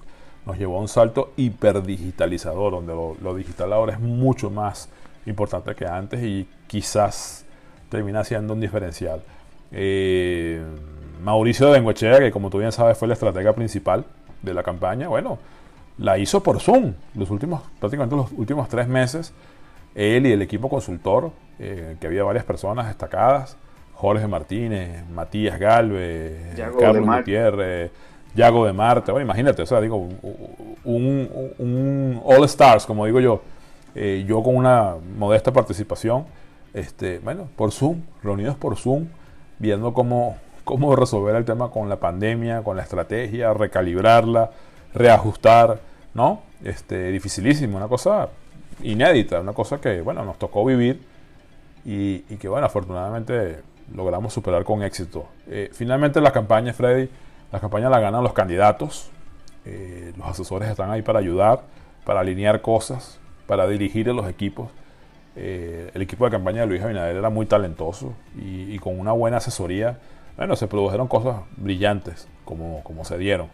nos 0.45 0.59
llevó 0.59 0.77
a 0.77 0.81
un 0.83 0.89
salto 0.89 1.33
hiperdigitalizador, 1.39 2.73
donde 2.73 2.95
lo, 2.95 3.35
digital 3.35 3.73
ahora 3.73 3.95
es 3.95 4.01
mucho 4.01 4.51
más 4.51 4.91
importante 5.25 5.75
que 5.75 5.87
antes 5.87 6.23
y 6.23 6.47
quizás 6.67 7.47
termina 7.91 8.25
siendo 8.25 8.55
un 8.55 8.61
diferencial. 8.61 9.21
Eh, 9.73 10.63
Mauricio 11.23 11.67
de 11.67 11.73
Bengochea, 11.73 12.19
que 12.19 12.31
como 12.31 12.49
tú 12.49 12.59
bien 12.59 12.73
sabes 12.73 12.97
fue 12.97 13.09
la 13.09 13.15
estratega 13.15 13.53
principal 13.53 14.07
de 14.41 14.55
la 14.55 14.63
campaña, 14.63 15.09
bueno, 15.09 15.39
la 15.99 16.17
hizo 16.17 16.43
por 16.43 16.61
Zoom 16.61 16.95
los 17.15 17.31
últimos, 17.31 17.63
prácticamente 17.79 18.17
los 18.17 18.33
últimos 18.33 18.69
tres 18.69 18.89
meses. 18.89 19.35
Él 19.95 20.27
y 20.27 20.33
el 20.33 20.41
equipo 20.41 20.69
consultor, 20.69 21.33
eh, 21.59 21.97
que 22.01 22.07
había 22.07 22.23
varias 22.23 22.45
personas 22.45 22.87
destacadas, 22.87 23.57
Jorge 23.95 24.27
Martínez, 24.27 25.05
Matías 25.11 25.59
Galvez, 25.59 26.59
Carlos 26.79 27.07
Gutiérrez, 27.07 27.91
Yago 28.35 28.65
de 28.65 28.73
Marte, 28.73 29.13
bueno, 29.13 29.25
imagínate, 29.25 29.63
o 29.63 29.67
sea, 29.67 29.81
digo, 29.81 30.09
un, 30.85 32.21
All 32.25 32.45
Stars, 32.45 32.87
como 32.87 33.05
digo 33.05 33.21
yo, 33.21 33.43
eh, 33.95 34.25
yo 34.27 34.43
con 34.43 34.57
una 34.57 34.95
modesta 35.19 35.53
participación, 35.53 36.25
este, 36.75 37.19
bueno, 37.19 37.49
por 37.57 37.73
Zoom, 37.73 38.03
reunidos 38.23 38.57
por 38.57 38.77
Zoom, 38.77 39.07
viendo 39.59 39.93
cómo, 39.93 40.37
cómo 40.65 40.95
resolver 40.97 41.37
el 41.37 41.45
tema 41.45 41.71
con 41.71 41.89
la 41.89 41.97
pandemia, 41.97 42.63
con 42.63 42.77
la 42.77 42.83
estrategia, 42.83 43.53
recalibrarla, 43.53 44.51
reajustar, 44.95 45.81
¿no? 46.15 46.43
Este, 46.65 47.11
dificilísimo, 47.11 47.77
una 47.77 47.89
cosa 47.89 48.29
inédita, 48.83 49.41
una 49.41 49.53
cosa 49.53 49.81
que, 49.81 50.01
bueno, 50.01 50.25
nos 50.25 50.39
tocó 50.39 50.65
vivir 50.65 51.03
y, 51.85 52.21
que, 52.37 52.49
bueno, 52.49 52.67
afortunadamente 52.67 53.63
logramos 53.95 54.33
superar 54.33 54.65
con 54.65 54.83
éxito. 54.83 55.27
Eh, 55.49 55.71
finalmente 55.73 56.21
la 56.21 56.33
campaña, 56.33 56.73
Freddy, 56.73 57.09
la 57.53 57.61
campaña 57.61 57.89
la 57.89 58.01
ganan 58.01 58.23
los 58.23 58.33
candidatos, 58.33 59.11
eh, 59.65 60.13
los 60.17 60.27
asesores 60.29 60.69
están 60.69 60.91
ahí 60.91 61.03
para 61.03 61.19
ayudar, 61.19 61.63
para 62.05 62.21
alinear 62.21 62.63
cosas, 62.63 63.19
para 63.47 63.67
dirigir 63.67 64.09
a 64.09 64.13
los 64.13 64.29
equipos. 64.29 64.71
Eh, 65.37 65.91
el 65.95 66.03
equipo 66.03 66.25
de 66.25 66.31
campaña 66.31 66.63
de 66.63 66.67
Luis 66.67 66.83
Abinader 66.83 67.17
era 67.17 67.31
muy 67.31 67.47
talentoso 67.47 68.15
y, 68.37 68.79
con 68.79 68.99
una 68.99 69.13
buena 69.13 69.37
asesoría, 69.37 69.99
bueno, 70.37 70.57
se 70.57 70.67
produjeron 70.67 71.09
cosas 71.09 71.43
brillantes 71.57 72.29
como, 72.45 72.83
como 72.83 73.05
se 73.05 73.19
dieron. 73.19 73.49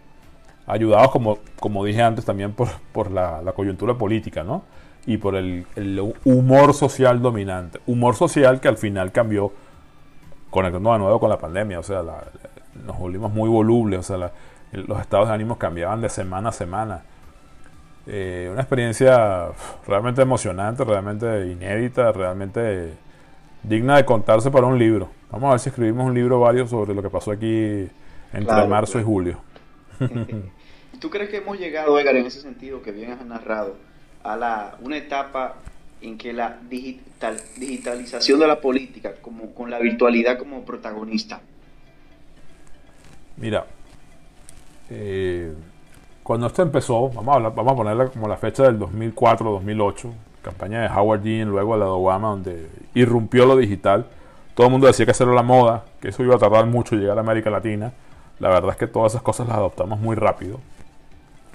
Ayudados, 0.66 1.10
como, 1.10 1.38
como 1.60 1.84
dije 1.84 2.02
antes, 2.02 2.24
también 2.24 2.52
por, 2.52 2.68
por 2.92 3.10
la, 3.10 3.42
la 3.42 3.52
coyuntura 3.52 3.94
política, 3.94 4.42
¿no? 4.42 4.62
y 5.06 5.18
por 5.18 5.36
el, 5.36 5.66
humor 6.24 6.74
social 6.74 7.22
dominante. 7.22 7.80
Humor 7.86 8.16
social 8.16 8.60
que 8.60 8.68
al 8.68 8.76
final 8.76 9.12
cambió 9.12 9.52
conectando 10.50 10.92
de 10.92 10.98
nuevo 10.98 11.20
con 11.20 11.30
la 11.30 11.38
pandemia. 11.38 11.78
O 11.78 11.82
sea, 11.82 12.02
nos 12.84 12.98
volvimos 12.98 13.32
muy 13.32 13.48
volubles. 13.48 14.00
O 14.00 14.02
sea, 14.02 14.32
los 14.72 15.00
estados 15.00 15.28
de 15.28 15.34
ánimo 15.34 15.58
cambiaban 15.58 16.00
de 16.00 16.08
semana 16.08 16.48
a 16.48 16.52
semana. 16.52 17.02
Eh, 18.06 18.48
una 18.52 18.60
experiencia 18.60 19.48
realmente 19.86 20.22
emocionante, 20.22 20.84
realmente 20.84 21.46
inédita, 21.48 22.12
realmente 22.12 22.92
digna 23.62 23.96
de 23.96 24.04
contarse 24.04 24.50
para 24.50 24.66
un 24.66 24.78
libro. 24.78 25.10
Vamos 25.30 25.48
a 25.48 25.50
ver 25.52 25.60
si 25.60 25.68
escribimos 25.70 26.06
un 26.06 26.14
libro 26.14 26.40
varios 26.40 26.70
sobre 26.70 26.94
lo 26.94 27.02
que 27.02 27.10
pasó 27.10 27.32
aquí 27.32 27.88
entre 28.32 28.66
marzo 28.66 29.00
y 29.00 29.02
julio. 29.02 29.38
¿Tú 31.00 31.10
crees 31.10 31.30
que 31.30 31.38
hemos 31.38 31.58
llegado, 31.58 31.98
Edgar, 31.98 32.16
en 32.16 32.26
ese 32.26 32.40
sentido 32.40 32.80
que 32.82 32.92
bien 32.92 33.12
has 33.12 33.24
narrado? 33.26 33.74
a 34.26 34.36
la, 34.36 34.76
una 34.80 34.96
etapa 34.96 35.56
en 36.00 36.18
que 36.18 36.32
la 36.32 36.58
digital, 36.68 37.40
digitalización 37.56 38.40
de 38.40 38.46
la 38.46 38.60
política, 38.60 39.14
como, 39.22 39.54
con 39.54 39.70
la 39.70 39.78
virtualidad 39.78 40.38
como 40.38 40.64
protagonista? 40.64 41.40
Mira, 43.36 43.66
eh, 44.90 45.52
cuando 46.26 46.48
esto 46.48 46.60
empezó, 46.60 47.08
vamos 47.10 47.28
a, 47.28 47.36
hablar, 47.36 47.54
vamos 47.54 47.72
a 47.72 47.76
ponerla 47.76 48.08
como 48.08 48.26
la 48.26 48.36
fecha 48.36 48.64
del 48.64 48.80
2004-2008, 48.80 50.10
campaña 50.42 50.80
de 50.80 50.88
Howard 50.88 51.20
Dean, 51.20 51.48
luego 51.48 51.76
la 51.76 51.84
de 51.84 51.90
Obama, 51.92 52.30
donde 52.30 52.68
irrumpió 52.94 53.46
lo 53.46 53.54
digital. 53.54 54.06
Todo 54.56 54.66
el 54.66 54.72
mundo 54.72 54.88
decía 54.88 55.06
que 55.06 55.12
era 55.16 55.32
la 55.32 55.44
moda, 55.44 55.84
que 56.00 56.08
eso 56.08 56.24
iba 56.24 56.34
a 56.34 56.38
tardar 56.38 56.66
mucho 56.66 56.96
llegar 56.96 57.16
a 57.16 57.20
América 57.20 57.48
Latina. 57.48 57.92
La 58.40 58.48
verdad 58.48 58.72
es 58.72 58.76
que 58.76 58.88
todas 58.88 59.12
esas 59.12 59.22
cosas 59.22 59.46
las 59.46 59.56
adoptamos 59.56 60.00
muy 60.00 60.16
rápido, 60.16 60.58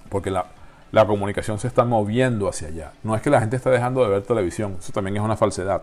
porque 0.07 0.31
la, 0.31 0.45
la 0.93 1.05
comunicación 1.05 1.59
se 1.59 1.67
está 1.67 1.83
moviendo 1.83 2.47
hacia 2.47 2.69
allá. 2.69 2.93
No 3.03 3.13
es 3.13 3.21
que 3.21 3.29
la 3.29 3.41
gente 3.41 3.57
esté 3.57 3.71
dejando 3.71 4.01
de 4.05 4.09
ver 4.09 4.21
televisión, 4.21 4.77
eso 4.79 4.93
también 4.93 5.17
es 5.17 5.21
una 5.21 5.35
falsedad. 5.35 5.81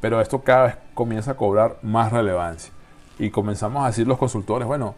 Pero 0.00 0.22
esto 0.22 0.40
cada 0.40 0.62
vez 0.62 0.76
comienza 0.94 1.32
a 1.32 1.34
cobrar 1.34 1.76
más 1.82 2.10
relevancia. 2.10 2.72
Y 3.18 3.28
comenzamos 3.28 3.84
a 3.84 3.88
decir 3.88 4.08
los 4.08 4.16
consultores, 4.16 4.66
bueno, 4.66 4.94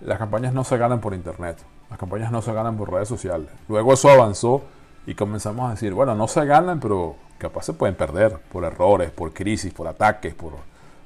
las 0.00 0.16
campañas 0.16 0.54
no 0.54 0.64
se 0.64 0.78
ganan 0.78 1.00
por 1.00 1.12
internet, 1.12 1.58
las 1.92 1.98
campañas 1.98 2.32
no 2.32 2.40
se 2.40 2.52
ganan 2.54 2.76
por 2.76 2.90
redes 2.90 3.06
sociales. 3.08 3.48
Luego 3.68 3.92
eso 3.92 4.08
avanzó 4.08 4.62
y 5.06 5.14
comenzamos 5.14 5.68
a 5.68 5.72
decir, 5.72 5.92
bueno, 5.92 6.14
no 6.14 6.26
se 6.26 6.44
ganan, 6.46 6.80
pero 6.80 7.16
capaz 7.36 7.64
se 7.64 7.74
pueden 7.74 7.94
perder 7.94 8.38
por 8.50 8.64
errores, 8.64 9.10
por 9.10 9.34
crisis, 9.34 9.74
por 9.74 9.86
ataques, 9.86 10.34
por 10.34 10.52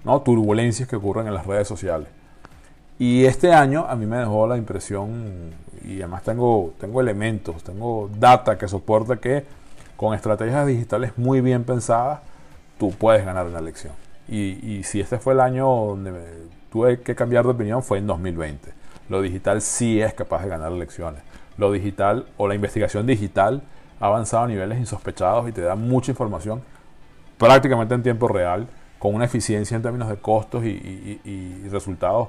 ¿no? 0.05 0.21
turbulencias 0.21 0.89
que 0.89 0.95
ocurren 0.95 1.27
en 1.27 1.35
las 1.35 1.45
redes 1.45 1.67
sociales. 1.67 2.09
Y 3.01 3.25
este 3.25 3.53
año 3.53 3.85
a 3.89 3.97
mí 3.97 4.07
me 4.07 4.19
dejó 4.19 4.47
la 4.47 4.57
impresión, 4.57 5.53
y 5.85 5.99
además 5.99 6.23
tengo, 6.23 6.73
tengo 6.79 7.01
elementos, 7.01 7.65
tengo 7.65 8.09
data 8.17 8.57
que 8.57 8.69
soporta 8.69 9.17
que 9.17 9.45
con 9.97 10.15
estrategias 10.15 10.69
digitales 10.69 11.13
muy 11.17 11.41
bien 11.41 11.65
pensadas, 11.65 12.21
tú 12.79 12.93
puedes 12.93 13.25
ganar 13.25 13.47
una 13.47 13.59
elección. 13.59 13.93
Y, 14.29 14.83
si 14.85 15.01
este 15.01 15.19
fue 15.19 15.35
el 15.35 15.41
año 15.41 15.67
donde 15.67 16.13
tuve 16.71 17.01
que 17.01 17.17
cambiar 17.17 17.45
de 17.45 17.51
opinión, 17.51 17.83
fue 17.83 17.99
en 17.99 18.07
2020. 18.07 18.86
Lo 19.09 19.23
digital 19.23 19.61
sí 19.61 20.01
es 20.01 20.15
capaz 20.15 20.43
de 20.43 20.49
ganar 20.49 20.73
elecciones. 20.73 21.23
Lo 21.59 21.73
digital 21.73 22.27
o 22.37 22.49
la 22.49 22.55
investigación 22.55 23.07
digital 23.07 23.63
ha 24.01 24.07
avanzado 24.07 24.45
a 24.45 24.49
niveles 24.49 24.79
insospechados 24.79 25.49
y 25.49 25.53
te 25.53 25.63
da 25.63 25.75
mucha 25.75 26.11
información 26.11 26.63
prácticamente 27.39 27.95
en 27.95 28.03
tiempo 28.03 28.29
real, 28.29 28.67
con 28.99 29.15
una 29.15 29.27
eficiencia 29.27 29.77
en 29.77 29.83
términos 29.83 30.09
de 30.09 30.17
costos 30.17 30.65
y, 30.65 31.69
resultados 31.71 32.29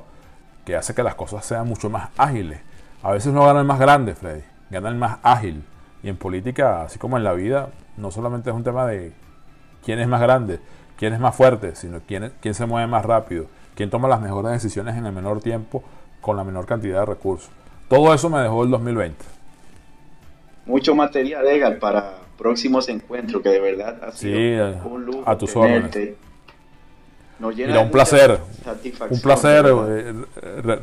que 0.65 0.75
hace 0.75 0.93
que 0.93 1.01
las 1.01 1.15
cosas 1.15 1.45
sean 1.45 1.67
mucho 1.67 1.89
más 1.89 2.09
ágiles. 2.17 2.59
A 3.01 3.11
veces 3.11 3.33
no 3.33 3.45
gana 3.45 3.61
el 3.61 3.65
más 3.65 3.79
grande, 3.79 4.15
Freddy, 4.15 4.43
gana 4.69 4.89
el 4.89 4.95
más 4.95 5.19
ágil. 5.23 5.63
Y 6.03 6.09
en 6.09 6.17
política, 6.17 6.83
así 6.83 6.99
como 6.99 7.17
en 7.17 7.23
la 7.23 7.33
vida, 7.33 7.69
no 7.95 8.11
solamente 8.11 8.49
es 8.49 8.55
un 8.55 8.63
tema 8.63 8.85
de 8.85 9.13
quién 9.83 9.99
es 9.99 10.07
más 10.07 10.21
grande, 10.21 10.59
quién 10.97 11.13
es 11.13 11.19
más 11.19 11.35
fuerte, 11.35 11.75
sino 11.75 12.01
quién, 12.05 12.33
quién 12.41 12.53
se 12.53 12.65
mueve 12.65 12.85
más 12.87 13.05
rápido, 13.05 13.45
quién 13.75 13.89
toma 13.89 14.07
las 14.07 14.19
mejores 14.19 14.51
decisiones 14.51 14.97
en 14.97 15.05
el 15.05 15.13
menor 15.13 15.41
tiempo 15.41 15.83
con 16.21 16.37
la 16.37 16.43
menor 16.43 16.65
cantidad 16.65 17.01
de 17.01 17.05
recursos. 17.05 17.49
Todo 17.87 18.13
eso 18.13 18.29
me 18.29 18.39
dejó 18.39 18.63
el 18.63 18.69
2020. 18.69 19.25
Mucho 20.65 20.95
material, 20.95 21.47
Edgar, 21.47 21.79
para 21.79 22.17
próximos 22.37 22.89
encuentros, 22.89 23.41
que 23.41 23.49
de 23.49 23.59
verdad 23.59 24.03
ha 24.03 24.11
sido 24.11 24.75
un 24.85 25.05
lujo 25.05 25.23
a 25.25 25.37
tus 25.37 25.55
órdenes 25.55 26.17
un 27.39 27.91
placer. 27.91 28.39
Un 29.09 29.21
placer. 29.21 29.65
Eh, 29.67 30.13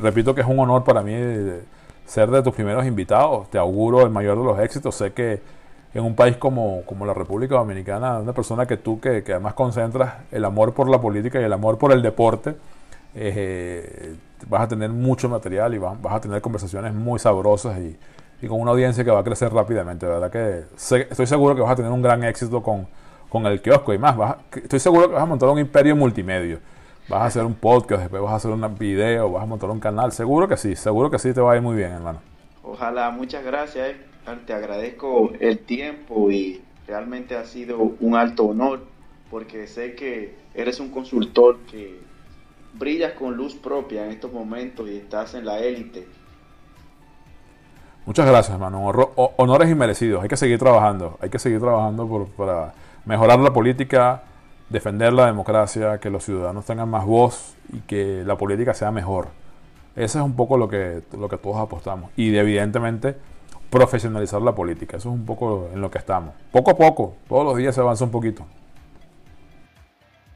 repito 0.01 0.33
que 0.33 0.41
es 0.41 0.47
un 0.47 0.59
honor 0.59 0.83
para 0.83 1.01
mí 1.01 1.11
eh, 1.13 1.61
ser 2.05 2.29
de 2.29 2.41
tus 2.41 2.53
primeros 2.53 2.85
invitados. 2.85 3.49
Te 3.49 3.57
auguro 3.57 4.01
el 4.01 4.09
mayor 4.09 4.37
de 4.37 4.43
los 4.43 4.59
éxitos. 4.59 4.95
Sé 4.95 5.11
que 5.11 5.41
en 5.93 6.03
un 6.03 6.15
país 6.15 6.37
como, 6.37 6.83
como 6.85 7.05
la 7.05 7.13
República 7.13 7.55
Dominicana, 7.55 8.19
una 8.19 8.33
persona 8.33 8.65
que 8.65 8.77
tú, 8.77 8.99
que, 8.99 9.23
además 9.27 9.53
concentras 9.53 10.15
el 10.31 10.45
amor 10.45 10.73
por 10.73 10.89
la 10.89 10.99
política 10.99 11.39
y 11.39 11.43
el 11.43 11.53
amor 11.53 11.77
por 11.77 11.91
el 11.91 12.01
deporte, 12.01 12.55
eh, 13.15 14.15
vas 14.47 14.61
a 14.63 14.67
tener 14.67 14.89
mucho 14.89 15.29
material 15.29 15.73
y 15.73 15.77
vas, 15.77 15.97
a 16.09 16.21
tener 16.21 16.41
conversaciones 16.41 16.93
muy 16.93 17.19
sabrosas 17.19 17.79
y, 17.79 17.97
con 18.47 18.61
una 18.61 18.71
audiencia 18.71 19.03
que 19.03 19.09
va 19.09 19.21
a 19.21 19.23
crecer 19.23 19.51
rápidamente. 19.51 20.05
¿verdad? 20.05 20.29
que 20.29 20.65
Estoy 20.75 21.25
seguro 21.25 21.55
que 21.55 21.61
vas 21.61 21.71
a 21.71 21.75
tener 21.75 21.91
un 21.91 22.01
gran 22.01 22.23
éxito 22.23 22.61
con 22.61 22.87
con 23.29 23.45
el 23.47 23.61
kiosco 23.61 23.93
y 23.93 23.97
más. 23.97 24.15
estoy 24.55 24.79
seguro 24.79 25.09
que 25.09 25.13
vas 25.13 25.23
a 25.23 25.25
montar 25.25 25.49
un 25.49 25.59
imperio 25.59 25.93
multimedia. 25.93 26.59
Vas 27.09 27.21
a 27.21 27.25
hacer 27.25 27.43
un 27.43 27.53
podcast, 27.53 28.03
después 28.03 28.21
vas 28.21 28.31
a 28.31 28.35
hacer 28.35 28.49
un 28.49 28.77
video, 28.77 29.31
vas 29.31 29.43
a 29.43 29.45
montar 29.45 29.69
un 29.69 29.79
canal. 29.81 30.13
Seguro 30.13 30.47
que 30.47 30.55
sí, 30.55 30.75
seguro 30.75 31.11
que 31.11 31.19
sí 31.19 31.33
te 31.33 31.41
va 31.41 31.51
a 31.51 31.55
ir 31.57 31.61
muy 31.61 31.75
bien, 31.75 31.91
hermano. 31.91 32.19
Ojalá, 32.63 33.11
muchas 33.11 33.43
gracias. 33.43 33.95
Te 34.47 34.53
agradezco 34.53 35.33
el 35.39 35.59
tiempo 35.59 36.31
y 36.31 36.61
realmente 36.87 37.35
ha 37.35 37.43
sido 37.43 37.77
un 37.99 38.15
alto 38.15 38.45
honor 38.45 38.85
porque 39.29 39.67
sé 39.67 39.95
que 39.95 40.33
eres 40.53 40.79
un 40.79 40.89
consultor 40.89 41.57
que 41.69 41.99
brillas 42.77 43.13
con 43.13 43.35
luz 43.35 43.55
propia 43.55 44.05
en 44.05 44.11
estos 44.11 44.31
momentos 44.31 44.89
y 44.89 44.97
estás 44.97 45.33
en 45.33 45.45
la 45.45 45.59
élite. 45.59 46.07
Muchas 48.05 48.27
gracias, 48.27 48.53
hermano. 48.53 48.85
Honores 49.37 49.69
inmerecidos. 49.69 50.21
Hay 50.21 50.29
que 50.29 50.37
seguir 50.37 50.59
trabajando. 50.59 51.17
Hay 51.21 51.29
que 51.29 51.39
seguir 51.39 51.59
trabajando 51.59 52.27
para 52.37 52.73
mejorar 53.05 53.39
la 53.39 53.51
política, 53.51 54.23
defender 54.69 55.11
la 55.11 55.25
democracia, 55.25 55.99
que 55.99 56.11
los 56.11 56.23
ciudadanos 56.23 56.65
tengan 56.65 56.89
más 56.89 57.05
voz 57.05 57.55
y 57.73 57.79
que 57.79 58.23
la 58.23 58.37
política 58.37 58.75
sea 58.75 58.91
mejor. 58.91 59.29
Eso 59.95 60.19
es 60.19 60.25
un 60.25 60.35
poco 60.35 60.57
lo 60.57 60.67
que, 60.67 61.01
lo 61.17 61.27
que 61.29 61.37
todos 61.37 61.57
apostamos. 61.57 62.11
Y 62.15 62.35
evidentemente 62.35 63.15
profesionalizar 63.71 64.41
la 64.41 64.53
política. 64.53 64.97
Eso 64.97 65.09
es 65.09 65.15
un 65.15 65.25
poco 65.25 65.69
en 65.73 65.81
lo 65.81 65.89
que 65.89 65.97
estamos. 65.97 66.35
Poco 66.51 66.71
a 66.71 66.75
poco, 66.75 67.15
todos 67.27 67.43
los 67.43 67.57
días 67.57 67.73
se 67.73 67.81
avanza 67.81 68.05
un 68.05 68.11
poquito. 68.11 68.45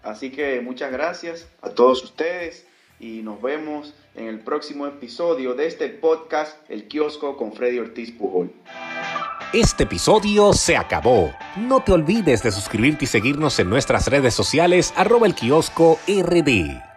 Así 0.04 0.32
que 0.32 0.62
muchas 0.62 0.92
gracias 0.92 1.48
a 1.62 1.70
todos 1.70 2.04
ustedes 2.04 2.66
y 3.00 3.22
nos 3.22 3.42
vemos 3.42 3.94
en 4.16 4.28
el 4.28 4.40
próximo 4.40 4.88
episodio 4.88 5.54
de 5.54 5.68
este 5.68 5.90
podcast 5.90 6.58
El 6.70 6.88
Kiosco 6.88 7.38
con 7.38 7.54
Freddy 7.54 7.80
Ortiz 7.80 8.12
Pujol. 8.12 8.52
Este 9.54 9.84
episodio 9.84 10.54
se 10.54 10.78
acabó. 10.78 11.34
No 11.58 11.82
te 11.82 11.92
olvides 11.92 12.44
de 12.44 12.52
suscribirte 12.52 13.06
y 13.06 13.08
seguirnos 13.08 13.58
en 13.60 13.70
nuestras 13.70 14.08
redes 14.08 14.34
sociales 14.34 14.94
arroba 14.96 15.26
el 15.26 15.34
kiosco 15.34 15.98
rd. 16.08 16.89